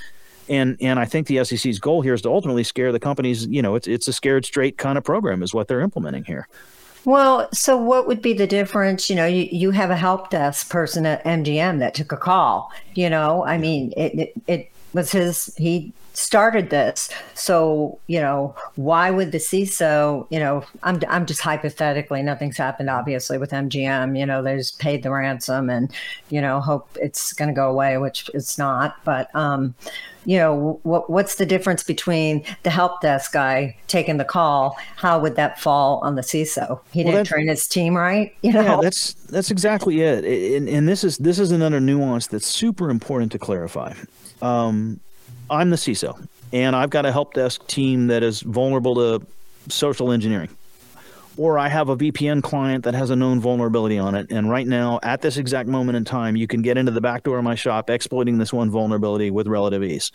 and 0.52 0.78
and 0.82 1.00
I 1.00 1.06
think 1.06 1.28
the 1.28 1.44
SEC's 1.44 1.80
goal 1.80 2.02
here 2.02 2.14
is 2.14 2.22
to 2.24 2.30
ultimately 2.30 2.64
scare 2.64 2.92
the 2.92 3.00
companies. 3.00 3.48
You 3.48 3.62
know, 3.62 3.76
it's 3.76 3.88
it's 3.88 4.08
a 4.08 4.14
scared 4.14 4.46
straight 4.46 4.78
kind 4.78 4.98
of 4.98 5.04
program 5.04 5.42
is 5.42 5.54
what 5.54 5.68
they're 5.68 5.82
implementing 5.82 6.26
here. 6.26 6.48
Well, 7.04 7.50
so 7.52 7.78
what 7.78 8.06
would 8.08 8.22
be 8.22 8.34
the 8.34 8.46
difference? 8.46 9.10
You 9.10 9.16
know, 9.16 9.26
you, 9.26 9.48
you 9.52 9.72
have 9.72 9.90
a 9.90 9.96
help 9.96 10.30
desk 10.30 10.70
person 10.70 11.08
at 11.08 11.24
MGM 11.24 11.80
that 11.80 11.96
took 11.96 12.12
a 12.12 12.18
call. 12.18 12.72
You 12.94 13.10
know, 13.10 13.44
I 13.44 13.58
mean, 13.58 13.92
it, 13.98 14.20
it, 14.20 14.34
it 14.46 14.72
was 14.94 15.12
his, 15.12 15.56
he 15.58 15.94
started 16.14 16.70
this. 16.70 17.10
So, 17.34 18.00
you 18.08 18.20
know, 18.20 18.56
why 18.76 19.12
would 19.12 19.32
the 19.32 19.38
CISO, 19.38 20.28
you 20.30 20.40
know, 20.40 20.64
I'm, 20.84 21.02
I'm 21.10 21.26
just 21.26 21.42
hypothetically, 21.42 22.22
nothing's 22.22 22.58
happened 22.58 22.90
obviously 22.90 23.38
with 23.38 23.52
MGM, 23.52 24.18
you 24.18 24.26
know, 24.26 24.42
they 24.42 24.58
just 24.58 24.80
paid 24.80 25.04
the 25.04 25.12
ransom 25.12 25.70
and, 25.70 25.92
you 26.30 26.42
know, 26.42 26.60
hope 26.60 26.90
it's 27.02 27.34
going 27.34 27.48
to 27.48 27.56
go 27.56 27.70
away, 27.70 27.98
which 27.98 28.30
it's 28.34 28.58
not. 28.58 28.96
But, 29.04 29.34
um, 29.36 29.76
you 30.26 30.38
know 30.38 30.80
what 30.84 31.10
what's 31.10 31.36
the 31.36 31.46
difference 31.46 31.84
between 31.84 32.44
the 32.64 32.70
help 32.70 33.02
desk 33.02 33.34
guy 33.34 33.76
taking 33.88 34.18
the 34.18 34.26
call? 34.26 34.78
How 34.96 35.20
would 35.20 35.36
that 35.36 35.60
fall 35.60 36.00
on 36.04 36.16
the 36.16 36.22
ciso 36.22 36.80
he 36.92 37.04
well, 37.04 37.14
didn't 37.14 37.28
train 37.28 37.48
his 37.48 37.68
team 37.68 37.98
right 37.98 38.36
you 38.44 38.54
know? 38.54 38.62
Yeah, 38.62 38.80
that's 38.82 39.14
that's 39.14 39.50
exactly 39.50 40.02
it. 40.02 40.24
And, 40.24 40.70
and, 40.70 40.88
this 40.88 41.04
is 41.04 41.18
this 41.18 41.40
is 41.40 41.52
another 41.52 41.80
nuance 41.80 42.28
that's 42.28 42.48
super 42.48 42.90
important 42.90 43.32
to 43.32 43.40
clarify 43.40 43.94
um, 44.42 45.00
i'm 45.50 45.70
the 45.70 45.76
ciso 45.76 46.28
and 46.54 46.76
i've 46.76 46.90
got 46.90 47.06
a 47.06 47.12
help 47.12 47.34
desk 47.34 47.66
team 47.68 48.08
that 48.08 48.24
is 48.24 48.42
vulnerable 48.42 48.96
to 48.96 49.26
social 49.70 50.12
engineering 50.12 50.50
or 51.38 51.58
I 51.58 51.70
have 51.70 51.90
a 51.90 51.96
VPN 51.96 52.44
client 52.44 52.84
that 52.84 52.94
has 52.94 53.10
a 53.10 53.16
known 53.16 53.40
vulnerability 53.40 53.98
on 53.98 54.16
it. 54.16 54.28
And 54.32 54.50
right 54.50 54.68
now, 54.68 55.00
at 55.02 55.22
this 55.22 55.38
exact 55.38 55.68
moment 55.68 55.96
in 55.96 56.06
time, 56.06 56.36
you 56.36 56.48
can 56.48 56.62
get 56.62 56.78
into 56.78 56.92
the 56.92 57.02
back 57.02 57.24
door 57.24 57.38
of 57.38 57.44
my 57.44 57.56
shop 57.56 57.90
exploiting 57.90 58.38
this 58.38 58.52
one 58.52 58.70
vulnerability 58.70 59.32
with 59.32 59.48
relative 59.48 59.84
ease. 59.84 60.12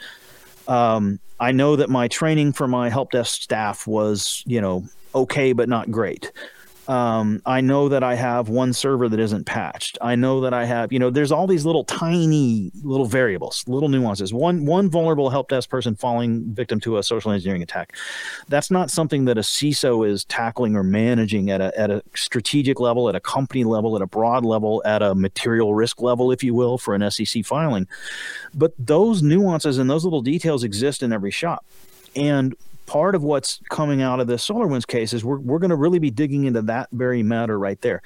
Um, 0.68 1.18
I 1.40 1.52
know 1.52 1.76
that 1.76 1.90
my 1.90 2.08
training 2.08 2.52
for 2.52 2.68
my 2.68 2.88
help 2.90 3.12
desk 3.12 3.42
staff 3.42 3.86
was, 3.86 4.42
you 4.46 4.60
know, 4.60 4.84
okay, 5.14 5.52
but 5.52 5.68
not 5.68 5.90
great. 5.90 6.32
Um, 6.88 7.42
I 7.44 7.60
know 7.60 7.88
that 7.88 8.02
I 8.02 8.14
have 8.14 8.48
one 8.48 8.72
server 8.72 9.08
that 9.08 9.18
isn't 9.18 9.44
patched. 9.44 9.98
I 10.00 10.14
know 10.14 10.40
that 10.42 10.54
I 10.54 10.64
have, 10.64 10.92
you 10.92 10.98
know, 10.98 11.10
there's 11.10 11.32
all 11.32 11.46
these 11.46 11.66
little 11.66 11.84
tiny 11.84 12.70
little 12.82 13.06
variables, 13.06 13.64
little 13.66 13.88
nuances. 13.88 14.32
One 14.32 14.64
one 14.66 14.88
vulnerable 14.88 15.30
help 15.30 15.48
desk 15.48 15.68
person 15.68 15.96
falling 15.96 16.54
victim 16.54 16.78
to 16.80 16.98
a 16.98 17.02
social 17.02 17.32
engineering 17.32 17.62
attack. 17.62 17.96
That's 18.48 18.70
not 18.70 18.90
something 18.90 19.24
that 19.24 19.36
a 19.36 19.42
CISO 19.42 20.08
is 20.08 20.24
tackling 20.24 20.76
or 20.76 20.82
managing 20.82 21.50
at 21.50 21.60
a 21.60 21.76
at 21.78 21.90
a 21.90 22.02
strategic 22.14 22.78
level, 22.78 23.08
at 23.08 23.14
a 23.14 23.20
company 23.20 23.64
level, 23.64 23.96
at 23.96 24.02
a 24.02 24.06
broad 24.06 24.44
level, 24.44 24.82
at 24.84 25.02
a 25.02 25.14
material 25.14 25.74
risk 25.74 26.00
level, 26.00 26.30
if 26.30 26.44
you 26.44 26.54
will, 26.54 26.78
for 26.78 26.94
an 26.94 27.10
SEC 27.10 27.44
filing. 27.44 27.88
But 28.54 28.74
those 28.78 29.22
nuances 29.22 29.78
and 29.78 29.90
those 29.90 30.04
little 30.04 30.22
details 30.22 30.62
exist 30.62 31.02
in 31.02 31.12
every 31.12 31.30
shop. 31.30 31.64
And 32.14 32.54
part 32.86 33.14
of 33.14 33.22
what's 33.22 33.60
coming 33.68 34.00
out 34.00 34.20
of 34.20 34.26
the 34.26 34.34
SolarWinds 34.34 34.86
case 34.86 35.12
is 35.12 35.24
we're, 35.24 35.38
we're 35.38 35.58
going 35.58 35.70
to 35.70 35.76
really 35.76 35.98
be 35.98 36.10
digging 36.10 36.44
into 36.44 36.62
that 36.62 36.88
very 36.92 37.22
matter 37.22 37.58
right 37.58 37.80
there. 37.80 38.02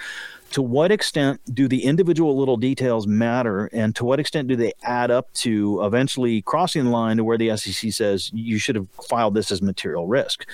To 0.52 0.62
what 0.62 0.90
extent 0.90 1.40
do 1.54 1.68
the 1.68 1.84
individual 1.84 2.36
little 2.36 2.56
details 2.56 3.06
matter, 3.06 3.66
and 3.72 3.94
to 3.96 4.04
what 4.04 4.18
extent 4.18 4.48
do 4.48 4.56
they 4.56 4.72
add 4.82 5.10
up 5.10 5.32
to 5.34 5.80
eventually 5.84 6.42
crossing 6.42 6.84
the 6.84 6.90
line 6.90 7.18
to 7.18 7.24
where 7.24 7.38
the 7.38 7.56
SEC 7.56 7.92
says 7.92 8.30
you 8.32 8.58
should 8.58 8.74
have 8.74 8.88
filed 9.08 9.34
this 9.34 9.52
as 9.52 9.62
material 9.62 10.06
risk? 10.06 10.46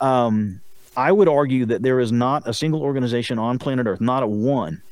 Um, 0.00 0.60
I 0.96 1.12
would 1.12 1.28
argue 1.28 1.64
that 1.66 1.82
there 1.82 2.00
is 2.00 2.12
not 2.12 2.46
a 2.46 2.52
single 2.52 2.82
organization 2.82 3.38
on 3.38 3.58
planet 3.58 3.86
Earth, 3.86 4.00
not 4.00 4.22
a 4.22 4.26
one, 4.26 4.82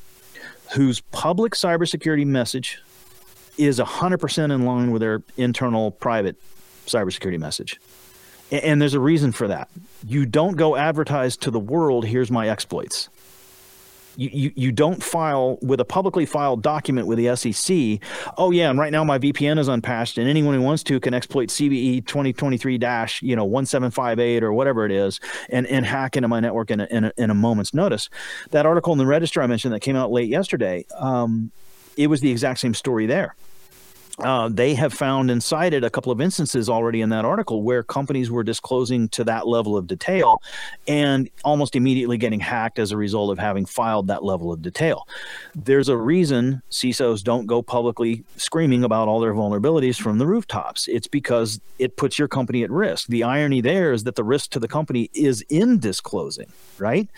whose 0.75 1.01
public 1.01 1.53
cybersecurity 1.53 2.25
message 2.25 2.81
is 3.59 3.79
100% 3.81 4.55
in 4.55 4.65
line 4.65 4.93
with 4.93 5.01
their 5.01 5.23
internal 5.37 5.91
private 5.91 6.37
cybersecurity 6.87 7.39
message. 7.39 7.79
And 8.51 8.81
there's 8.81 8.95
a 8.95 9.01
reason 9.01 9.33
for 9.33 9.49
that. 9.49 9.69
You 10.07 10.25
don't 10.25 10.57
go 10.57 10.77
advertise 10.77 11.37
to 11.39 11.51
the 11.51 11.61
world, 11.61 12.07
here's 12.07 12.31
my 12.31 12.49
exploits. 12.49 13.09
You, 14.17 14.31
you, 14.33 14.53
you 14.57 14.73
don't 14.73 15.01
file 15.01 15.59
with 15.63 15.79
a 15.79 15.85
publicly 15.85 16.27
filed 16.27 16.61
document 16.61 17.07
with 17.07 17.19
the 17.19 17.37
SEC. 17.37 18.01
Oh 18.37 18.51
yeah, 18.51 18.69
and 18.69 18.77
right 18.77 18.91
now 18.91 19.05
my 19.05 19.17
VPN 19.17 19.61
is 19.61 19.69
unpatched, 19.69 20.19
and 20.19 20.29
anyone 20.29 20.55
who 20.55 20.63
wants 20.63 20.83
to 20.85 20.99
can 20.99 21.15
exploit 21.15 21.51
CVE 21.51 22.05
2023 22.05 22.79
dash 22.79 23.23
you 23.23 23.37
know 23.37 23.45
1758 23.45 24.43
or 24.43 24.53
whatever 24.53 24.85
it 24.85 24.91
is, 24.91 25.21
and 25.51 25.69
and 25.69 25.87
hack 25.87 26.17
into 26.17 26.29
my 26.29 26.41
network 26.41 26.73
in 26.73 26.81
a, 26.81 26.87
in 26.87 27.05
a, 27.05 27.13
in 27.17 27.31
a 27.31 27.35
moment's 27.35 27.73
notice. 27.73 28.11
That 28.51 28.67
article 28.67 28.93
in 28.93 28.99
the 28.99 29.07
Register 29.07 29.41
I 29.41 29.47
mentioned 29.47 29.73
that 29.73 29.81
came 29.81 29.95
out 29.95 30.11
late 30.11 30.29
yesterday. 30.29 30.85
Um, 30.97 31.53
it 31.97 32.09
was 32.09 32.21
the 32.21 32.33
exact 32.33 32.59
same 32.59 32.75
story 32.75 33.07
there 33.07 33.37
uh, 34.21 34.49
they 34.49 34.75
have 34.75 34.93
found 34.93 35.31
and 35.31 35.43
cited 35.43 35.85
a 35.85 35.91
couple 35.91 36.11
of 36.11 36.21
instances 36.21 36.69
already 36.69 37.01
in 37.01 37.11
that 37.11 37.25
article 37.25 37.63
where 37.63 37.83
companies 37.83 38.31
were 38.31 38.43
disclosing 38.43 39.09
to 39.11 39.23
that 39.25 39.47
level 39.47 39.77
of 39.77 39.87
detail 39.87 40.43
and 40.89 41.31
almost 41.45 41.77
immediately 41.77 42.19
getting 42.19 42.41
hacked 42.41 42.79
as 42.79 42.91
a 42.91 42.97
result 42.97 43.31
of 43.31 43.39
having 43.39 43.65
filed 43.65 44.09
that 44.09 44.25
level 44.25 44.53
of 44.53 44.61
detail. 44.61 45.07
There's 45.55 45.89
a 45.89 45.97
reason 45.97 46.63
CISOs 46.71 47.23
don't 47.23 47.47
go 47.47 47.63
publicly 47.63 48.25
screaming 48.37 48.83
about 48.83 49.07
all 49.07 49.21
their 49.21 49.35
vulnerabilities 49.35 50.01
from 50.01 50.19
the 50.19 50.27
rooftops. 50.27 50.89
It's 50.89 51.07
because 51.07 51.61
it 51.79 51.97
puts 51.97 52.19
your 52.19 52.29
company 52.29 52.65
at 52.65 52.71
risk. 52.71 53.09
The 53.09 53.23
irony 53.23 53.61
there 53.61 53.93
is 53.93 54.03
that 54.05 54.17
the 54.17 54.25
risk 54.25 54.51
to 54.51 54.59
the 54.59 54.69
company 54.69 55.11
is 55.15 55.43
in 55.49 55.79
disclosing, 55.79 56.51
right? 56.79 57.09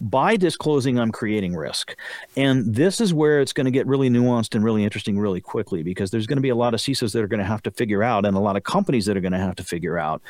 By 0.00 0.36
disclosing, 0.36 0.98
I'm 0.98 1.10
creating 1.10 1.56
risk. 1.56 1.96
And 2.36 2.74
this 2.74 3.00
is 3.00 3.14
where 3.14 3.40
it's 3.40 3.54
going 3.54 3.64
to 3.64 3.70
get 3.70 3.86
really 3.86 4.10
nuanced 4.10 4.54
and 4.54 4.62
really 4.62 4.84
interesting 4.84 5.18
really 5.18 5.40
quickly 5.40 5.82
because 5.82 6.10
there's 6.10 6.26
going 6.26 6.36
to 6.36 6.42
be 6.42 6.49
a 6.50 6.54
lot 6.54 6.74
of 6.74 6.80
CISOs 6.80 7.12
that 7.12 7.22
are 7.22 7.28
going 7.28 7.40
to 7.40 7.46
have 7.46 7.62
to 7.62 7.70
figure 7.70 8.02
out, 8.02 8.26
and 8.26 8.36
a 8.36 8.40
lot 8.40 8.56
of 8.56 8.64
companies 8.64 9.06
that 9.06 9.16
are 9.16 9.20
going 9.20 9.32
to 9.32 9.38
have 9.38 9.56
to 9.56 9.64
figure 9.64 9.98
out 9.98 10.22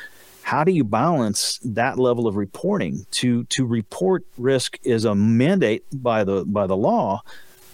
how 0.43 0.63
do 0.63 0.71
you 0.71 0.83
balance 0.83 1.59
that 1.63 1.99
level 1.99 2.27
of 2.27 2.35
reporting? 2.35 3.05
To 3.11 3.43
to 3.45 3.65
report 3.65 4.25
risk 4.37 4.79
is 4.83 5.05
a 5.05 5.13
mandate 5.13 5.83
by 5.93 6.23
the 6.23 6.45
by 6.45 6.65
the 6.65 6.77
law 6.77 7.21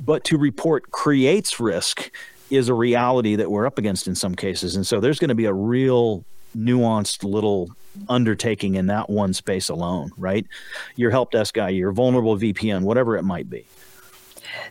but 0.06 0.24
to 0.26 0.38
report 0.38 0.92
creates 0.92 1.60
risk 1.60 2.12
is 2.50 2.70
a 2.70 2.74
reality 2.74 3.36
that 3.36 3.52
we're 3.52 3.66
up 3.66 3.78
against 3.78 4.08
in 4.08 4.16
some 4.16 4.36
cases. 4.36 4.76
And 4.76 4.86
so 4.86 5.00
there's 5.00 5.20
going 5.20 5.30
to 5.30 5.36
be 5.36 5.46
a 5.46 5.54
real 5.54 6.24
nuanced 6.58 7.24
little 7.24 7.70
undertaking 8.10 8.76
in 8.76 8.88
that 8.88 9.10
one 9.10 9.34
space 9.34 9.70
alone 9.70 10.12
right? 10.18 10.46
Your 10.96 11.12
help 11.12 11.32
desk 11.32 11.56
guy 11.56 11.70
your 11.70 11.92
vulnerable 11.92 12.38
vpn 12.38 12.84
whatever 12.84 13.18
it 13.18 13.24
might 13.24 13.50
be. 13.50 13.66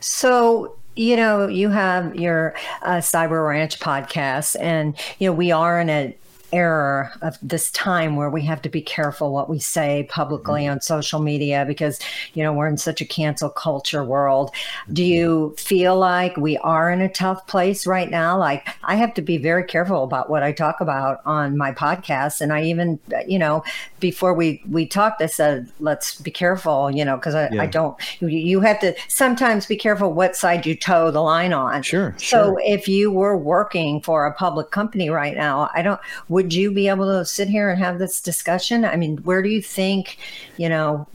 So 0.00 0.76
you 0.96 1.16
know, 1.16 1.46
you 1.46 1.68
have 1.68 2.16
your 2.16 2.54
uh, 2.82 2.96
Cyber 2.96 3.46
Ranch 3.46 3.78
podcast, 3.78 4.56
and 4.58 4.96
you 5.18 5.28
know 5.28 5.32
we 5.32 5.52
are 5.52 5.80
in 5.80 5.90
a 5.90 6.16
era 6.56 7.12
of 7.20 7.36
this 7.42 7.70
time 7.70 8.16
where 8.16 8.30
we 8.30 8.42
have 8.42 8.62
to 8.62 8.70
be 8.70 8.80
careful 8.80 9.32
what 9.32 9.48
we 9.48 9.58
say 9.58 10.06
publicly 10.08 10.62
mm-hmm. 10.62 10.72
on 10.72 10.80
social 10.80 11.20
media 11.20 11.64
because 11.66 12.00
you 12.32 12.42
know 12.42 12.52
we're 12.52 12.66
in 12.66 12.78
such 12.78 13.02
a 13.02 13.04
cancel 13.04 13.50
culture 13.50 14.02
world 14.02 14.50
do 14.92 15.02
mm-hmm. 15.02 15.12
you 15.12 15.54
feel 15.58 15.96
like 15.98 16.34
we 16.38 16.56
are 16.58 16.90
in 16.90 17.02
a 17.02 17.08
tough 17.10 17.46
place 17.46 17.86
right 17.86 18.10
now 18.10 18.38
like 18.38 18.66
i 18.84 18.96
have 18.96 19.12
to 19.12 19.20
be 19.20 19.36
very 19.36 19.64
careful 19.64 20.02
about 20.02 20.30
what 20.30 20.42
i 20.42 20.50
talk 20.50 20.80
about 20.80 21.20
on 21.26 21.58
my 21.58 21.72
podcast 21.72 22.40
and 22.40 22.52
i 22.52 22.62
even 22.62 22.98
you 23.26 23.38
know 23.38 23.62
before 24.00 24.32
we 24.32 24.62
we 24.70 24.86
talked 24.86 25.20
i 25.20 25.26
said 25.26 25.70
let's 25.80 26.18
be 26.20 26.30
careful 26.30 26.90
you 26.90 27.04
know 27.04 27.16
because 27.16 27.34
I, 27.34 27.50
yeah. 27.50 27.62
I 27.62 27.66
don't 27.66 27.96
you 28.20 28.60
have 28.60 28.80
to 28.80 28.94
sometimes 29.08 29.66
be 29.66 29.76
careful 29.76 30.12
what 30.12 30.36
side 30.36 30.64
you 30.64 30.74
toe 30.74 31.10
the 31.10 31.20
line 31.20 31.52
on 31.52 31.82
sure 31.82 32.14
so 32.16 32.24
sure. 32.26 32.62
if 32.64 32.88
you 32.88 33.10
were 33.10 33.36
working 33.36 34.00
for 34.00 34.26
a 34.26 34.32
public 34.32 34.70
company 34.70 35.10
right 35.10 35.36
now 35.36 35.68
i 35.74 35.82
don't 35.82 36.00
would 36.28 36.45
you 36.54 36.70
be 36.70 36.88
able 36.88 37.06
to 37.06 37.24
sit 37.24 37.48
here 37.48 37.70
and 37.70 37.78
have 37.78 37.98
this 37.98 38.20
discussion? 38.20 38.84
I 38.84 38.96
mean, 38.96 39.18
where 39.18 39.42
do 39.42 39.48
you 39.48 39.62
think, 39.62 40.18
you 40.56 40.68
know? 40.68 41.06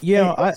Yeah, 0.00 0.32
I, 0.32 0.52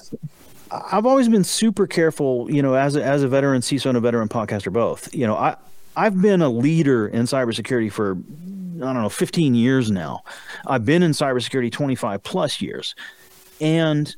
I've 0.92 1.06
always 1.06 1.30
been 1.30 1.44
super 1.44 1.88
careful, 1.88 2.52
you 2.52 2.62
know, 2.62 2.74
as 2.74 2.96
a, 2.96 3.04
as 3.04 3.24
a 3.24 3.28
veteran 3.28 3.62
CISO 3.62 3.88
and 3.88 3.98
a 3.98 4.02
veteran 4.02 4.28
podcaster 4.28 4.72
both. 4.72 5.14
You 5.14 5.28
know, 5.28 5.36
I 5.36 5.56
I've 5.96 6.22
been 6.22 6.42
a 6.42 6.50
leader 6.50 7.08
in 7.08 7.24
cybersecurity 7.24 7.92
for 7.92 8.12
I 8.12 8.94
don't 8.94 9.02
know 9.02 9.10
15 9.10 9.56
years 9.56 9.90
now. 9.90 10.24
I've 10.68 10.86
been 10.86 11.02
in 11.02 11.12
cybersecurity 11.12 11.72
25 11.72 12.22
plus 12.24 12.62
years, 12.62 12.94
and 13.60 14.16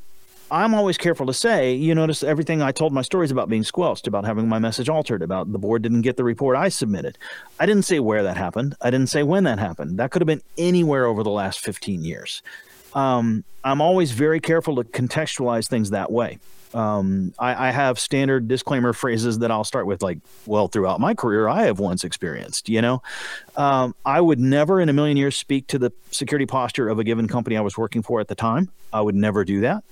I'm 0.52 0.74
always 0.74 0.98
careful 0.98 1.26
to 1.28 1.34
say, 1.34 1.74
you 1.74 1.94
notice 1.94 2.24
everything 2.24 2.62
I 2.62 2.72
told 2.72 2.92
my 2.92 3.02
stories 3.02 3.32
about 3.32 3.50
being 3.50 3.64
squelched, 3.64 4.08
about 4.08 4.26
having 4.26 4.48
my 4.48 4.60
message 4.60 4.90
altered, 4.90 5.22
about 5.22 5.52
the 5.52 5.60
board 5.60 5.82
didn't 5.82 6.02
get 6.02 6.18
the 6.18 6.24
report 6.24 6.58
I 6.58 6.70
submitted. 6.70 7.18
I 7.60 7.66
didn't 7.66 7.86
say 7.86 8.00
where 8.00 8.24
that 8.24 8.38
happened. 8.38 8.76
I 8.82 8.90
didn't 8.90 9.10
say 9.10 9.24
when 9.24 9.44
that 9.44 9.60
happened. 9.60 10.00
That 10.00 10.12
could 10.12 10.22
have 10.22 10.28
been 10.28 10.42
anywhere 10.58 11.06
over 11.06 11.24
the 11.24 11.30
last 11.30 11.60
15 11.60 12.04
years. 12.04 12.42
Um, 12.94 13.44
I'm 13.64 13.82
always 13.82 14.12
very 14.12 14.40
careful 14.40 14.76
to 14.78 14.84
contextualize 14.84 15.68
things 15.70 15.92
that 15.92 16.12
way. 16.12 16.40
Um, 16.74 17.34
I, 17.40 17.70
I, 17.70 17.72
have 17.72 17.98
standard 17.98 18.48
disclaimer 18.48 18.94
phrases 18.94 19.40
that 19.40 19.50
I'll 19.50 19.64
start 19.64 19.88
with, 19.88 20.04
like, 20.04 20.20
well, 20.46 20.68
throughout 20.68 21.00
my 21.00 21.16
career, 21.16 21.48
I 21.48 21.64
have 21.64 21.80
once 21.80 22.04
experienced, 22.04 22.70
you 22.70 22.80
know. 22.80 23.02
Um, 23.58 23.96
I 24.06 24.22
would 24.22 24.40
never 24.40 24.80
in 24.80 24.88
a 24.88 24.94
million 24.94 25.18
years 25.18 25.36
speak 25.36 25.66
to 25.68 25.80
the 25.80 25.92
security 26.12 26.46
posture 26.46 26.88
of 26.88 27.00
a 27.00 27.04
given 27.04 27.28
company 27.28 27.58
I 27.58 27.62
was 27.62 27.76
working 27.76 28.04
for 28.04 28.20
at 28.20 28.28
the 28.28 28.36
time. 28.36 28.70
I 28.94 29.02
would 29.02 29.16
never 29.16 29.44
do 29.44 29.62
that. 29.62 29.84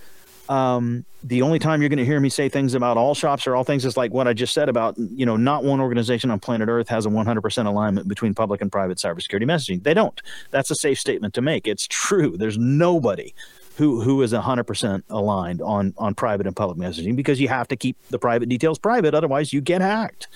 Um, 0.49 1.05
the 1.23 1.41
only 1.41 1.59
time 1.59 1.81
you're 1.81 1.89
going 1.89 1.97
to 1.97 2.05
hear 2.05 2.19
me 2.19 2.29
say 2.29 2.47
things 2.47 2.73
about 2.73 2.95
all 2.95 3.13
shops 3.13 3.47
or 3.47 3.55
all 3.55 3.63
things 3.63 3.85
is 3.85 3.97
like 3.97 4.13
what 4.13 4.27
I 4.27 4.33
just 4.33 4.53
said 4.53 4.69
about, 4.69 4.97
you 4.97 5.25
know, 5.25 5.35
not 5.35 5.63
one 5.63 5.81
organization 5.81 6.31
on 6.31 6.39
planet 6.39 6.69
Earth 6.69 6.87
has 6.89 7.05
a 7.05 7.09
100% 7.09 7.65
alignment 7.65 8.07
between 8.07 8.33
public 8.33 8.61
and 8.61 8.71
private 8.71 8.97
cybersecurity 8.97 9.43
messaging. 9.43 9.83
They 9.83 9.93
don't. 9.93 10.21
That's 10.51 10.71
a 10.71 10.75
safe 10.75 10.99
statement 10.99 11.33
to 11.33 11.41
make. 11.41 11.67
It's 11.67 11.87
true. 11.87 12.37
There's 12.37 12.57
nobody 12.57 13.33
who 13.77 14.01
who 14.01 14.21
is 14.21 14.33
100% 14.33 15.03
aligned 15.09 15.61
on 15.61 15.93
on 15.97 16.15
private 16.15 16.47
and 16.47 16.55
public 16.55 16.77
messaging 16.77 17.15
because 17.15 17.39
you 17.39 17.47
have 17.47 17.67
to 17.67 17.75
keep 17.75 17.95
the 18.09 18.19
private 18.19 18.49
details 18.49 18.79
private 18.79 19.13
otherwise 19.13 19.53
you 19.53 19.61
get 19.61 19.81
hacked 19.81 20.27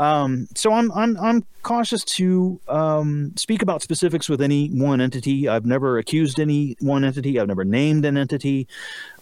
um, 0.00 0.48
so 0.54 0.72
I'm 0.72 0.90
I'm 0.92 1.16
I'm 1.18 1.44
cautious 1.62 2.04
to 2.04 2.58
um, 2.68 3.32
speak 3.36 3.60
about 3.60 3.82
specifics 3.82 4.30
with 4.30 4.40
any 4.40 4.68
one 4.68 4.98
entity. 4.98 5.46
I've 5.46 5.66
never 5.66 5.98
accused 5.98 6.40
any 6.40 6.74
one 6.80 7.04
entity. 7.04 7.38
I've 7.38 7.48
never 7.48 7.66
named 7.66 8.06
an 8.06 8.16
entity. 8.16 8.66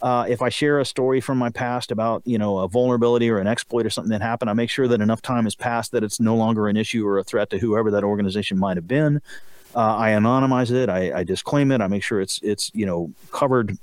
Uh, 0.02 0.26
if 0.28 0.40
I 0.40 0.50
share 0.50 0.78
a 0.78 0.84
story 0.84 1.20
from 1.20 1.36
my 1.36 1.50
past 1.50 1.90
about 1.90 2.22
you 2.24 2.38
know 2.38 2.58
a 2.58 2.68
vulnerability 2.68 3.28
or 3.28 3.38
an 3.38 3.48
exploit 3.48 3.86
or 3.86 3.90
something 3.90 4.12
that 4.12 4.22
happened, 4.22 4.50
I 4.50 4.52
make 4.52 4.70
sure 4.70 4.86
that 4.86 5.00
enough 5.00 5.20
time 5.20 5.44
has 5.44 5.56
passed 5.56 5.90
that 5.92 6.04
it's 6.04 6.20
no 6.20 6.36
longer 6.36 6.68
an 6.68 6.76
issue 6.76 7.04
or 7.04 7.18
a 7.18 7.24
threat 7.24 7.50
to 7.50 7.58
whoever 7.58 7.90
that 7.90 8.04
organization 8.04 8.56
might 8.56 8.76
have 8.76 8.86
been. 8.86 9.20
Uh, 9.78 9.96
I 9.96 10.10
anonymize 10.10 10.72
it. 10.72 10.88
I, 10.88 11.20
I 11.20 11.22
disclaim 11.22 11.70
it. 11.70 11.80
I 11.80 11.86
make 11.86 12.02
sure 12.02 12.20
it's 12.20 12.40
it's 12.42 12.68
you 12.74 12.84
know 12.84 13.12
covered 13.30 13.78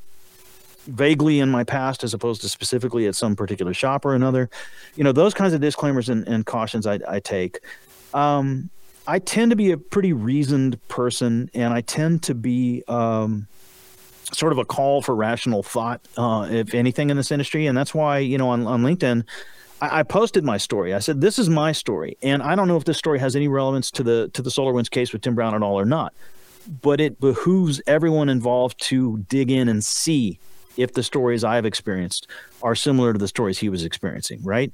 vaguely 0.88 1.40
in 1.40 1.50
my 1.50 1.64
past 1.64 2.04
as 2.04 2.14
opposed 2.14 2.42
to 2.42 2.50
specifically 2.50 3.08
at 3.08 3.16
some 3.16 3.34
particular 3.34 3.74
shop 3.74 4.04
or 4.04 4.14
another. 4.14 4.50
You 4.98 5.06
know, 5.06 5.14
those 5.14 5.34
kinds 5.34 5.54
of 5.54 5.62
disclaimers 5.62 6.10
and, 6.10 6.28
and 6.28 6.46
cautions 6.46 6.86
I, 6.86 7.00
I 7.08 7.22
take. 7.22 7.62
Um, 8.14 8.70
I 9.08 9.20
tend 9.20 9.52
to 9.52 9.56
be 9.56 9.72
a 9.72 9.78
pretty 9.78 10.12
reasoned 10.12 10.86
person, 10.90 11.50
and 11.54 11.74
I 11.74 11.80
tend 11.80 12.24
to 12.24 12.36
be 12.36 12.84
um, 12.90 13.48
sort 14.34 14.52
of 14.52 14.58
a 14.58 14.66
call 14.66 15.02
for 15.02 15.16
rational 15.16 15.64
thought, 15.64 16.02
uh, 16.18 16.48
if 16.52 16.74
anything, 16.74 17.10
in 17.10 17.16
this 17.16 17.32
industry. 17.32 17.68
And 17.68 17.78
that's 17.78 17.94
why, 17.94 18.18
you 18.18 18.38
know, 18.38 18.50
on, 18.50 18.68
on 18.68 18.84
LinkedIn, 18.84 19.24
I, 19.86 20.00
I, 20.00 20.04
posted 20.04 20.44
my 20.44 20.58
story. 20.58 20.94
I 20.94 21.00
said, 21.00 21.22
"This 21.22 21.40
is 21.40 21.50
my 21.50 21.72
story, 21.72 22.18
and 22.22 22.42
I 22.42 22.56
don't 22.56 22.68
know 22.68 22.78
if 22.78 22.86
this 22.86 22.98
story 22.98 23.20
has 23.20 23.36
any 23.36 23.48
relevance 23.48 23.92
to 23.92 24.04
the 24.04 24.30
to 24.34 24.42
the 24.42 24.50
SolarWinds 24.50 24.90
case 24.90 25.14
with 25.14 25.22
Tim 25.22 25.36
Brown 25.36 25.56
at 25.56 25.64
all 25.64 25.80
or 25.80 25.86
not." 25.86 26.14
But 26.82 27.00
it 27.00 27.20
behooves 27.20 27.82
everyone 27.86 28.28
involved 28.28 28.82
to 28.86 29.20
dig 29.30 29.52
in 29.52 29.70
and 29.70 29.84
see 29.84 30.40
if 30.78 30.94
the 30.94 31.04
stories 31.04 31.44
I've 31.44 31.66
experienced 31.66 32.28
are 32.64 32.76
similar 32.76 33.14
to 33.14 33.20
the 33.20 33.28
stories 33.28 33.60
he 33.60 33.70
was 33.70 33.84
experiencing, 33.84 34.44
right? 34.44 34.72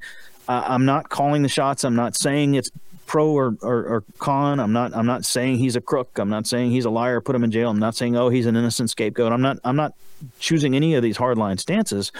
Uh, 0.47 0.63
I'm 0.65 0.85
not 0.85 1.09
calling 1.09 1.43
the 1.43 1.49
shots. 1.49 1.83
I'm 1.83 1.95
not 1.95 2.15
saying 2.15 2.55
it's 2.55 2.71
pro 3.05 3.29
or, 3.29 3.57
or, 3.61 3.83
or, 3.83 4.03
con. 4.19 4.59
I'm 4.59 4.71
not 4.71 4.95
I'm 4.95 5.05
not 5.05 5.25
saying 5.25 5.57
he's 5.57 5.75
a 5.75 5.81
crook. 5.81 6.17
I'm 6.17 6.29
not 6.29 6.47
saying 6.47 6.71
he's 6.71 6.85
a 6.85 6.89
liar. 6.89 7.19
Put 7.19 7.35
him 7.35 7.43
in 7.43 7.51
jail. 7.51 7.69
I'm 7.69 7.79
not 7.79 7.95
saying 7.95 8.15
oh 8.15 8.29
he's 8.29 8.45
an 8.45 8.55
innocent 8.55 8.89
scapegoat. 8.89 9.33
I'm 9.33 9.41
not 9.41 9.59
I'm 9.65 9.75
not 9.75 9.93
choosing 10.39 10.75
any 10.75 10.95
of 10.95 11.03
these 11.03 11.17
hardline 11.17 11.59
stances. 11.59 12.11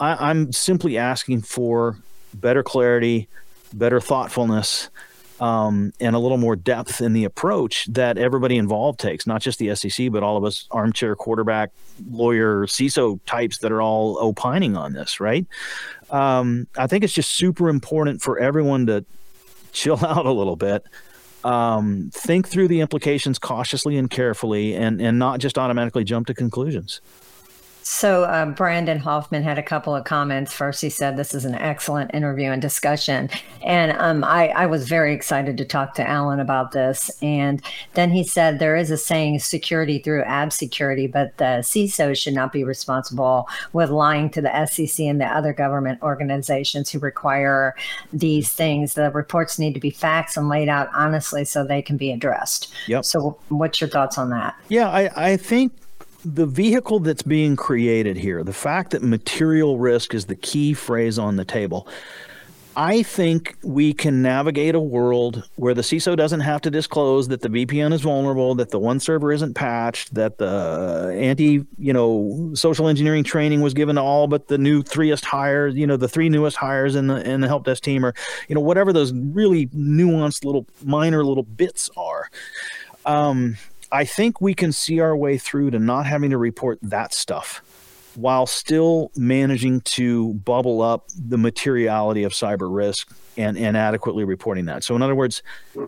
I, 0.00 0.30
I'm 0.30 0.52
simply 0.52 0.98
asking 0.98 1.42
for 1.42 1.96
better 2.34 2.62
clarity, 2.62 3.28
better 3.72 4.00
thoughtfulness, 4.00 4.90
um, 5.40 5.92
and 5.98 6.14
a 6.14 6.20
little 6.20 6.38
more 6.38 6.54
depth 6.54 7.00
in 7.00 7.14
the 7.14 7.24
approach 7.24 7.86
that 7.86 8.16
everybody 8.16 8.56
involved 8.56 9.00
takes, 9.00 9.26
not 9.26 9.42
just 9.42 9.58
the 9.58 9.74
SEC, 9.74 10.12
but 10.12 10.22
all 10.22 10.36
of 10.36 10.44
us 10.44 10.68
armchair 10.70 11.16
quarterback, 11.16 11.72
lawyer, 12.10 12.64
CISO 12.66 13.18
types 13.26 13.58
that 13.58 13.72
are 13.72 13.82
all 13.82 14.18
opining 14.20 14.76
on 14.76 14.92
this, 14.92 15.18
right? 15.18 15.44
Um, 16.10 16.68
I 16.76 16.86
think 16.86 17.02
it's 17.02 17.12
just 17.12 17.32
super 17.32 17.68
important 17.68 18.22
for 18.22 18.38
everyone 18.38 18.86
to 18.86 19.04
chill 19.72 19.98
out 20.06 20.26
a 20.26 20.32
little 20.32 20.56
bit. 20.56 20.84
Um, 21.44 22.10
think 22.14 22.46
through 22.46 22.68
the 22.68 22.80
implications 22.80 23.40
cautiously 23.40 23.96
and 23.96 24.08
carefully 24.08 24.76
and, 24.76 25.00
and 25.00 25.18
not 25.18 25.40
just 25.40 25.58
automatically 25.58 26.04
jump 26.04 26.28
to 26.28 26.34
conclusions. 26.34 27.00
So, 27.82 28.24
uh, 28.24 28.46
Brandon 28.46 28.98
Hoffman 28.98 29.42
had 29.42 29.58
a 29.58 29.62
couple 29.62 29.94
of 29.94 30.04
comments. 30.04 30.52
First, 30.52 30.80
he 30.80 30.90
said, 30.90 31.16
This 31.16 31.34
is 31.34 31.44
an 31.44 31.54
excellent 31.54 32.14
interview 32.14 32.50
and 32.50 32.62
discussion. 32.62 33.28
And 33.62 33.92
um, 33.92 34.24
I, 34.24 34.48
I, 34.48 34.66
was 34.66 34.88
very 34.88 35.14
excited 35.14 35.56
to 35.58 35.64
talk 35.64 35.94
to 35.94 36.08
Allan 36.08 36.40
about 36.40 36.72
this. 36.72 37.10
And 37.22 37.62
then 37.94 38.10
he 38.10 38.24
said, 38.24 38.58
There 38.58 38.76
is 38.76 38.90
a 38.90 38.96
saying, 38.96 39.40
security 39.40 39.98
through 39.98 40.24
obscurity, 40.26 41.06
but 41.06 41.36
the 41.38 41.62
CISO 41.62 42.16
should 42.16 42.34
not 42.34 42.52
be 42.52 42.64
responsible 42.64 43.48
with 43.72 43.90
lying 43.90 44.30
to 44.30 44.40
the 44.40 44.66
SEC 44.66 45.04
and 45.04 45.20
the 45.20 45.26
other 45.26 45.52
government 45.52 46.00
organizations 46.02 46.90
who 46.90 46.98
require 46.98 47.74
these 48.12 48.52
things. 48.52 48.94
The 48.94 49.10
reports 49.10 49.58
need 49.58 49.74
to 49.74 49.80
be 49.80 49.90
facts 49.90 50.36
and 50.36 50.48
laid 50.48 50.68
out 50.68 50.88
honestly 50.94 51.44
so 51.44 51.64
they 51.64 51.82
can 51.82 51.96
be 51.96 52.12
addressed. 52.12 52.72
Yep. 52.86 53.04
So, 53.04 53.38
what's 53.48 53.80
your 53.80 53.90
thoughts 53.90 54.18
on 54.18 54.30
that? 54.30 54.54
Yeah, 54.68 54.88
I, 54.88 55.30
I 55.30 55.36
think 55.36 55.72
the 56.24 56.46
vehicle 56.46 57.00
that's 57.00 57.22
being 57.22 57.56
created 57.56 58.16
here, 58.16 58.42
the 58.44 58.52
fact 58.52 58.90
that 58.92 59.02
material 59.02 59.78
risk 59.78 60.14
is 60.14 60.26
the 60.26 60.36
key 60.36 60.74
phrase 60.74 61.18
on 61.18 61.36
the 61.36 61.44
table, 61.44 61.88
I 62.74 63.02
think 63.02 63.56
we 63.62 63.92
can 63.92 64.22
navigate 64.22 64.74
a 64.74 64.80
world 64.80 65.46
where 65.56 65.74
the 65.74 65.82
CISO 65.82 66.16
doesn't 66.16 66.40
have 66.40 66.62
to 66.62 66.70
disclose 66.70 67.28
that 67.28 67.42
the 67.42 67.50
VPN 67.50 67.92
is 67.92 68.00
vulnerable, 68.00 68.54
that 68.54 68.70
the 68.70 68.78
one 68.78 68.98
server 68.98 69.30
isn't 69.30 69.54
patched, 69.54 70.14
that 70.14 70.38
the 70.38 71.14
anti, 71.14 71.64
you 71.76 71.92
know, 71.92 72.50
social 72.54 72.88
engineering 72.88 73.24
training 73.24 73.60
was 73.60 73.74
given 73.74 73.96
to 73.96 74.02
all 74.02 74.26
but 74.26 74.48
the 74.48 74.56
new 74.56 74.82
threeest 74.82 75.24
hires, 75.24 75.74
you 75.74 75.86
know, 75.86 75.98
the 75.98 76.08
three 76.08 76.30
newest 76.30 76.56
hires 76.56 76.94
in 76.94 77.08
the 77.08 77.28
in 77.28 77.42
the 77.42 77.48
help 77.48 77.64
desk 77.64 77.82
team, 77.82 78.06
or 78.06 78.14
you 78.48 78.54
know, 78.54 78.60
whatever 78.60 78.92
those 78.92 79.12
really 79.12 79.66
nuanced 79.68 80.44
little 80.44 80.66
minor 80.82 81.24
little 81.24 81.42
bits 81.42 81.90
are. 81.96 82.30
Um, 83.04 83.56
I 83.92 84.04
think 84.04 84.40
we 84.40 84.54
can 84.54 84.72
see 84.72 85.00
our 85.00 85.14
way 85.14 85.36
through 85.36 85.70
to 85.72 85.78
not 85.78 86.06
having 86.06 86.30
to 86.30 86.38
report 86.38 86.78
that 86.82 87.12
stuff 87.12 87.62
while 88.14 88.46
still 88.46 89.10
managing 89.16 89.80
to 89.82 90.34
bubble 90.34 90.82
up 90.82 91.08
the 91.16 91.38
materiality 91.38 92.24
of 92.24 92.32
cyber 92.32 92.74
risk 92.74 93.10
and, 93.36 93.56
and 93.56 93.76
adequately 93.76 94.24
reporting 94.24 94.64
that. 94.66 94.84
So 94.84 94.96
in 94.96 95.02
other 95.02 95.14
words, 95.14 95.42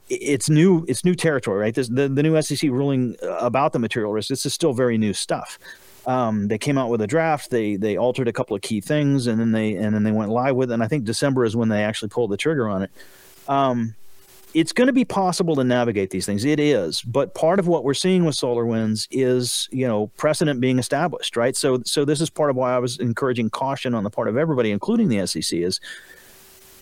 it's 0.09 0.49
new 0.49 0.85
it's 0.89 1.05
new 1.05 1.15
territory, 1.15 1.61
right? 1.61 1.75
This, 1.75 1.89
the, 1.89 2.09
the 2.09 2.23
new 2.23 2.41
SEC 2.41 2.71
ruling 2.71 3.17
about 3.23 3.73
the 3.73 3.79
material 3.79 4.13
risk, 4.13 4.29
this 4.29 4.47
is 4.47 4.55
still 4.55 4.73
very 4.73 4.99
new 4.99 5.13
stuff. 5.13 5.59
Um, 6.07 6.49
they 6.49 6.59
came 6.59 6.77
out 6.77 6.91
with 6.91 7.01
a 7.01 7.07
draft. 7.07 7.51
They 7.51 7.77
they 7.77 7.97
altered 7.97 8.29
a 8.29 8.33
couple 8.33 8.55
of 8.55 8.61
key 8.61 8.83
things, 8.83 9.27
and 9.27 9.41
then 9.41 9.53
they 9.53 9.75
and 9.75 9.95
then 9.95 10.03
they 10.03 10.13
went 10.13 10.31
live 10.31 10.55
with 10.55 10.71
it. 10.71 10.75
And 10.75 10.83
I 10.83 10.89
think 10.89 11.05
December 11.05 11.47
is 11.47 11.57
when 11.57 11.71
they 11.71 11.83
actually 11.83 12.11
pulled 12.11 12.31
the 12.31 12.37
trigger 12.37 12.69
on 12.69 12.83
it. 12.83 12.91
Um, 13.49 13.95
it's 14.55 14.73
going 14.73 14.87
to 14.87 14.93
be 14.93 15.05
possible 15.05 15.57
to 15.57 15.65
navigate 15.65 16.11
these 16.11 16.25
things. 16.25 16.45
It 16.45 16.61
is, 16.61 17.03
but 17.03 17.35
part 17.35 17.59
of 17.59 17.67
what 17.67 17.83
we're 17.83 17.93
seeing 17.93 18.25
with 18.25 18.37
SolarWinds 18.37 19.09
is, 19.11 19.69
you 19.73 19.87
know, 19.87 20.07
precedent 20.17 20.61
being 20.61 20.79
established, 20.79 21.37
right? 21.37 21.57
So, 21.57 21.83
so 21.85 22.05
this 22.05 22.21
is 22.21 22.31
part 22.31 22.51
of 22.51 22.57
why 22.57 22.75
I 22.75 22.79
was 22.79 22.99
encouraging 22.99 23.51
caution 23.51 23.95
on 23.95 24.05
the 24.05 24.11
part 24.11 24.29
of 24.29 24.37
everybody, 24.37 24.71
including 24.71 25.09
the 25.09 25.27
SEC, 25.27 25.59
is 25.59 25.81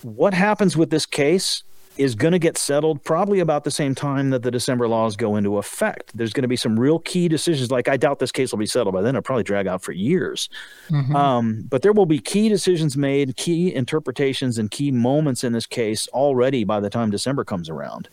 what 0.03 0.35
happens 0.35 0.77
with 0.77 0.91
this 0.91 1.07
case 1.07 1.62
is 2.03 2.14
going 2.14 2.32
to 2.32 2.38
get 2.38 2.59
settled 2.59 3.03
probably 3.05 3.40
about 3.40 3.64
the 3.64 3.70
same 3.70 3.94
time 3.94 4.30
that 4.30 4.42
the 4.42 4.50
December 4.50 4.88
laws 4.88 5.16
go 5.16 5.36
into 5.36 5.59
effect. 5.59 6.11
There's 6.14 6.32
going 6.32 6.42
to 6.42 6.48
be 6.48 6.57
some 6.57 6.78
real 6.78 6.98
key 6.98 7.28
decisions. 7.28 7.70
Like 7.70 7.88
I 7.88 7.96
doubt 7.96 8.18
this 8.18 8.32
case 8.32 8.53
will 8.53 8.59
be 8.59 8.66
settled 8.66 8.94
by 8.94 9.03
then. 9.03 9.14
It'll 9.14 9.22
probably 9.22 9.44
drag 9.44 9.66
out 9.66 9.82
for 9.82 9.92
years. 9.92 10.48
Mm-hmm. 10.90 11.14
Um, 11.14 11.64
but 11.68 11.82
there 11.82 11.92
will 11.92 12.07
be 12.07 12.18
key 12.18 12.48
decisions 12.48 12.96
made, 12.96 13.36
key 13.36 13.74
interpretations, 13.74 14.59
and 14.59 14.70
key 14.70 14.90
moments 14.90 15.44
in 15.44 15.53
this 15.53 15.66
case 15.66 16.09
already 16.09 16.64
by 16.64 16.80
the 16.80 16.90
time 16.90 17.11
December 17.11 17.44
comes 17.44 17.68
around. 17.70 18.09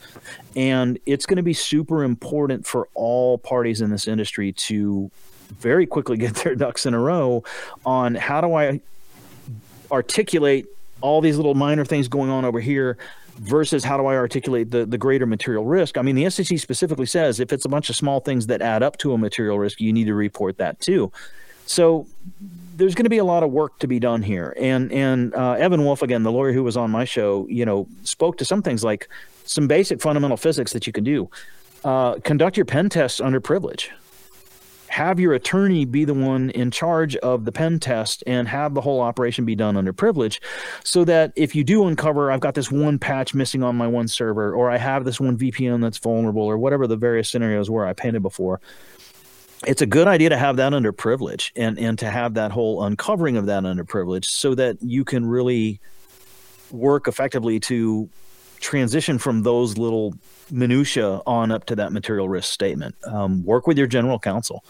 And 0.55 0.99
it's 1.05 1.25
going 1.25 1.37
to 1.37 1.43
be 1.43 1.53
super 1.53 2.03
important 2.03 2.65
for 2.65 2.87
all 2.93 3.37
parties 3.37 3.81
in 3.81 3.89
this 3.89 4.07
industry 4.07 4.53
to 4.53 5.09
very 5.59 5.85
quickly 5.85 6.17
get 6.25 6.35
their 6.35 6.55
ducks 6.55 6.85
in 6.85 6.93
a 6.93 6.99
row 6.99 7.43
on 7.85 8.15
how 8.15 8.41
do 8.41 8.53
I 8.53 8.81
articulate 9.91 10.67
all 11.01 11.21
these 11.21 11.37
little 11.37 11.55
minor 11.55 11.85
things 11.85 12.07
going 12.07 12.29
on 12.29 12.45
over 12.45 12.59
here 12.59 12.97
versus 13.39 13.83
how 13.83 13.97
do 13.97 14.05
I 14.05 14.15
articulate 14.15 14.71
the, 14.71 14.85
the 14.85 14.97
greater 14.97 15.25
material 15.25 15.65
risk? 15.65 15.97
I 15.97 16.01
mean, 16.01 16.15
the 16.15 16.29
SEC 16.29 16.59
specifically 16.59 17.05
says 17.05 17.39
if 17.39 17.51
it's 17.51 17.65
a 17.65 17.69
bunch 17.69 17.89
of 17.89 17.95
small 17.95 18.19
things 18.19 18.47
that 18.47 18.61
add 18.61 18.83
up 18.83 18.97
to 18.99 19.13
a 19.13 19.17
material 19.17 19.57
risk, 19.57 19.79
you 19.79 19.93
need 19.93 20.05
to 20.05 20.13
report 20.13 20.57
that 20.57 20.79
too. 20.79 21.11
So 21.65 22.07
there's 22.75 22.95
going 22.95 23.05
to 23.05 23.09
be 23.09 23.19
a 23.19 23.23
lot 23.23 23.43
of 23.43 23.51
work 23.51 23.79
to 23.79 23.87
be 23.87 23.99
done 23.99 24.21
here. 24.21 24.55
And 24.57 24.91
and 24.91 25.33
uh, 25.35 25.51
Evan 25.53 25.83
Wolff, 25.83 26.01
again, 26.01 26.23
the 26.23 26.31
lawyer 26.31 26.51
who 26.51 26.63
was 26.63 26.75
on 26.75 26.89
my 26.91 27.05
show, 27.05 27.45
you 27.47 27.65
know, 27.65 27.87
spoke 28.03 28.37
to 28.37 28.45
some 28.45 28.61
things 28.61 28.83
like 28.83 29.07
some 29.45 29.67
basic 29.67 30.01
fundamental 30.01 30.37
physics 30.37 30.73
that 30.73 30.87
you 30.87 30.93
can 30.93 31.03
do. 31.03 31.29
Uh, 31.83 32.15
conduct 32.25 32.57
your 32.57 32.65
pen 32.65 32.89
tests 32.89 33.21
under 33.21 33.39
privilege 33.39 33.91
have 34.89 35.19
your 35.19 35.33
attorney 35.33 35.85
be 35.85 36.03
the 36.03 36.13
one 36.13 36.49
in 36.51 36.71
charge 36.71 37.15
of 37.17 37.45
the 37.45 37.51
pen 37.51 37.79
test 37.79 38.23
and 38.27 38.47
have 38.47 38.73
the 38.73 38.81
whole 38.81 39.01
operation 39.01 39.45
be 39.45 39.55
done 39.55 39.77
under 39.77 39.93
privilege 39.93 40.41
so 40.83 41.05
that 41.05 41.31
if 41.35 41.55
you 41.55 41.63
do 41.63 41.85
uncover 41.85 42.31
i've 42.31 42.39
got 42.39 42.55
this 42.55 42.71
one 42.71 42.97
patch 42.97 43.33
missing 43.33 43.63
on 43.63 43.75
my 43.75 43.87
one 43.87 44.07
server 44.07 44.53
or 44.53 44.69
i 44.69 44.77
have 44.77 45.05
this 45.05 45.19
one 45.19 45.37
vpn 45.37 45.81
that's 45.81 45.99
vulnerable 45.99 46.43
or 46.43 46.57
whatever 46.57 46.87
the 46.87 46.97
various 46.97 47.29
scenarios 47.29 47.69
were 47.69 47.85
i 47.85 47.93
painted 47.93 48.21
before 48.21 48.59
it's 49.67 49.81
a 49.81 49.85
good 49.85 50.07
idea 50.07 50.29
to 50.29 50.37
have 50.37 50.55
that 50.57 50.73
under 50.73 50.91
privilege 50.91 51.51
and 51.55 51.77
and 51.77 51.99
to 51.99 52.09
have 52.09 52.33
that 52.33 52.51
whole 52.51 52.83
uncovering 52.83 53.37
of 53.37 53.45
that 53.45 53.65
under 53.65 53.83
privilege 53.83 54.27
so 54.27 54.55
that 54.55 54.77
you 54.81 55.03
can 55.03 55.25
really 55.25 55.79
work 56.71 57.07
effectively 57.07 57.59
to 57.59 58.09
transition 58.59 59.17
from 59.17 59.43
those 59.43 59.77
little 59.77 60.13
minutia 60.51 61.21
on 61.25 61.51
up 61.51 61.65
to 61.65 61.75
that 61.75 61.91
material 61.91 62.29
risk 62.29 62.51
statement. 62.51 62.95
Um, 63.05 63.43
work 63.45 63.67
with 63.67 63.77
your 63.77 63.87
general 63.87 64.19
counsel. 64.19 64.63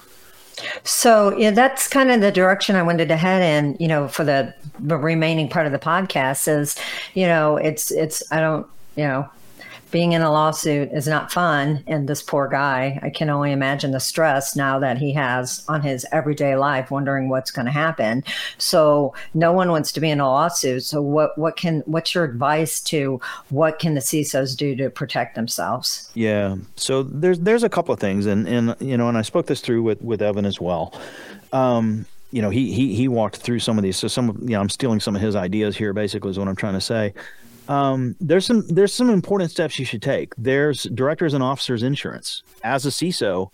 So 0.83 1.37
yeah, 1.37 1.51
that's 1.51 1.87
kind 1.87 2.11
of 2.11 2.21
the 2.21 2.31
direction 2.31 2.75
I 2.75 2.83
wanted 2.83 3.07
to 3.09 3.15
head 3.15 3.41
in. 3.41 3.77
You 3.79 3.87
know, 3.87 4.07
for 4.07 4.23
the, 4.23 4.53
the 4.79 4.97
remaining 4.97 5.49
part 5.49 5.65
of 5.65 5.71
the 5.71 5.79
podcast 5.79 6.47
is, 6.47 6.75
you 7.13 7.25
know, 7.25 7.57
it's 7.57 7.91
it's 7.91 8.29
I 8.31 8.41
don't 8.41 8.67
you 8.95 9.05
know 9.05 9.29
being 9.91 10.11
in 10.11 10.21
a 10.21 10.31
lawsuit 10.31 10.91
is 10.91 11.07
not 11.07 11.31
fun. 11.31 11.83
And 11.87 12.07
this 12.07 12.21
poor 12.21 12.47
guy, 12.47 12.99
I 13.01 13.09
can 13.09 13.29
only 13.29 13.51
imagine 13.51 13.91
the 13.91 13.99
stress 13.99 14.55
now 14.55 14.79
that 14.79 14.97
he 14.97 15.13
has 15.13 15.63
on 15.67 15.81
his 15.81 16.05
everyday 16.11 16.55
life, 16.55 16.91
wondering 16.91 17.29
what's 17.29 17.51
going 17.51 17.65
to 17.65 17.71
happen. 17.71 18.23
So 18.57 19.13
no 19.33 19.51
one 19.51 19.71
wants 19.71 19.91
to 19.93 19.99
be 19.99 20.09
in 20.09 20.19
a 20.19 20.27
lawsuit. 20.27 20.83
So 20.83 21.01
what 21.01 21.37
what 21.37 21.55
can 21.55 21.81
what's 21.85 22.13
your 22.13 22.23
advice 22.23 22.81
to 22.81 23.19
what 23.49 23.79
can 23.79 23.95
the 23.95 24.01
CISOs 24.01 24.55
do 24.55 24.75
to 24.75 24.89
protect 24.89 25.35
themselves? 25.35 26.11
Yeah. 26.13 26.57
So 26.75 27.03
there's 27.03 27.39
there's 27.39 27.63
a 27.63 27.69
couple 27.69 27.93
of 27.93 27.99
things, 27.99 28.25
and 28.25 28.47
and 28.47 28.75
you 28.79 28.97
know, 28.97 29.09
and 29.09 29.17
I 29.17 29.21
spoke 29.21 29.47
this 29.47 29.61
through 29.61 29.83
with 29.83 30.01
with 30.01 30.21
Evan 30.21 30.45
as 30.45 30.61
well. 30.61 30.93
Um, 31.51 32.05
you 32.31 32.41
know, 32.43 32.51
he 32.51 32.71
he 32.71 32.95
he 32.95 33.07
walked 33.07 33.37
through 33.37 33.59
some 33.59 33.77
of 33.77 33.83
these. 33.83 33.97
So 33.97 34.07
some, 34.07 34.29
of, 34.29 34.41
you 34.41 34.49
know, 34.49 34.61
I'm 34.61 34.69
stealing 34.69 34.99
some 34.99 35.15
of 35.15 35.21
his 35.21 35.35
ideas 35.35 35.75
here. 35.75 35.93
Basically, 35.93 36.29
is 36.29 36.37
what 36.37 36.47
I'm 36.47 36.55
trying 36.55 36.75
to 36.75 36.81
say 36.81 37.13
um, 37.69 38.15
there's 38.19 38.47
some 38.47 38.67
there's 38.67 38.93
some 38.93 39.09
important 39.09 39.51
steps 39.51 39.77
you 39.77 39.85
should 39.85 40.01
take. 40.01 40.33
There's 40.37 40.83
directors 40.83 41.35
and 41.35 41.43
officers 41.43 41.83
insurance. 41.83 42.41
As 42.63 42.85
a 42.85 42.89
CISO, 42.89 43.51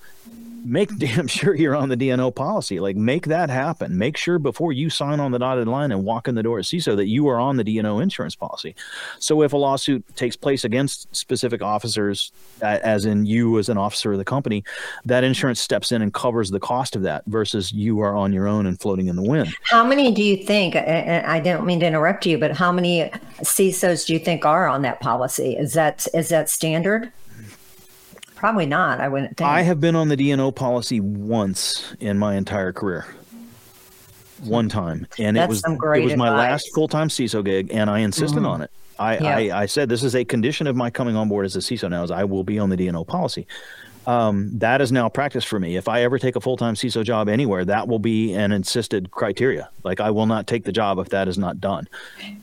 make 0.65 0.97
damn 0.97 1.27
sure 1.27 1.55
you're 1.55 1.75
on 1.75 1.89
the 1.89 1.97
DNO 1.97 2.33
policy. 2.33 2.79
Like 2.79 2.95
make 2.95 3.27
that 3.27 3.49
happen. 3.49 3.97
Make 3.97 4.17
sure 4.17 4.39
before 4.39 4.73
you 4.73 4.89
sign 4.89 5.19
on 5.19 5.31
the 5.31 5.39
dotted 5.39 5.67
line 5.67 5.91
and 5.91 6.03
walk 6.03 6.27
in 6.27 6.35
the 6.35 6.43
door 6.43 6.59
at 6.59 6.65
CISO 6.65 6.95
that 6.95 7.07
you 7.07 7.27
are 7.27 7.39
on 7.39 7.57
the 7.57 7.63
DNO 7.63 8.01
insurance 8.01 8.35
policy. 8.35 8.75
So 9.19 9.41
if 9.43 9.53
a 9.53 9.57
lawsuit 9.57 10.03
takes 10.15 10.35
place 10.35 10.63
against 10.63 11.13
specific 11.15 11.61
officers, 11.61 12.31
as 12.61 13.05
in 13.05 13.25
you 13.25 13.59
as 13.59 13.69
an 13.69 13.77
officer 13.77 14.11
of 14.11 14.17
the 14.17 14.25
company, 14.25 14.63
that 15.05 15.23
insurance 15.23 15.59
steps 15.59 15.91
in 15.91 16.01
and 16.01 16.13
covers 16.13 16.51
the 16.51 16.59
cost 16.59 16.95
of 16.95 17.03
that 17.03 17.23
versus 17.27 17.71
you 17.71 17.99
are 17.99 18.15
on 18.15 18.33
your 18.33 18.47
own 18.47 18.65
and 18.65 18.79
floating 18.79 19.07
in 19.07 19.15
the 19.15 19.23
wind. 19.23 19.55
How 19.63 19.85
many 19.85 20.11
do 20.11 20.23
you 20.23 20.37
think? 20.37 20.75
I 20.75 21.39
don't 21.39 21.65
mean 21.65 21.79
to 21.81 21.85
interrupt 21.85 22.25
you, 22.25 22.37
but 22.37 22.51
how 22.51 22.71
many 22.71 23.11
CISOs 23.39 24.04
do 24.05 24.13
you 24.13 24.19
think 24.19 24.45
are 24.45 24.67
on 24.67 24.81
that 24.83 24.99
policy? 24.99 25.55
Is 25.57 25.73
that 25.73 26.07
is 26.13 26.29
that 26.29 26.49
standard? 26.49 27.11
Probably 28.35 28.65
not. 28.65 28.99
I 28.99 29.07
wouldn't 29.07 29.37
think. 29.37 29.47
I 29.49 29.61
have 29.61 29.79
been 29.79 29.95
on 29.95 30.09
the 30.09 30.17
DNO 30.17 30.53
policy 30.55 30.99
once 30.99 31.95
in 31.99 32.17
my 32.19 32.35
entire 32.35 32.71
career. 32.73 33.05
One 34.43 34.67
time, 34.69 35.07
and 35.17 35.37
That's 35.37 35.45
it 35.45 35.49
was 35.49 35.59
some 35.61 35.77
great 35.77 36.01
it 36.03 36.05
was 36.05 36.17
my 36.17 36.27
advice. 36.27 36.51
last 36.51 36.69
full 36.75 36.87
time 36.89 37.07
CISO 37.07 37.43
gig, 37.43 37.69
and 37.73 37.89
I 37.89 37.99
insisted 37.99 38.43
Mhm. 38.43 38.47
on 38.49 38.61
it. 38.61 38.71
I, 38.99 39.17
Yeah. 39.17 39.37
I 39.53 39.61
I 39.61 39.65
said 39.65 39.87
this 39.89 40.03
is 40.03 40.13
a 40.13 40.23
condition 40.25 40.67
of 40.67 40.75
my 40.75 40.89
coming 40.89 41.15
on 41.15 41.29
board 41.29 41.45
as 41.45 41.55
a 41.55 41.59
CISO 41.59 41.89
now 41.89 42.03
is 42.03 42.11
I 42.11 42.25
will 42.25 42.43
be 42.43 42.59
on 42.59 42.69
the 42.69 42.75
DNO 42.77 43.05
policy. 43.05 43.47
Um, 44.07 44.49
that 44.59 44.81
is 44.81 44.91
now 44.91 45.09
practice 45.09 45.43
for 45.43 45.59
me. 45.59 45.75
If 45.77 45.87
I 45.87 46.01
ever 46.03 46.19
take 46.19 46.35
a 46.35 46.41
full 46.41 46.57
time 46.57 46.75
CISO 46.75 47.03
job 47.03 47.27
anywhere, 47.29 47.65
that 47.65 47.87
will 47.87 47.99
be 47.99 48.33
an 48.33 48.51
insisted 48.51 49.11
criteria. 49.11 49.69
Like 49.83 49.99
I 49.99 50.11
will 50.11 50.25
not 50.25 50.47
take 50.47 50.63
the 50.63 50.71
job 50.71 50.99
if 50.99 51.09
that 51.09 51.27
is 51.27 51.37
not 51.37 51.59
done. 51.59 51.87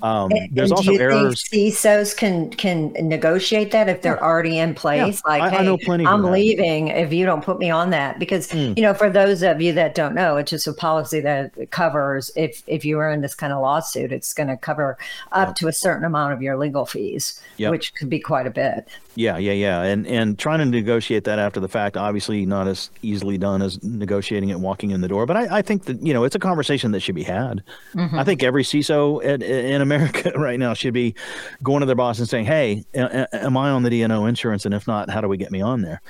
Um, 0.02 0.30
And- 0.32 0.48
there's 0.52 0.70
and 0.70 0.76
also 0.78 0.90
do 0.92 0.96
you 0.96 1.00
errors. 1.00 1.48
Think 1.48 1.72
CISOs 1.74 2.16
can 2.16 2.50
can 2.50 2.92
negotiate 3.00 3.70
that 3.72 3.88
if 3.88 4.02
they're 4.02 4.22
already 4.22 4.58
in 4.58 4.74
place. 4.74 5.22
I- 5.24 5.38
Like, 5.38 5.52
I 5.52 5.56
hey, 5.58 5.64
know 5.64 5.76
plenty 5.78 6.06
I'm 6.06 6.24
leaving 6.24 6.88
if 6.88 7.12
you 7.12 7.24
don't 7.26 7.44
put 7.44 7.58
me 7.58 7.70
on 7.70 7.90
that. 7.90 8.18
Because 8.18 8.48
Mm. 8.48 8.76
you 8.76 8.82
know, 8.82 8.94
for 8.94 9.08
those 9.10 9.42
of 9.42 9.60
you 9.60 9.72
that 9.74 9.94
don't 9.94 10.14
know, 10.14 10.36
it's 10.36 10.50
just 10.50 10.66
a 10.66 10.72
policy 10.72 11.20
that 11.20 11.52
covers 11.70 12.30
if 12.36 12.62
if 12.66 12.84
you 12.84 12.98
are 12.98 13.10
in 13.10 13.20
this 13.20 13.34
kind 13.34 13.52
of 13.52 13.60
lawsuit, 13.62 14.12
it's 14.12 14.32
going 14.32 14.48
to 14.48 14.56
cover 14.56 14.96
up 15.32 15.54
to 15.56 15.68
a 15.68 15.72
certain 15.72 16.04
amount 16.04 16.32
of 16.32 16.42
your 16.42 16.56
legal 16.56 16.86
fees, 16.86 17.40
Yep. 17.56 17.70
which 17.70 17.94
could 17.94 18.08
be 18.10 18.18
quite 18.18 18.46
a 18.46 18.50
bit. 18.50 18.88
Yeah, 19.14 19.36
yeah, 19.38 19.52
yeah, 19.52 19.82
and 19.82 20.06
and 20.06 20.38
trying 20.38 20.58
to 20.60 20.64
negotiate 20.64 21.24
that 21.24 21.38
after 21.38 21.51
the 21.60 21.68
fact, 21.68 21.96
obviously 21.96 22.46
not 22.46 22.68
as 22.68 22.90
easily 23.02 23.38
done 23.38 23.62
as 23.62 23.82
negotiating 23.82 24.50
it 24.50 24.60
walking 24.60 24.90
in 24.90 25.00
the 25.00 25.08
door. 25.08 25.26
But 25.26 25.36
I, 25.36 25.58
I 25.58 25.62
think 25.62 25.84
that 25.84 26.04
you 26.04 26.12
know 26.12 26.24
it's 26.24 26.34
a 26.34 26.40
conversation 26.40 26.92
that 26.92 27.00
should 27.00 27.14
be 27.14 27.22
had. 27.22 27.62
Mm-hmm. 27.94 28.18
I 28.18 28.24
think 28.24 28.42
every 28.42 28.64
CISO 28.64 29.24
at, 29.24 29.42
in 29.42 29.80
America 29.80 30.32
right 30.36 30.58
now 30.58 30.74
should 30.74 30.94
be 30.94 31.14
going 31.62 31.80
to 31.80 31.86
their 31.86 31.96
boss 31.96 32.18
and 32.18 32.28
saying, 32.28 32.46
"Hey, 32.46 32.84
am 32.94 33.56
I 33.56 33.70
on 33.70 33.82
the 33.82 33.90
DNO 33.90 34.28
insurance? 34.28 34.64
And 34.64 34.74
if 34.74 34.86
not, 34.86 35.10
how 35.10 35.20
do 35.20 35.28
we 35.28 35.36
get 35.36 35.50
me 35.50 35.60
on 35.60 35.82
there?" 35.82 36.00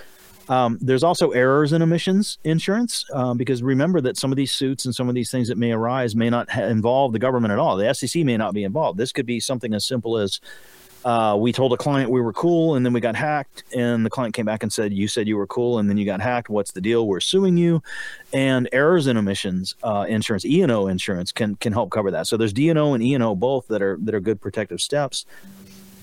Um, 0.49 0.79
there's 0.81 1.05
also 1.05 1.31
errors 1.31 1.73
in 1.73 1.83
omissions 1.83 2.39
insurance 2.45 3.07
um, 3.13 3.39
because 3.39 3.63
remember 3.63 4.01
that 4.01 4.17
some 4.17 4.33
of 4.33 4.37
these 4.37 4.53
suits 4.53 4.85
and 4.85 4.95
some 4.95 5.09
of 5.09 5.15
these 5.15 5.31
things 5.31 5.49
that 5.49 5.57
may 5.57 5.73
arise 5.73 6.17
may 6.17 6.31
not 6.31 6.51
ha- 6.51 6.65
involve 6.65 7.13
the 7.13 7.19
government 7.19 7.53
at 7.53 7.59
all. 7.59 7.77
The 7.77 7.93
SEC 7.95 8.25
may 8.25 8.37
not 8.37 8.53
be 8.53 8.65
involved. 8.65 8.99
This 8.99 9.13
could 9.13 9.27
be 9.27 9.41
something 9.41 9.73
as 9.73 9.85
simple 9.85 10.19
as 10.19 10.41
Uh, 11.05 11.37
we 11.39 11.53
told 11.53 11.73
a 11.73 11.77
client 11.77 12.11
we 12.11 12.21
were 12.21 12.33
cool, 12.33 12.75
and 12.75 12.87
then 12.87 12.93
we 12.93 13.01
got 13.01 13.17
hacked. 13.17 13.65
And 13.75 14.07
the 14.07 14.11
client 14.11 14.35
came 14.35 14.47
back 14.47 14.63
and 14.63 14.73
said, 14.73 14.93
"You 14.93 15.09
said 15.09 15.27
you 15.27 15.37
were 15.37 15.47
cool, 15.47 15.79
and 15.79 15.89
then 15.89 15.97
you 15.97 16.05
got 16.05 16.21
hacked. 16.21 16.49
What's 16.49 16.73
the 16.73 16.81
deal? 16.81 17.07
We're 17.07 17.21
suing 17.21 17.57
you." 17.57 17.83
And 18.33 18.69
errors 18.73 19.07
and 19.07 19.19
omissions 19.19 19.75
uh, 19.83 20.07
insurance, 20.09 20.45
E 20.45 20.63
and 20.63 20.71
O 20.71 20.87
insurance, 20.87 21.33
can 21.33 21.57
can 21.57 21.73
help 21.73 21.91
cover 21.91 22.11
that. 22.11 22.27
So 22.27 22.37
there's 22.37 22.53
D 22.53 22.69
and 22.69 22.79
O 22.79 22.95
and 22.95 23.03
E 23.03 23.15
and 23.15 23.23
O 23.23 23.35
both 23.35 23.69
that 23.69 23.83
are 23.83 23.99
that 24.03 24.15
are 24.15 24.21
good 24.21 24.41
protective 24.41 24.81
steps. 24.81 25.27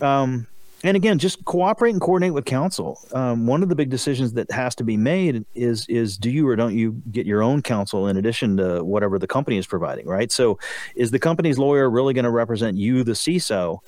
Um, 0.01 0.47
and 0.83 0.95
again, 0.95 1.19
just 1.19 1.43
cooperate 1.43 1.91
and 1.91 1.99
coordinate 1.99 2.33
with 2.33 2.45
counsel. 2.45 3.01
Um, 3.11 3.47
one 3.47 3.63
of 3.63 3.69
the 3.69 3.75
big 3.75 3.89
decisions 3.89 4.33
that 4.33 4.49
has 4.51 4.75
to 4.75 4.83
be 4.83 4.95
made 4.95 5.45
is 5.53 5.85
is 5.89 6.17
do 6.17 6.29
you 6.29 6.47
or 6.47 6.55
don't 6.55 6.75
you 6.75 7.01
get 7.11 7.25
your 7.25 7.41
own 7.41 7.61
counsel 7.61 8.07
in 8.07 8.15
addition 8.17 8.57
to 8.57 8.83
whatever 8.83 9.19
the 9.19 9.27
company 9.27 9.57
is 9.57 9.67
providing, 9.67 10.07
right? 10.07 10.31
So, 10.31 10.57
is 10.95 11.11
the 11.11 11.19
company's 11.19 11.57
lawyer 11.57 11.89
really 11.89 12.13
going 12.13 12.23
to 12.23 12.31
represent 12.31 12.77
you, 12.77 13.03
the 13.03 13.11
CISO, 13.11 13.79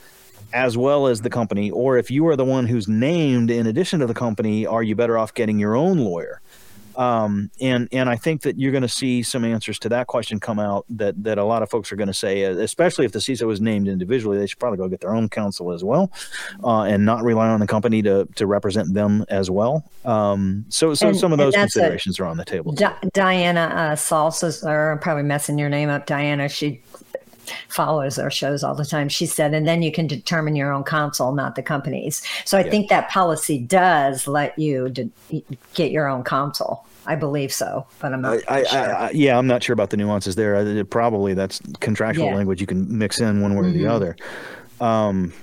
as 0.53 0.77
well 0.77 1.07
as 1.07 1.21
the 1.21 1.29
company, 1.29 1.71
or 1.71 1.97
if 1.97 2.11
you 2.11 2.27
are 2.27 2.35
the 2.35 2.45
one 2.45 2.67
who's 2.67 2.87
named 2.87 3.51
in 3.51 3.67
addition 3.67 3.99
to 3.99 4.07
the 4.07 4.13
company, 4.13 4.65
are 4.65 4.83
you 4.83 4.95
better 4.95 5.17
off 5.17 5.33
getting 5.33 5.59
your 5.59 5.75
own 5.75 5.99
lawyer? 5.99 6.41
Um, 6.95 7.49
and 7.61 7.87
and 7.91 8.09
I 8.09 8.15
think 8.15 8.41
that 8.41 8.59
you're 8.59 8.71
going 8.71 8.81
to 8.81 8.89
see 8.89 9.23
some 9.23 9.45
answers 9.45 9.79
to 9.79 9.89
that 9.89 10.07
question 10.07 10.39
come 10.39 10.59
out 10.59 10.85
that 10.89 11.23
that 11.23 11.37
a 11.37 11.43
lot 11.43 11.63
of 11.63 11.69
folks 11.69 11.91
are 11.91 11.95
going 11.95 12.07
to 12.07 12.13
say, 12.13 12.45
uh, 12.45 12.51
especially 12.57 13.05
if 13.05 13.11
the 13.11 13.19
CISO 13.19 13.51
is 13.51 13.61
named 13.61 13.87
individually, 13.87 14.37
they 14.37 14.47
should 14.47 14.59
probably 14.59 14.77
go 14.77 14.87
get 14.87 14.99
their 14.99 15.15
own 15.15 15.29
counsel 15.29 15.71
as 15.71 15.83
well, 15.83 16.11
uh, 16.63 16.81
and 16.81 17.05
not 17.05 17.23
rely 17.23 17.47
on 17.47 17.59
the 17.59 17.67
company 17.67 18.01
to 18.01 18.27
to 18.35 18.45
represent 18.45 18.93
them 18.93 19.25
as 19.29 19.49
well. 19.49 19.89
Um, 20.05 20.65
so 20.69 20.93
so 20.93 21.09
and, 21.09 21.17
some 21.17 21.31
of 21.31 21.37
those 21.37 21.55
considerations 21.55 22.19
a, 22.19 22.23
are 22.23 22.25
on 22.27 22.37
the 22.37 22.45
table. 22.45 22.73
Di- 22.73 22.97
Diana 23.13 23.61
uh, 23.73 23.95
Salsas, 23.95 24.63
or 24.63 24.91
I'm 24.91 24.99
probably 24.99 25.23
messing 25.23 25.57
your 25.57 25.69
name 25.69 25.89
up, 25.89 26.05
Diana. 26.05 26.49
She 26.49 26.83
follows 27.67 28.17
our 28.19 28.31
shows 28.31 28.63
all 28.63 28.75
the 28.75 28.85
time. 28.85 29.09
She 29.09 29.25
said, 29.25 29.53
and 29.53 29.67
then 29.67 29.81
you 29.81 29.91
can 29.91 30.07
determine 30.07 30.55
your 30.55 30.71
own 30.71 30.83
counsel, 30.83 31.33
not 31.33 31.55
the 31.55 31.63
company's. 31.63 32.21
So 32.45 32.57
I 32.57 32.63
yeah. 32.63 32.71
think 32.71 32.89
that 32.89 33.09
policy 33.09 33.59
does 33.59 34.27
let 34.27 34.57
you 34.57 34.89
de- 34.89 35.11
get 35.73 35.91
your 35.91 36.07
own 36.07 36.23
counsel. 36.23 36.85
I 37.07 37.15
believe 37.15 37.51
so, 37.51 37.87
but 37.99 38.13
I'm 38.13 38.21
not 38.21 38.39
I, 38.47 38.63
sure. 38.63 38.79
I, 38.79 39.07
I, 39.07 39.11
yeah, 39.11 39.37
I'm 39.37 39.47
not 39.47 39.63
sure 39.63 39.73
about 39.73 39.89
the 39.89 39.97
nuances 39.97 40.35
there. 40.35 40.55
I, 40.55 40.83
probably 40.83 41.33
that's 41.33 41.59
contractual 41.79 42.27
yeah. 42.27 42.35
language 42.35 42.61
you 42.61 42.67
can 42.67 42.95
mix 42.95 43.19
in 43.19 43.41
one 43.41 43.55
way 43.55 43.61
mm-hmm. 43.61 43.69
or 43.69 43.71
the 43.71 43.79
mm-hmm. 43.79 43.91
other. 43.91 44.15
Um, 44.79 45.33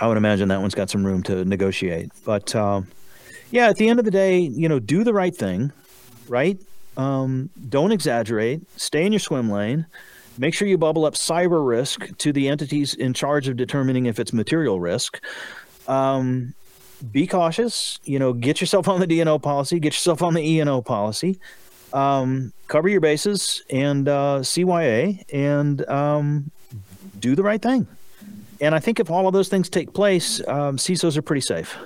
I 0.00 0.06
would 0.06 0.16
imagine 0.16 0.48
that 0.48 0.60
one's 0.60 0.74
got 0.74 0.88
some 0.88 1.04
room 1.04 1.22
to 1.24 1.44
negotiate. 1.44 2.10
But 2.24 2.54
uh, 2.54 2.82
yeah, 3.50 3.68
at 3.68 3.76
the 3.76 3.88
end 3.88 3.98
of 3.98 4.04
the 4.04 4.10
day, 4.10 4.38
you 4.38 4.68
know, 4.68 4.78
do 4.78 5.04
the 5.04 5.12
right 5.12 5.34
thing, 5.34 5.72
right? 6.28 6.58
Um, 6.96 7.50
don't 7.68 7.92
exaggerate. 7.92 8.60
Stay 8.78 9.04
in 9.04 9.12
your 9.12 9.20
swim 9.20 9.50
lane. 9.50 9.86
Make 10.38 10.54
sure 10.54 10.68
you 10.68 10.78
bubble 10.78 11.04
up 11.04 11.14
cyber 11.14 11.66
risk 11.66 12.16
to 12.18 12.32
the 12.32 12.48
entities 12.48 12.94
in 12.94 13.12
charge 13.12 13.48
of 13.48 13.56
determining 13.56 14.06
if 14.06 14.20
it's 14.20 14.32
material 14.32 14.78
risk. 14.78 15.20
Um, 15.88 16.54
be 17.12 17.26
cautious. 17.26 17.98
You 18.04 18.18
know, 18.18 18.32
get 18.32 18.60
yourself 18.60 18.88
on 18.88 19.00
the 19.00 19.06
DNO 19.06 19.42
policy, 19.42 19.80
get 19.80 19.94
yourself 19.94 20.22
on 20.22 20.34
the 20.34 20.40
ENO 20.40 20.82
policy. 20.82 21.40
Um, 21.92 22.52
cover 22.68 22.88
your 22.88 23.00
bases 23.00 23.62
and 23.70 24.08
uh, 24.08 24.40
CYA 24.42 25.24
and 25.32 25.88
um, 25.88 26.50
do 27.18 27.34
the 27.34 27.42
right 27.42 27.60
thing. 27.60 27.86
And 28.60 28.74
I 28.74 28.78
think 28.78 29.00
if 29.00 29.10
all 29.10 29.26
of 29.26 29.32
those 29.32 29.48
things 29.48 29.68
take 29.68 29.92
place, 29.94 30.40
um, 30.46 30.76
CISOs 30.76 31.16
are 31.16 31.22
pretty 31.22 31.40
safe. 31.40 31.76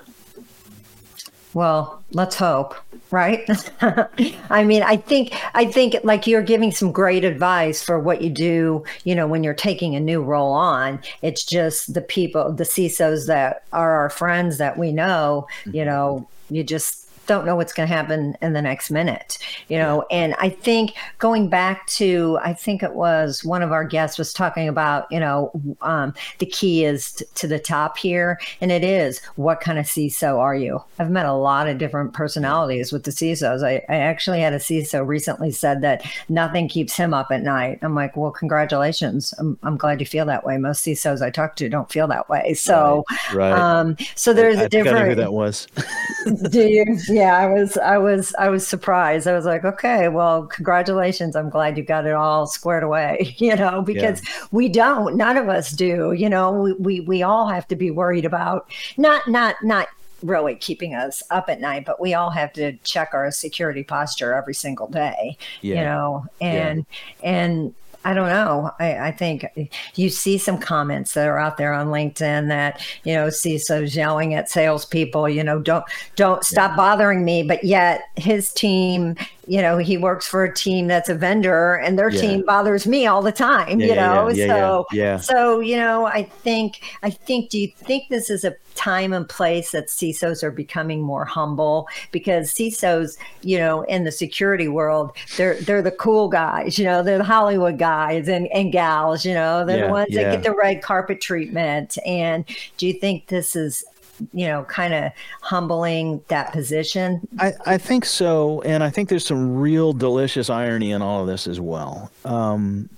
Well, 1.55 2.03
let's 2.13 2.37
hope, 2.37 2.75
right? 3.11 3.49
I 4.51 4.65
mean, 4.65 4.83
I 4.83 4.97
think 4.97 5.35
I 5.55 5.67
think 5.67 5.97
like 6.03 6.27
you're 6.27 6.43
giving 6.43 6.73
some 6.73 6.93
great 6.93 7.25
advice 7.25 7.83
for 7.83 7.99
what 7.99 8.23
you 8.23 8.31
do, 8.31 8.85
you 9.05 9.15
know, 9.15 9.27
when 9.27 9.45
you're 9.45 9.55
taking 9.55 9.95
a 9.95 10.01
new 10.01 10.23
role 10.23 10.53
on. 10.53 11.01
It's 11.21 11.45
just 11.45 11.93
the 11.93 12.01
people, 12.01 12.53
the 12.53 12.65
CISOs 12.65 13.27
that 13.27 13.65
are 13.73 13.93
our 13.97 14.11
friends 14.11 14.59
that 14.59 14.79
we 14.79 14.93
know, 14.93 15.47
you 15.67 15.73
mm-hmm. 15.73 15.85
know, 15.87 16.29
you 16.51 16.65
just 16.65 17.07
don't 17.27 17.47
know 17.47 17.57
what's 17.57 17.73
going 17.73 17.89
to 17.89 17.95
happen 17.95 18.37
in 18.43 18.53
the 18.53 18.63
next 18.63 18.91
minute, 18.91 19.39
you 19.69 19.79
know. 19.79 20.05
And 20.11 20.35
I 20.39 20.49
think 20.49 20.95
going 21.19 21.49
back 21.49 21.87
to, 21.89 22.39
I 22.43 22.53
think 22.53 22.83
it 22.83 22.95
was 22.95 23.45
one 23.45 23.63
of 23.63 23.73
our 23.73 23.85
guests 23.85 24.19
was 24.19 24.33
talking 24.33 24.69
about, 24.69 25.07
you 25.11 25.21
know, 25.21 25.51
um, 25.81 26.15
the 26.39 26.47
key 26.47 26.85
is 26.85 27.13
t- 27.13 27.25
to 27.35 27.47
the 27.47 27.59
top 27.59 27.97
here, 27.97 28.41
and 28.61 28.73
it 28.73 28.85
is 28.85 29.21
what 29.37 29.61
kind 29.61 29.79
of 29.79 29.87
CISO 29.87 30.39
are 30.39 30.55
you? 30.55 30.83
I've 30.99 31.11
met 31.11 31.27
a 31.27 31.33
lot 31.33 31.69
of 31.69 31.79
different 31.79 32.13
personalities 32.13 32.93
with 32.93 33.05
the 33.05 33.11
CISOs. 33.11 33.65
I, 33.65 33.85
I 33.89 33.97
actually 33.97 34.41
had 34.41 34.53
a 34.53 34.59
CISO 34.59 35.07
recently 35.07 35.51
said 35.51 35.83
that 35.83 36.05
nothing 36.29 36.69
keeps 36.69 36.97
him 36.97 37.15
up 37.15 37.31
at 37.31 37.43
night. 37.43 37.79
I'm 37.83 37.95
like, 37.95 38.17
well, 38.17 38.31
congratulations. 38.31 39.35
I'm, 39.39 39.59
I'm 39.63 39.77
glad 39.77 40.01
you 40.01 40.07
feel 40.07 40.27
that 40.27 40.45
way. 40.45 40.59
Most 40.59 40.85
CISOs 40.85 41.23
I 41.23 41.31
talk 41.31 41.57
to 41.57 41.69
don't 41.69 41.91
feel 41.91 42.07
that 42.09 42.29
way. 42.29 42.55
So, 42.55 43.05
right. 43.33 43.53
right. 43.53 43.53
Um, 43.53 43.97
so 44.15 44.33
there's 44.33 44.59
I, 44.59 44.65
a 44.65 44.69
different. 44.69 44.99
I 44.99 45.09
who 45.09 45.15
that 45.17 45.33
was. 45.33 45.67
do 46.51 46.69
you? 46.69 46.99
Yeah, 47.13 47.37
I 47.37 47.47
was, 47.47 47.77
I 47.77 47.99
was, 47.99 48.35
I 48.39 48.49
was 48.49 48.67
surprised. 48.67 49.27
I 49.27 49.33
was 49.33 49.45
like, 49.45 49.65
okay, 49.65 50.09
well, 50.09 50.47
congratulations. 50.47 51.37
I'm 51.37 51.51
glad 51.51 51.77
you 51.77 51.85
got 51.85 52.07
it 52.07 52.15
all 52.15 52.47
squared 52.47 52.83
away, 52.83 53.35
you 53.39 53.55
know, 53.55 53.83
because 53.83 54.23
yeah. 54.25 54.47
we 54.51 54.69
don't, 54.69 55.17
none 55.17 55.37
of 55.37 55.49
us 55.49 55.71
do, 55.71 56.13
you 56.13 56.29
know, 56.29 56.53
we, 56.53 56.73
we, 56.73 57.01
we 57.01 57.23
all 57.23 57.49
have 57.49 57.69
to 57.69 57.77
be 57.77 57.91
worried 57.91 58.25
about 58.25 58.71
not, 58.97 59.29
not, 59.29 59.57
not 59.63 59.89
really 60.23 60.55
keeping 60.55 60.95
us 60.95 61.23
up 61.31 61.49
at 61.49 61.61
night, 61.61 61.85
but 61.85 62.01
we 62.01 62.15
all 62.15 62.31
have 62.31 62.53
to 62.55 62.73
check 62.79 63.11
our 63.13 63.31
security 63.31 63.83
posture 63.83 64.33
every 64.35 64.55
single 64.55 64.87
day, 64.89 65.37
yeah. 65.61 65.75
you 65.75 65.81
know, 65.85 66.27
and, 66.41 66.87
yeah. 67.23 67.31
and, 67.31 67.75
I 68.05 68.15
don't 68.15 68.29
know. 68.29 68.73
I, 68.81 69.09
I, 69.09 69.13
think 69.13 69.47
you 69.95 70.09
see 70.09 70.37
some 70.39 70.59
comments 70.59 71.15
that 71.15 71.29
are 71.29 71.39
out 71.39 71.57
there 71.57 71.73
on 71.73 71.89
LinkedIn 71.89 72.49
that 72.49 72.81
you 73.05 73.15
know 73.15 73.29
CISO's 73.29 73.95
yelling 73.95 74.35
at 74.35 74.51
salespeople. 74.51 75.29
You 75.29 75.45
know, 75.45 75.61
don't 75.61 75.85
don't 76.17 76.43
stop 76.45 76.73
yeah. 76.73 76.77
bothering 76.77 77.25
me. 77.25 77.43
But 77.43 77.63
yet 77.65 78.03
his 78.17 78.53
team 78.53 79.17
you 79.53 79.61
know, 79.61 79.77
he 79.77 79.99
works 79.99 80.27
for 80.27 80.45
a 80.45 80.55
team 80.55 80.87
that's 80.87 81.11
a 81.11 81.15
vendor 81.15 81.75
and 81.75 81.99
their 81.99 82.09
yeah. 82.09 82.21
team 82.23 82.43
bothers 82.47 82.87
me 82.87 83.07
all 83.07 83.21
the 83.21 83.31
time, 83.31 83.81
yeah, 83.81 83.87
you 83.87 83.95
know? 83.95 84.31
Yeah, 84.31 84.47
so, 84.47 84.87
yeah, 84.93 85.17
so, 85.19 85.61
you 85.61 85.77
know, 85.77 86.07
I 86.07 86.23
think, 86.23 86.81
I 87.03 87.11
think, 87.11 87.51
do 87.51 87.61
you 87.61 87.69
think 87.69 88.09
this 88.09 88.31
is 88.31 88.47
a 88.47 88.55
time 88.75 89.13
and 89.13 89.29
place 89.29 89.73
that 89.73 89.89
CISOs 89.89 90.43
are 90.43 90.51
becoming 90.51 91.03
more 91.03 91.27
humble 91.27 91.87
because 92.13 92.55
CISOs, 92.55 93.19
you 93.43 93.59
know, 93.59 93.83
in 93.83 94.05
the 94.05 94.11
security 94.11 94.69
world, 94.69 95.11
they're, 95.37 95.61
they're 95.61 95.83
the 95.83 95.91
cool 95.91 96.29
guys, 96.29 96.79
you 96.79 96.87
know, 96.87 97.03
they're 97.03 97.19
the 97.19 97.25
Hollywood 97.25 97.77
guys 97.77 98.29
and, 98.29 98.47
and 98.55 98.73
gals, 98.73 99.23
you 99.27 99.35
know, 99.35 99.67
they're 99.67 99.85
the 99.85 99.93
ones 99.93 100.15
that 100.15 100.33
get 100.33 100.43
the 100.45 100.55
red 100.55 100.81
carpet 100.81 101.21
treatment. 101.21 101.99
And 102.07 102.47
do 102.79 102.87
you 102.87 102.95
think 102.95 103.27
this 103.27 103.55
is 103.55 103.85
you 104.33 104.47
know, 104.47 104.65
kind 104.65 104.95
of 104.95 105.13
humbling 105.41 106.23
that 106.29 106.53
position? 106.53 107.27
I, 107.39 107.53
I 107.67 107.79
think 107.79 108.05
so. 108.05 108.63
And 108.63 108.83
I 108.83 108.91
think 108.91 109.09
there's 109.09 109.27
some 109.27 109.57
real 109.57 109.93
delicious 109.93 110.51
irony 110.51 110.91
in 110.93 111.03
all 111.03 111.23
of 111.23 111.27
this 111.27 111.47
as 111.47 111.61
well. 111.61 112.11
Um, 112.25 112.89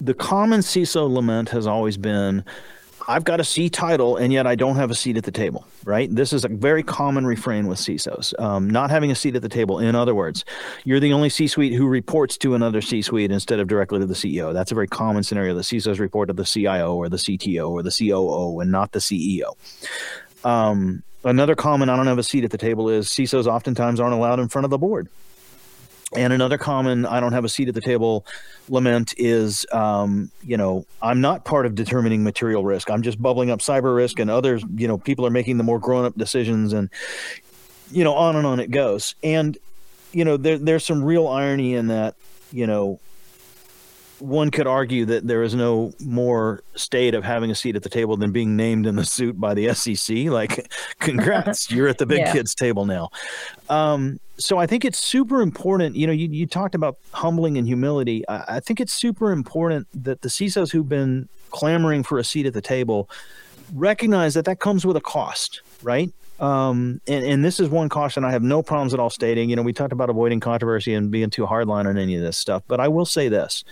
the 0.00 0.14
common 0.14 0.60
CISO 0.60 1.12
lament 1.12 1.50
has 1.50 1.66
always 1.66 1.96
been 1.96 2.44
I've 3.10 3.24
got 3.24 3.40
a 3.40 3.44
C 3.44 3.68
title 3.68 4.16
and 4.16 4.32
yet 4.32 4.46
I 4.46 4.54
don't 4.54 4.76
have 4.76 4.90
a 4.90 4.94
seat 4.94 5.16
at 5.16 5.24
the 5.24 5.32
table, 5.32 5.66
right? 5.84 6.14
This 6.14 6.32
is 6.32 6.44
a 6.44 6.48
very 6.48 6.84
common 6.84 7.26
refrain 7.26 7.66
with 7.66 7.78
CISOs, 7.78 8.38
um, 8.38 8.70
not 8.70 8.90
having 8.90 9.10
a 9.10 9.16
seat 9.16 9.34
at 9.34 9.42
the 9.42 9.48
table. 9.48 9.80
In 9.80 9.96
other 9.96 10.14
words, 10.14 10.44
you're 10.84 11.00
the 11.00 11.12
only 11.12 11.28
C 11.28 11.48
suite 11.48 11.72
who 11.72 11.88
reports 11.88 12.38
to 12.38 12.54
another 12.54 12.80
C 12.80 13.02
suite 13.02 13.32
instead 13.32 13.58
of 13.58 13.66
directly 13.66 13.98
to 13.98 14.06
the 14.06 14.14
CEO. 14.14 14.52
That's 14.52 14.70
a 14.70 14.76
very 14.76 14.86
common 14.86 15.24
scenario. 15.24 15.54
The 15.54 15.62
CISOs 15.62 15.98
report 15.98 16.28
to 16.28 16.34
the 16.34 16.44
CIO 16.44 16.94
or 16.94 17.08
the 17.08 17.16
CTO 17.16 17.70
or 17.70 17.82
the 17.82 17.90
COO 17.90 18.60
and 18.60 18.70
not 18.70 18.92
the 18.92 19.00
CEO. 19.00 19.56
Um, 20.44 21.02
another 21.24 21.54
common 21.54 21.88
I 21.88 21.96
don't 21.96 22.06
have 22.06 22.18
a 22.18 22.22
seat 22.22 22.44
at 22.44 22.50
the 22.50 22.58
table 22.58 22.88
is 22.88 23.08
CISOs 23.08 23.46
oftentimes 23.46 24.00
aren't 24.00 24.14
allowed 24.14 24.40
in 24.40 24.48
front 24.48 24.64
of 24.64 24.70
the 24.70 24.78
board. 24.78 25.08
And 26.16 26.32
another 26.32 26.58
common 26.58 27.06
I 27.06 27.20
don't 27.20 27.32
have 27.32 27.44
a 27.44 27.48
seat 27.48 27.68
at 27.68 27.74
the 27.74 27.80
table 27.80 28.26
lament 28.68 29.14
is, 29.16 29.64
um, 29.70 30.30
you 30.42 30.56
know, 30.56 30.84
I'm 31.00 31.20
not 31.20 31.44
part 31.44 31.66
of 31.66 31.76
determining 31.76 32.24
material 32.24 32.64
risk. 32.64 32.90
I'm 32.90 33.02
just 33.02 33.22
bubbling 33.22 33.50
up 33.50 33.60
cyber 33.60 33.94
risk, 33.94 34.18
and 34.18 34.28
others, 34.28 34.64
you 34.74 34.88
know, 34.88 34.98
people 34.98 35.24
are 35.24 35.30
making 35.30 35.56
the 35.56 35.62
more 35.62 35.78
grown 35.78 36.04
up 36.04 36.16
decisions, 36.16 36.72
and 36.72 36.90
you 37.92 38.02
know, 38.02 38.14
on 38.14 38.34
and 38.34 38.44
on 38.44 38.58
it 38.58 38.72
goes. 38.72 39.14
And 39.22 39.56
you 40.12 40.24
know, 40.24 40.36
there, 40.36 40.58
there's 40.58 40.84
some 40.84 41.04
real 41.04 41.28
irony 41.28 41.74
in 41.74 41.88
that. 41.88 42.16
You 42.52 42.66
know, 42.66 42.98
one 44.20 44.50
could 44.50 44.66
argue 44.66 45.04
that 45.06 45.26
there 45.26 45.42
is 45.42 45.54
no 45.54 45.92
more 46.00 46.62
state 46.74 47.14
of 47.14 47.24
having 47.24 47.50
a 47.50 47.54
seat 47.54 47.76
at 47.76 47.82
the 47.82 47.88
table 47.88 48.16
than 48.16 48.32
being 48.32 48.56
named 48.56 48.86
in 48.86 48.96
the 48.96 49.04
suit 49.04 49.40
by 49.40 49.54
the 49.54 49.72
SEC. 49.74 50.26
Like, 50.26 50.70
congrats, 50.98 51.70
you're 51.70 51.88
at 51.88 51.98
the 51.98 52.06
big 52.06 52.20
yeah. 52.20 52.32
kids 52.32 52.54
table 52.54 52.86
now. 52.86 53.10
Um, 53.68 54.20
so 54.38 54.58
I 54.58 54.66
think 54.66 54.84
it's 54.84 54.98
super 54.98 55.40
important. 55.40 55.96
You 55.96 56.06
know, 56.06 56.12
you, 56.12 56.28
you 56.28 56.46
talked 56.46 56.74
about 56.74 56.96
humbling 57.12 57.58
and 57.58 57.66
humility. 57.66 58.26
I, 58.28 58.56
I 58.56 58.60
think 58.60 58.80
it's 58.80 58.92
super 58.92 59.32
important 59.32 59.86
that 59.92 60.22
the 60.22 60.28
CISOs 60.28 60.70
who've 60.70 60.88
been 60.88 61.28
clamoring 61.50 62.02
for 62.02 62.18
a 62.18 62.24
seat 62.24 62.46
at 62.46 62.54
the 62.54 62.62
table 62.62 63.08
recognize 63.74 64.34
that 64.34 64.44
that 64.46 64.60
comes 64.60 64.86
with 64.86 64.96
a 64.96 65.00
cost, 65.00 65.62
right? 65.82 66.12
Um, 66.40 67.02
and, 67.06 67.24
and 67.24 67.44
this 67.44 67.60
is 67.60 67.68
one 67.68 67.90
caution 67.90 68.24
I 68.24 68.30
have 68.30 68.42
no 68.42 68.62
problems 68.62 68.94
at 68.94 69.00
all 69.00 69.10
stating. 69.10 69.50
You 69.50 69.56
know, 69.56 69.62
we 69.62 69.74
talked 69.74 69.92
about 69.92 70.08
avoiding 70.08 70.40
controversy 70.40 70.94
and 70.94 71.10
being 71.10 71.28
too 71.28 71.46
hardline 71.46 71.86
on 71.86 71.98
any 71.98 72.16
of 72.16 72.22
this 72.22 72.38
stuff, 72.38 72.62
but 72.66 72.80
I 72.80 72.88
will 72.88 73.04
say 73.04 73.28
this 73.28 73.62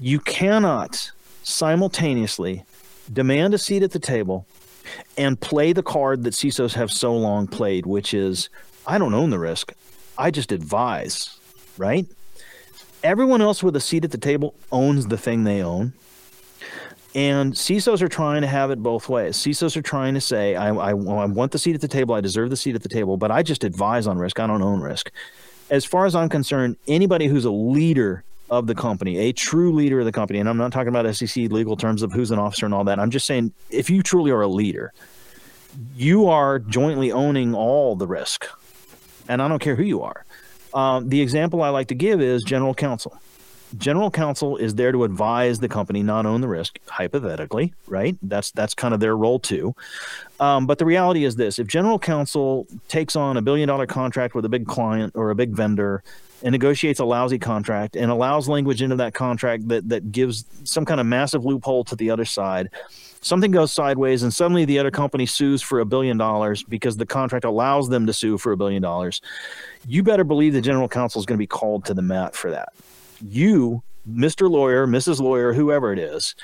you 0.00 0.20
cannot 0.20 1.10
simultaneously 1.42 2.64
demand 3.12 3.54
a 3.54 3.58
seat 3.58 3.82
at 3.82 3.92
the 3.92 3.98
table 3.98 4.46
and 5.16 5.40
play 5.40 5.72
the 5.72 5.82
card 5.82 6.24
that 6.24 6.34
CISOs 6.34 6.74
have 6.74 6.90
so 6.90 7.14
long 7.14 7.46
played, 7.46 7.86
which 7.86 8.14
is 8.14 8.48
I 8.86 8.98
don't 8.98 9.14
own 9.14 9.30
the 9.30 9.38
risk. 9.38 9.72
I 10.18 10.30
just 10.30 10.52
advise, 10.52 11.38
right? 11.78 12.06
Everyone 13.02 13.42
else 13.42 13.62
with 13.62 13.76
a 13.76 13.80
seat 13.80 14.04
at 14.04 14.10
the 14.10 14.18
table 14.18 14.54
owns 14.72 15.06
the 15.08 15.18
thing 15.18 15.44
they 15.44 15.62
own. 15.62 15.92
And 17.14 17.52
CISOs 17.52 18.02
are 18.02 18.08
trying 18.08 18.40
to 18.40 18.48
have 18.48 18.70
it 18.70 18.82
both 18.82 19.08
ways. 19.08 19.36
CISOs 19.36 19.76
are 19.76 19.82
trying 19.82 20.14
to 20.14 20.20
say, 20.20 20.56
I, 20.56 20.70
I, 20.70 20.90
I, 20.90 20.94
want 20.94 21.52
the 21.52 21.58
seat 21.58 21.76
at 21.76 21.80
the 21.80 21.88
table, 21.88 22.14
I 22.14 22.20
deserve 22.20 22.50
the 22.50 22.56
seat 22.56 22.74
at 22.74 22.82
the 22.82 22.88
table, 22.88 23.16
but 23.16 23.30
I 23.30 23.42
just 23.42 23.62
advise 23.62 24.08
on 24.08 24.18
risk. 24.18 24.40
I 24.40 24.48
don't 24.48 24.62
own 24.62 24.80
risk. 24.80 25.12
As 25.70 25.84
far 25.84 26.06
as 26.06 26.16
I'm 26.16 26.28
concerned, 26.28 26.76
anybody 26.88 27.26
who's 27.26 27.44
a 27.44 27.52
leader 27.52 28.24
of 28.50 28.66
the 28.66 28.74
company, 28.74 29.18
a 29.18 29.32
true 29.32 29.72
leader 29.72 30.00
of 30.00 30.04
the 30.04 30.12
company, 30.12 30.38
and 30.38 30.48
I'm 30.48 30.56
not 30.58 30.72
talking 30.72 30.88
about 30.88 31.12
SEC 31.14 31.50
legal 31.50 31.76
terms 31.76 32.02
of 32.02 32.12
who's 32.12 32.30
an 32.30 32.38
officer 32.38 32.66
and 32.66 32.74
all 32.74 32.84
that. 32.84 32.98
I'm 32.98 33.10
just 33.10 33.26
saying, 33.26 33.52
if 33.70 33.88
you 33.90 34.02
truly 34.02 34.30
are 34.30 34.42
a 34.42 34.48
leader, 34.48 34.92
you 35.96 36.28
are 36.28 36.58
jointly 36.58 37.10
owning 37.12 37.54
all 37.54 37.96
the 37.96 38.06
risk. 38.06 38.46
And 39.28 39.40
I 39.40 39.48
don't 39.48 39.60
care 39.60 39.74
who 39.74 39.82
you 39.82 40.02
are. 40.02 40.24
Um, 40.74 41.08
the 41.08 41.20
example 41.20 41.62
I 41.62 41.70
like 41.70 41.88
to 41.88 41.94
give 41.94 42.20
is 42.20 42.42
general 42.42 42.74
counsel. 42.74 43.18
General 43.78 44.10
counsel 44.10 44.56
is 44.56 44.74
there 44.76 44.92
to 44.92 45.02
advise 45.02 45.58
the 45.58 45.68
company, 45.68 46.02
not 46.02 46.26
own 46.26 46.40
the 46.40 46.48
risk, 46.48 46.78
hypothetically, 46.86 47.74
right? 47.88 48.16
That's 48.22 48.52
that's 48.52 48.74
kind 48.74 48.94
of 48.94 49.00
their 49.00 49.16
role 49.16 49.40
too. 49.40 49.74
Um, 50.38 50.66
but 50.66 50.78
the 50.78 50.84
reality 50.84 51.24
is 51.24 51.34
this: 51.34 51.58
if 51.58 51.66
general 51.66 51.98
counsel 51.98 52.68
takes 52.86 53.16
on 53.16 53.36
a 53.36 53.42
billion 53.42 53.66
dollar 53.68 53.86
contract 53.86 54.34
with 54.34 54.44
a 54.44 54.48
big 54.48 54.66
client 54.66 55.14
or 55.16 55.30
a 55.30 55.34
big 55.34 55.50
vendor 55.50 56.04
and 56.42 56.52
negotiates 56.52 57.00
a 57.00 57.04
lousy 57.04 57.38
contract 57.38 57.96
and 57.96 58.10
allows 58.10 58.48
language 58.48 58.82
into 58.82 58.96
that 58.96 59.14
contract 59.14 59.68
that 59.68 59.88
that 59.88 60.12
gives 60.12 60.44
some 60.64 60.84
kind 60.84 61.00
of 61.00 61.06
massive 61.06 61.44
loophole 61.44 61.84
to 61.84 61.96
the 61.96 62.10
other 62.10 62.24
side, 62.24 62.68
something 63.20 63.50
goes 63.50 63.72
sideways 63.72 64.22
and 64.22 64.32
suddenly 64.32 64.64
the 64.64 64.78
other 64.78 64.90
company 64.90 65.26
sues 65.26 65.62
for 65.62 65.80
a 65.80 65.84
billion 65.86 66.16
dollars 66.16 66.62
because 66.62 66.96
the 66.96 67.06
contract 67.06 67.44
allows 67.44 67.88
them 67.88 68.06
to 68.06 68.12
sue 68.12 68.36
for 68.36 68.52
a 68.52 68.56
billion 68.56 68.82
dollars. 68.82 69.20
You 69.86 70.02
better 70.02 70.24
believe 70.24 70.52
the 70.52 70.60
general 70.60 70.88
counsel 70.88 71.18
is 71.18 71.26
going 71.26 71.36
to 71.36 71.42
be 71.42 71.46
called 71.46 71.84
to 71.86 71.94
the 71.94 72.02
mat 72.02 72.34
for 72.34 72.50
that. 72.50 72.72
You 73.22 73.82
mr 74.06 74.50
lawyer 74.50 74.86
mrs 74.86 75.18
lawyer 75.18 75.54
whoever 75.54 75.90
it 75.90 75.98
is 75.98 76.34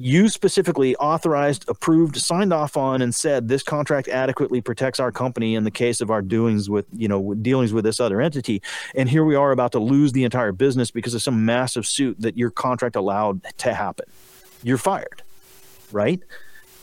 you 0.00 0.28
specifically 0.28 0.96
authorized 0.96 1.64
approved 1.68 2.16
signed 2.16 2.52
off 2.52 2.76
on 2.76 3.02
and 3.02 3.14
said 3.14 3.48
this 3.48 3.62
contract 3.62 4.08
adequately 4.08 4.60
protects 4.60 4.98
our 4.98 5.12
company 5.12 5.54
in 5.54 5.64
the 5.64 5.70
case 5.70 6.00
of 6.00 6.10
our 6.10 6.22
doings 6.22 6.70
with 6.70 6.86
you 6.92 7.08
know 7.08 7.34
dealings 7.34 7.72
with 7.72 7.84
this 7.84 8.00
other 8.00 8.20
entity 8.20 8.62
and 8.94 9.08
here 9.08 9.24
we 9.24 9.34
are 9.34 9.52
about 9.52 9.72
to 9.72 9.78
lose 9.78 10.12
the 10.12 10.24
entire 10.24 10.52
business 10.52 10.90
because 10.90 11.14
of 11.14 11.22
some 11.22 11.44
massive 11.44 11.86
suit 11.86 12.16
that 12.20 12.36
your 12.38 12.50
contract 12.50 12.96
allowed 12.96 13.42
to 13.58 13.74
happen 13.74 14.06
you're 14.62 14.78
fired 14.78 15.22
right? 15.92 16.20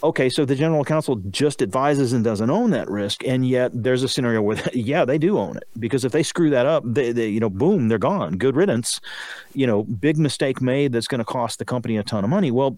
Okay, 0.03 0.29
so 0.29 0.45
the 0.45 0.55
general 0.55 0.83
counsel 0.83 1.15
just 1.31 1.61
advises 1.61 2.13
and 2.13 2.23
doesn't 2.23 2.51
own 2.51 2.69
that 2.69 2.87
risk, 2.87 3.25
and 3.25 3.47
yet 3.47 3.71
there's 3.73 4.03
a 4.03 4.07
scenario 4.07 4.43
where, 4.43 4.61
yeah, 4.73 5.05
they 5.05 5.17
do 5.17 5.39
own 5.39 5.57
it 5.57 5.67
because 5.79 6.05
if 6.05 6.11
they 6.11 6.21
screw 6.21 6.51
that 6.51 6.67
up, 6.67 6.83
they, 6.85 7.11
they 7.11 7.29
you 7.29 7.39
know, 7.39 7.49
boom, 7.49 7.87
they're 7.87 7.97
gone. 7.97 8.37
Good 8.37 8.55
riddance. 8.55 9.01
You 9.53 9.65
know, 9.65 9.83
big 9.83 10.17
mistake 10.17 10.61
made 10.61 10.91
that's 10.91 11.07
going 11.07 11.19
to 11.19 11.25
cost 11.25 11.57
the 11.57 11.65
company 11.65 11.97
a 11.97 12.03
ton 12.03 12.23
of 12.23 12.29
money. 12.29 12.51
Well, 12.51 12.77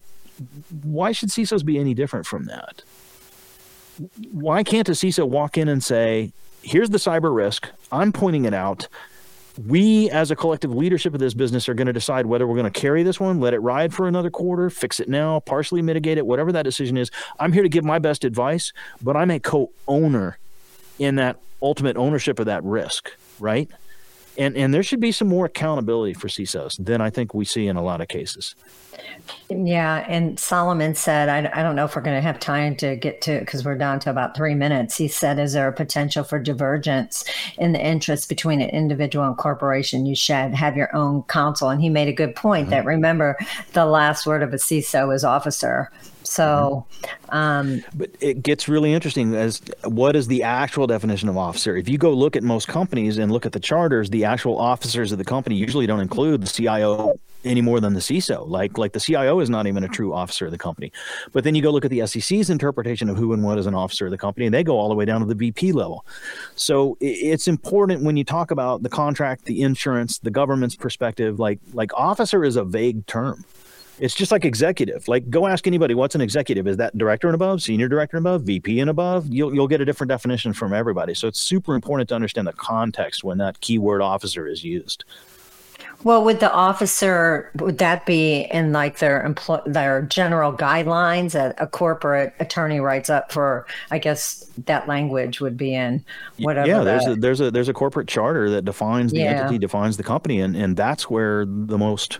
why 0.83 1.11
should 1.11 1.29
CISOs 1.29 1.65
be 1.65 1.77
any 1.77 1.93
different 1.93 2.25
from 2.25 2.45
that? 2.45 2.83
Why 4.31 4.63
can't 4.63 4.87
a 4.89 4.93
CISO 4.93 5.27
walk 5.27 5.57
in 5.57 5.67
and 5.67 5.83
say, 5.83 6.31
"Here's 6.61 6.89
the 6.89 6.97
cyber 6.97 7.35
risk. 7.35 7.69
I'm 7.91 8.11
pointing 8.11 8.45
it 8.45 8.53
out 8.53 8.87
we 9.67 10.09
as 10.11 10.31
a 10.31 10.35
collective 10.35 10.73
leadership 10.73 11.13
of 11.13 11.19
this 11.19 11.33
business 11.33 11.67
are 11.67 11.73
going 11.73 11.87
to 11.87 11.93
decide 11.93 12.25
whether 12.25 12.47
we're 12.47 12.55
going 12.55 12.71
to 12.71 12.79
carry 12.79 13.03
this 13.03 13.19
one, 13.19 13.39
let 13.39 13.53
it 13.53 13.59
ride 13.59 13.93
for 13.93 14.07
another 14.07 14.29
quarter, 14.29 14.69
fix 14.69 14.99
it 14.99 15.09
now, 15.09 15.39
partially 15.41 15.81
mitigate 15.81 16.17
it, 16.17 16.25
whatever 16.25 16.51
that 16.51 16.63
decision 16.63 16.97
is. 16.97 17.11
I'm 17.39 17.51
here 17.51 17.63
to 17.63 17.69
give 17.69 17.83
my 17.83 17.99
best 17.99 18.23
advice, 18.23 18.71
but 19.01 19.17
I'm 19.17 19.31
a 19.31 19.39
co-owner 19.39 20.37
in 20.97 21.15
that 21.15 21.37
ultimate 21.61 21.97
ownership 21.97 22.39
of 22.39 22.45
that 22.45 22.63
risk, 22.63 23.11
right? 23.39 23.69
And 24.39 24.55
and 24.55 24.73
there 24.73 24.83
should 24.83 25.01
be 25.01 25.11
some 25.11 25.27
more 25.27 25.45
accountability 25.45 26.13
for 26.13 26.29
CISOs 26.29 26.83
than 26.83 27.01
I 27.01 27.09
think 27.09 27.33
we 27.33 27.43
see 27.43 27.67
in 27.67 27.75
a 27.75 27.83
lot 27.83 27.99
of 27.99 28.07
cases. 28.07 28.55
Yeah, 29.49 30.05
and 30.07 30.39
Solomon 30.39 30.95
said, 30.95 31.29
I, 31.29 31.59
I 31.59 31.61
don't 31.63 31.75
know 31.75 31.85
if 31.85 31.95
we're 31.95 32.01
going 32.01 32.15
to 32.15 32.21
have 32.21 32.39
time 32.39 32.75
to 32.77 32.95
get 32.95 33.21
to 33.21 33.39
because 33.39 33.65
we're 33.65 33.77
down 33.77 33.99
to 34.01 34.09
about 34.09 34.35
three 34.35 34.55
minutes. 34.55 34.95
He 34.95 35.07
said, 35.07 35.39
Is 35.39 35.53
there 35.53 35.67
a 35.67 35.73
potential 35.73 36.23
for 36.23 36.39
divergence 36.39 37.25
in 37.57 37.73
the 37.73 37.85
interest 37.85 38.29
between 38.29 38.61
an 38.61 38.69
individual 38.69 39.25
and 39.25 39.37
corporation? 39.37 40.05
You 40.05 40.15
should 40.15 40.53
have 40.53 40.77
your 40.77 40.95
own 40.95 41.23
counsel. 41.23 41.69
And 41.69 41.81
he 41.81 41.89
made 41.89 42.07
a 42.07 42.13
good 42.13 42.35
point 42.35 42.65
mm-hmm. 42.65 42.71
that 42.71 42.85
remember, 42.85 43.37
the 43.73 43.85
last 43.85 44.25
word 44.25 44.41
of 44.41 44.53
a 44.53 44.57
CISO 44.57 45.13
is 45.13 45.23
officer. 45.23 45.91
So, 46.29 46.85
um, 47.29 47.83
but 47.95 48.11
it 48.19 48.43
gets 48.43 48.67
really 48.67 48.93
interesting 48.93 49.33
as 49.33 49.63
what 49.83 50.15
is 50.15 50.27
the 50.27 50.43
actual 50.43 50.85
definition 50.85 51.27
of 51.27 51.37
officer? 51.37 51.75
If 51.75 51.89
you 51.89 51.97
go 51.97 52.13
look 52.13 52.35
at 52.35 52.43
most 52.43 52.67
companies 52.67 53.17
and 53.17 53.31
look 53.31 53.47
at 53.47 53.51
the 53.51 53.59
charters, 53.59 54.11
the 54.11 54.25
actual 54.25 54.59
officers 54.59 55.11
of 55.11 55.17
the 55.17 55.25
company 55.25 55.55
usually 55.55 55.87
don't 55.87 56.01
include 56.01 56.41
the 56.41 56.47
CIO 56.47 57.19
any 57.43 57.61
more 57.61 57.79
than 57.79 57.93
the 57.93 57.99
CISO. 57.99 58.47
Like 58.47 58.77
like 58.77 58.93
the 58.93 58.99
CIO 58.99 59.39
is 59.39 59.49
not 59.49 59.65
even 59.65 59.83
a 59.83 59.87
true 59.87 60.13
officer 60.13 60.45
of 60.45 60.51
the 60.51 60.57
company. 60.59 60.91
But 61.31 61.45
then 61.45 61.55
you 61.55 61.63
go 61.63 61.71
look 61.71 61.83
at 61.83 61.89
the 61.89 62.05
SEC's 62.05 62.51
interpretation 62.51 63.09
of 63.09 63.17
who 63.17 63.33
and 63.33 63.43
what 63.43 63.57
is 63.57 63.65
an 63.65 63.73
officer 63.73 64.05
of 64.05 64.11
the 64.11 64.17
company, 64.19 64.45
and 64.45 64.53
they 64.53 64.63
go 64.63 64.77
all 64.77 64.89
the 64.89 64.95
way 64.95 65.05
down 65.05 65.21
to 65.21 65.25
the 65.25 65.33
VP 65.33 65.71
level. 65.71 66.05
So 66.55 66.95
it's 67.01 67.47
important 67.47 68.03
when 68.03 68.17
you 68.17 68.23
talk 68.23 68.51
about 68.51 68.83
the 68.83 68.89
contract, 68.89 69.45
the 69.45 69.63
insurance, 69.63 70.19
the 70.19 70.29
government's 70.29 70.75
perspective. 70.75 71.39
Like 71.39 71.59
like 71.73 71.91
officer 71.95 72.43
is 72.43 72.55
a 72.55 72.63
vague 72.63 73.07
term. 73.07 73.45
It's 73.99 74.15
just 74.15 74.31
like 74.31 74.45
executive. 74.45 75.07
Like, 75.07 75.29
go 75.29 75.47
ask 75.47 75.67
anybody 75.67 75.93
what's 75.93 76.15
an 76.15 76.21
executive. 76.21 76.67
Is 76.67 76.77
that 76.77 76.97
director 76.97 77.27
and 77.27 77.35
above, 77.35 77.61
senior 77.61 77.87
director 77.87 78.17
and 78.17 78.25
above, 78.25 78.43
VP 78.43 78.79
and 78.79 78.89
above? 78.89 79.27
You'll 79.27 79.53
you'll 79.53 79.67
get 79.67 79.81
a 79.81 79.85
different 79.85 80.09
definition 80.09 80.53
from 80.53 80.73
everybody. 80.73 81.13
So 81.13 81.27
it's 81.27 81.39
super 81.39 81.75
important 81.75 82.09
to 82.09 82.15
understand 82.15 82.47
the 82.47 82.53
context 82.53 83.23
when 83.23 83.37
that 83.39 83.59
keyword 83.61 84.01
officer 84.01 84.47
is 84.47 84.63
used. 84.63 85.03
Well, 86.03 86.23
would 86.23 86.39
the 86.39 86.51
officer 86.51 87.51
would 87.55 87.79
that 87.79 88.05
be 88.05 88.47
in 88.51 88.71
like 88.71 88.99
their 88.99 89.21
employ 89.21 89.59
their 89.65 90.03
general 90.03 90.53
guidelines 90.53 91.33
that 91.33 91.55
a 91.57 91.67
corporate 91.67 92.33
attorney 92.39 92.79
writes 92.79 93.09
up 93.09 93.33
for? 93.33 93.67
I 93.91 93.99
guess 93.99 94.49
that 94.65 94.87
language 94.87 95.41
would 95.41 95.57
be 95.57 95.75
in 95.75 96.05
whatever. 96.37 96.69
Yeah, 96.69 96.83
there's 96.83 97.05
a 97.05 97.15
there's 97.15 97.41
a 97.41 97.51
there's 97.51 97.67
a 97.67 97.73
corporate 97.73 98.07
charter 98.07 98.49
that 98.49 98.63
defines 98.63 99.11
the 99.11 99.19
yeah. 99.19 99.41
entity, 99.41 99.57
defines 99.57 99.97
the 99.97 100.03
company, 100.03 100.39
and 100.39 100.55
and 100.55 100.77
that's 100.77 101.09
where 101.09 101.45
the 101.45 101.77
most 101.77 102.19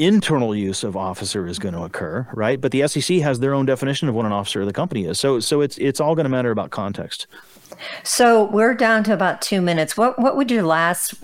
internal 0.00 0.56
use 0.56 0.82
of 0.82 0.96
officer 0.96 1.46
is 1.46 1.58
going 1.58 1.74
to 1.74 1.82
occur, 1.82 2.26
right? 2.32 2.60
But 2.60 2.72
the 2.72 2.88
SEC 2.88 3.18
has 3.18 3.40
their 3.40 3.54
own 3.54 3.66
definition 3.66 4.08
of 4.08 4.14
what 4.14 4.26
an 4.26 4.32
officer 4.32 4.60
of 4.60 4.66
the 4.66 4.72
company 4.72 5.04
is. 5.04 5.20
So 5.20 5.40
so 5.40 5.60
it's 5.60 5.78
it's 5.78 6.00
all 6.00 6.14
going 6.14 6.24
to 6.24 6.30
matter 6.30 6.50
about 6.50 6.70
context. 6.70 7.26
So 8.02 8.44
we're 8.44 8.74
down 8.74 9.04
to 9.04 9.12
about 9.12 9.42
two 9.42 9.60
minutes. 9.60 9.96
What 9.96 10.18
what 10.18 10.36
would 10.36 10.50
your 10.50 10.62
last, 10.62 11.14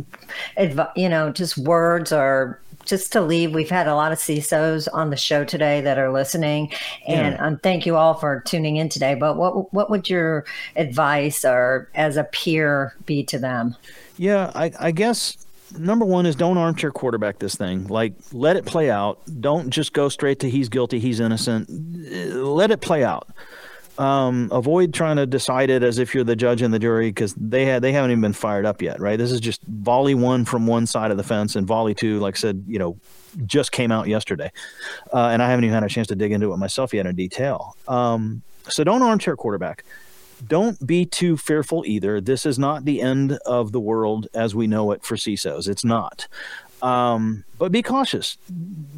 you 0.95 1.09
know, 1.09 1.31
just 1.31 1.59
words 1.59 2.13
or 2.13 2.61
just 2.87 3.13
to 3.13 3.21
leave, 3.21 3.53
we've 3.53 3.69
had 3.69 3.89
a 3.89 3.95
lot 3.95 4.13
of 4.13 4.19
CISOs 4.19 4.89
on 4.93 5.11
the 5.11 5.17
show 5.17 5.45
today 5.45 5.81
that 5.81 5.99
are 5.99 6.13
listening, 6.13 6.73
and 7.07 7.35
yeah. 7.35 7.45
um, 7.45 7.59
thank 7.59 7.85
you 7.85 7.97
all 7.97 8.15
for 8.15 8.41
tuning 8.47 8.77
in 8.77 8.89
today. 8.89 9.15
But 9.15 9.37
what 9.37 9.73
what 9.75 9.91
would 9.91 10.09
your 10.09 10.45
advice 10.77 11.45
or 11.45 11.91
as 11.95 12.17
a 12.17 12.25
peer 12.25 12.95
be 13.05 13.25
to 13.25 13.39
them? 13.39 13.77
Yeah, 14.19 14.51
I, 14.55 14.73
I 14.79 14.91
guess 14.93 15.46
number 15.79 16.05
one 16.05 16.27
is 16.27 16.37
don't 16.37 16.59
armchair 16.59 16.91
quarterback 16.91 17.39
this 17.39 17.55
thing. 17.55 17.87
Like, 17.87 18.15
let 18.33 18.57
it 18.57 18.65
play 18.65 18.91
out. 18.91 19.21
Don't 19.41 19.71
just 19.71 19.93
go 19.93 20.09
straight 20.09 20.41
to 20.41 20.51
he's 20.51 20.69
guilty, 20.69 20.99
he's 20.99 21.21
innocent. 21.21 21.69
Let 21.71 22.71
it 22.71 22.81
play 22.81 23.05
out. 23.05 23.29
Um, 23.99 24.51
avoid 24.53 24.93
trying 24.93 25.17
to 25.17 25.27
decide 25.27 25.71
it 25.71 25.83
as 25.83 25.99
if 25.99 26.15
you're 26.15 26.25
the 26.25 26.37
judge 26.37 26.61
and 26.61 26.73
the 26.73 26.79
jury 26.79 27.09
because 27.09 27.35
they 27.35 27.65
had 27.65 27.81
they 27.81 27.93
haven't 27.93 28.11
even 28.11 28.21
been 28.21 28.35
fired 28.35 28.67
up 28.67 28.83
yet, 28.83 29.01
right? 29.01 29.17
This 29.17 29.33
is 29.33 29.41
just 29.41 29.63
volley 29.63 30.15
one 30.15 30.45
from 30.45 30.67
one 30.67 30.87
side 30.87 31.11
of 31.11 31.17
the 31.17 31.23
fence 31.23 31.57
and 31.57 31.67
volley 31.67 31.95
two, 31.95 32.21
like 32.21 32.37
I 32.37 32.39
said, 32.39 32.65
you 32.67 32.79
know, 32.79 32.99
just 33.47 33.73
came 33.73 33.91
out 33.91 34.07
yesterday, 34.07 34.53
uh, 35.15 35.29
and 35.29 35.43
I 35.43 35.49
haven't 35.49 35.65
even 35.65 35.73
had 35.75 35.83
a 35.83 35.89
chance 35.89 36.09
to 36.09 36.15
dig 36.15 36.33
into 36.33 36.53
it 36.53 36.59
myself 36.59 36.93
yet 36.93 37.07
in 37.07 37.17
detail. 37.17 37.75
Um, 37.89 38.43
so 38.69 38.85
don't 38.85 39.01
armchair 39.03 39.35
quarterback 39.35 39.83
don't 40.47 40.87
be 40.87 41.05
too 41.05 41.37
fearful 41.37 41.85
either. 41.87 42.21
This 42.21 42.47
is 42.47 42.59
not 42.59 42.85
the 42.85 43.01
end 43.01 43.39
of 43.47 43.73
the 43.73 43.81
world 43.81 44.29
as 44.35 44.55
we 44.55 44.67
know 44.67 44.91
it 44.93 45.05
for 45.05 45.17
CISOs. 45.17 45.69
It's 45.69 45.85
not. 45.85 46.29
Um, 46.83 47.45
but 47.59 47.73
be 47.73 47.83
cautious. 47.83 48.37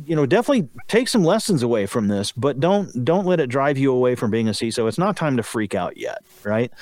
You 0.07 0.17
know, 0.17 0.27
definitely 0.27 0.69
take 0.89 1.09
some 1.09 1.25
lessons 1.25 1.63
away 1.63 1.87
from 1.87 2.09
this, 2.09 2.33
but 2.33 2.59
don't 2.59 3.05
don't 3.05 3.27
let 3.27 3.41
it 3.41 3.49
drive 3.49 3.79
you 3.79 3.93
away 3.93 4.15
from 4.15 4.31
being 4.31 4.49
a 4.49 4.53
CISO. 4.53 4.89
It's 4.89 4.99
not 4.99 5.17
time 5.17 5.37
to 5.37 5.43
freak 5.43 5.75
out 5.75 5.97
yet, 5.97 6.23
right? 6.43 6.73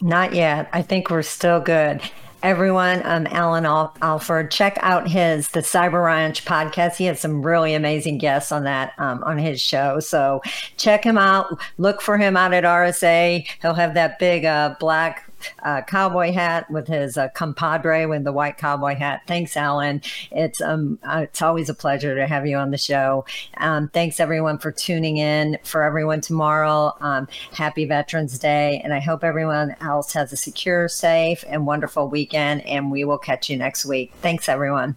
Not 0.00 0.34
yet. 0.34 0.68
I 0.72 0.82
think 0.82 1.10
we're 1.10 1.22
still 1.22 1.60
good 1.60 2.00
everyone. 2.42 3.02
Um, 3.04 3.26
Allan 3.30 3.66
Al- 3.66 3.94
Alford, 4.02 4.50
check 4.50 4.78
out 4.80 5.08
his 5.08 5.48
the 5.50 5.60
Cyber 5.60 6.04
Ranch 6.04 6.44
podcast. 6.44 6.96
He 6.96 7.04
has 7.04 7.20
some 7.20 7.42
really 7.42 7.74
amazing 7.74 8.18
guests 8.18 8.52
on 8.52 8.64
that 8.64 8.92
um, 8.98 9.22
on 9.24 9.38
his 9.38 9.60
show. 9.60 10.00
So 10.00 10.40
check 10.76 11.04
him 11.04 11.18
out. 11.18 11.58
Look 11.78 12.00
for 12.00 12.18
him 12.18 12.36
out 12.36 12.52
at 12.52 12.64
RSA. 12.64 13.46
He'll 13.60 13.74
have 13.74 13.94
that 13.94 14.18
big 14.18 14.44
uh, 14.44 14.76
black 14.78 15.28
uh, 15.62 15.82
cowboy 15.82 16.32
hat 16.32 16.70
with 16.70 16.88
his 16.88 17.16
uh, 17.16 17.28
compadre 17.30 18.06
with 18.06 18.24
the 18.24 18.32
white 18.32 18.58
cowboy 18.58 18.94
hat. 18.94 19.22
Thanks, 19.26 19.56
Allan. 19.56 20.02
It's 20.30 20.60
um 20.60 20.98
uh, 21.02 21.20
it's 21.24 21.42
always 21.42 21.68
a 21.68 21.74
pleasure 21.74 22.14
to 22.14 22.26
have 22.26 22.46
you 22.46 22.56
on 22.56 22.70
the 22.70 22.78
show. 22.78 23.24
Um, 23.58 23.88
thanks 23.88 24.20
everyone 24.20 24.58
for 24.58 24.72
tuning 24.72 25.16
in. 25.16 25.58
For 25.64 25.82
everyone 25.82 26.20
tomorrow, 26.20 26.94
um, 27.00 27.28
happy 27.52 27.84
Veterans 27.84 28.38
Day, 28.38 28.80
and 28.84 28.92
I 28.92 29.00
hope 29.00 29.24
everyone 29.24 29.76
else 29.80 30.12
has 30.12 30.32
a 30.32 30.36
secure, 30.36 30.88
safe, 30.88 31.44
and 31.48 31.66
wonderful 31.66 32.08
weekend. 32.08 32.64
And 32.66 32.90
we 32.90 33.04
will 33.04 33.18
catch 33.18 33.50
you 33.50 33.56
next 33.56 33.84
week. 33.84 34.12
Thanks, 34.20 34.48
everyone. 34.48 34.96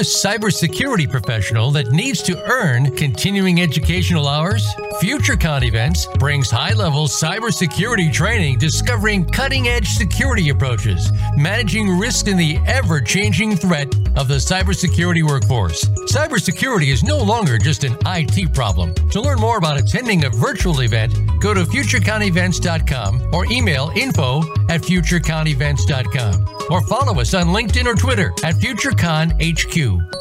Cybersecurity 0.00 1.10
professional 1.10 1.70
that 1.72 1.92
needs 1.92 2.22
to 2.22 2.42
earn 2.50 2.94
continuing 2.96 3.60
educational 3.60 4.26
hours? 4.26 4.66
FutureCon 5.02 5.62
Events 5.62 6.06
brings 6.18 6.50
high 6.50 6.72
level 6.72 7.06
cybersecurity 7.06 8.10
training 8.10 8.58
discovering 8.58 9.26
cutting 9.26 9.68
edge 9.68 9.88
security 9.88 10.48
approaches, 10.48 11.12
managing 11.36 11.98
risk 11.98 12.28
in 12.28 12.38
the 12.38 12.58
ever 12.66 13.00
changing 13.00 13.56
threat 13.56 13.94
of 14.16 14.28
the 14.28 14.36
cybersecurity 14.36 15.22
workforce. 15.22 15.84
Cybersecurity 16.10 16.88
is 16.92 17.02
no 17.02 17.18
longer 17.18 17.58
just 17.58 17.84
an 17.84 17.96
IT 18.06 18.52
problem. 18.54 18.94
To 19.10 19.20
learn 19.20 19.38
more 19.38 19.58
about 19.58 19.78
attending 19.78 20.24
a 20.24 20.30
virtual 20.30 20.80
event, 20.80 21.14
go 21.40 21.54
to 21.54 21.64
futureconevents.com 21.64 23.34
or 23.34 23.46
email 23.52 23.92
info 23.96 24.40
at 24.68 24.82
futureconevents.com 24.82 26.46
or 26.70 26.82
follow 26.82 27.20
us 27.20 27.34
on 27.34 27.48
LinkedIn 27.48 27.86
or 27.86 27.94
Twitter 27.94 28.32
at 28.44 28.54
FutureConHQ. 28.56 30.19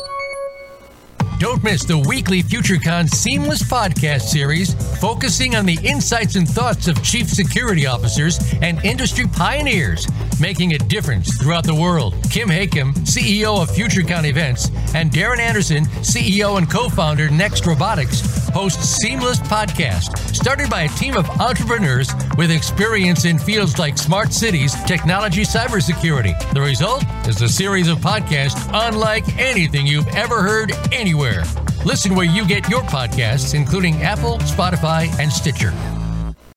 Don't 1.39 1.63
miss 1.63 1.85
the 1.85 1.97
weekly 1.97 2.43
FutureCon 2.43 3.09
Seamless 3.09 3.63
podcast 3.63 4.23
series 4.23 4.73
focusing 4.99 5.55
on 5.55 5.65
the 5.65 5.79
insights 5.85 6.35
and 6.35 6.45
thoughts 6.45 6.89
of 6.89 7.01
chief 7.01 7.29
security 7.29 7.87
officers 7.87 8.37
and 8.61 8.83
industry 8.83 9.25
pioneers 9.25 10.05
making 10.41 10.73
a 10.73 10.77
difference 10.77 11.41
throughout 11.41 11.63
the 11.63 11.73
world. 11.73 12.13
Kim 12.29 12.49
Hakim, 12.49 12.93
CEO 13.05 13.61
of 13.61 13.69
FutureCon 13.69 14.25
Events, 14.25 14.69
and 14.93 15.11
Darren 15.11 15.39
Anderson, 15.39 15.85
CEO 16.01 16.57
and 16.57 16.69
co-founder 16.69 17.29
Next 17.29 17.65
Robotics, 17.65 18.48
host 18.49 18.81
Seamless 18.81 19.39
Podcast, 19.39 20.17
started 20.35 20.69
by 20.69 20.81
a 20.81 20.87
team 20.89 21.15
of 21.15 21.29
entrepreneurs 21.41 22.09
with 22.37 22.51
experience 22.51 23.25
in 23.25 23.37
fields 23.37 23.79
like 23.79 23.97
smart 23.97 24.33
cities, 24.33 24.73
technology, 24.83 25.43
cybersecurity. 25.43 26.37
The 26.53 26.61
result 26.61 27.03
is 27.27 27.41
a 27.41 27.49
series 27.49 27.87
of 27.87 27.99
podcasts 27.99 28.69
unlike 28.73 29.37
anything 29.37 29.85
you've 29.85 30.07
ever 30.09 30.41
heard 30.41 30.71
anywhere. 30.91 31.43
Listen 31.85 32.15
where 32.15 32.25
you 32.25 32.45
get 32.45 32.69
your 32.69 32.81
podcasts, 32.81 33.53
including 33.53 34.01
Apple, 34.01 34.37
Spotify, 34.39 35.07
and 35.19 35.31
Stitcher. 35.31 35.73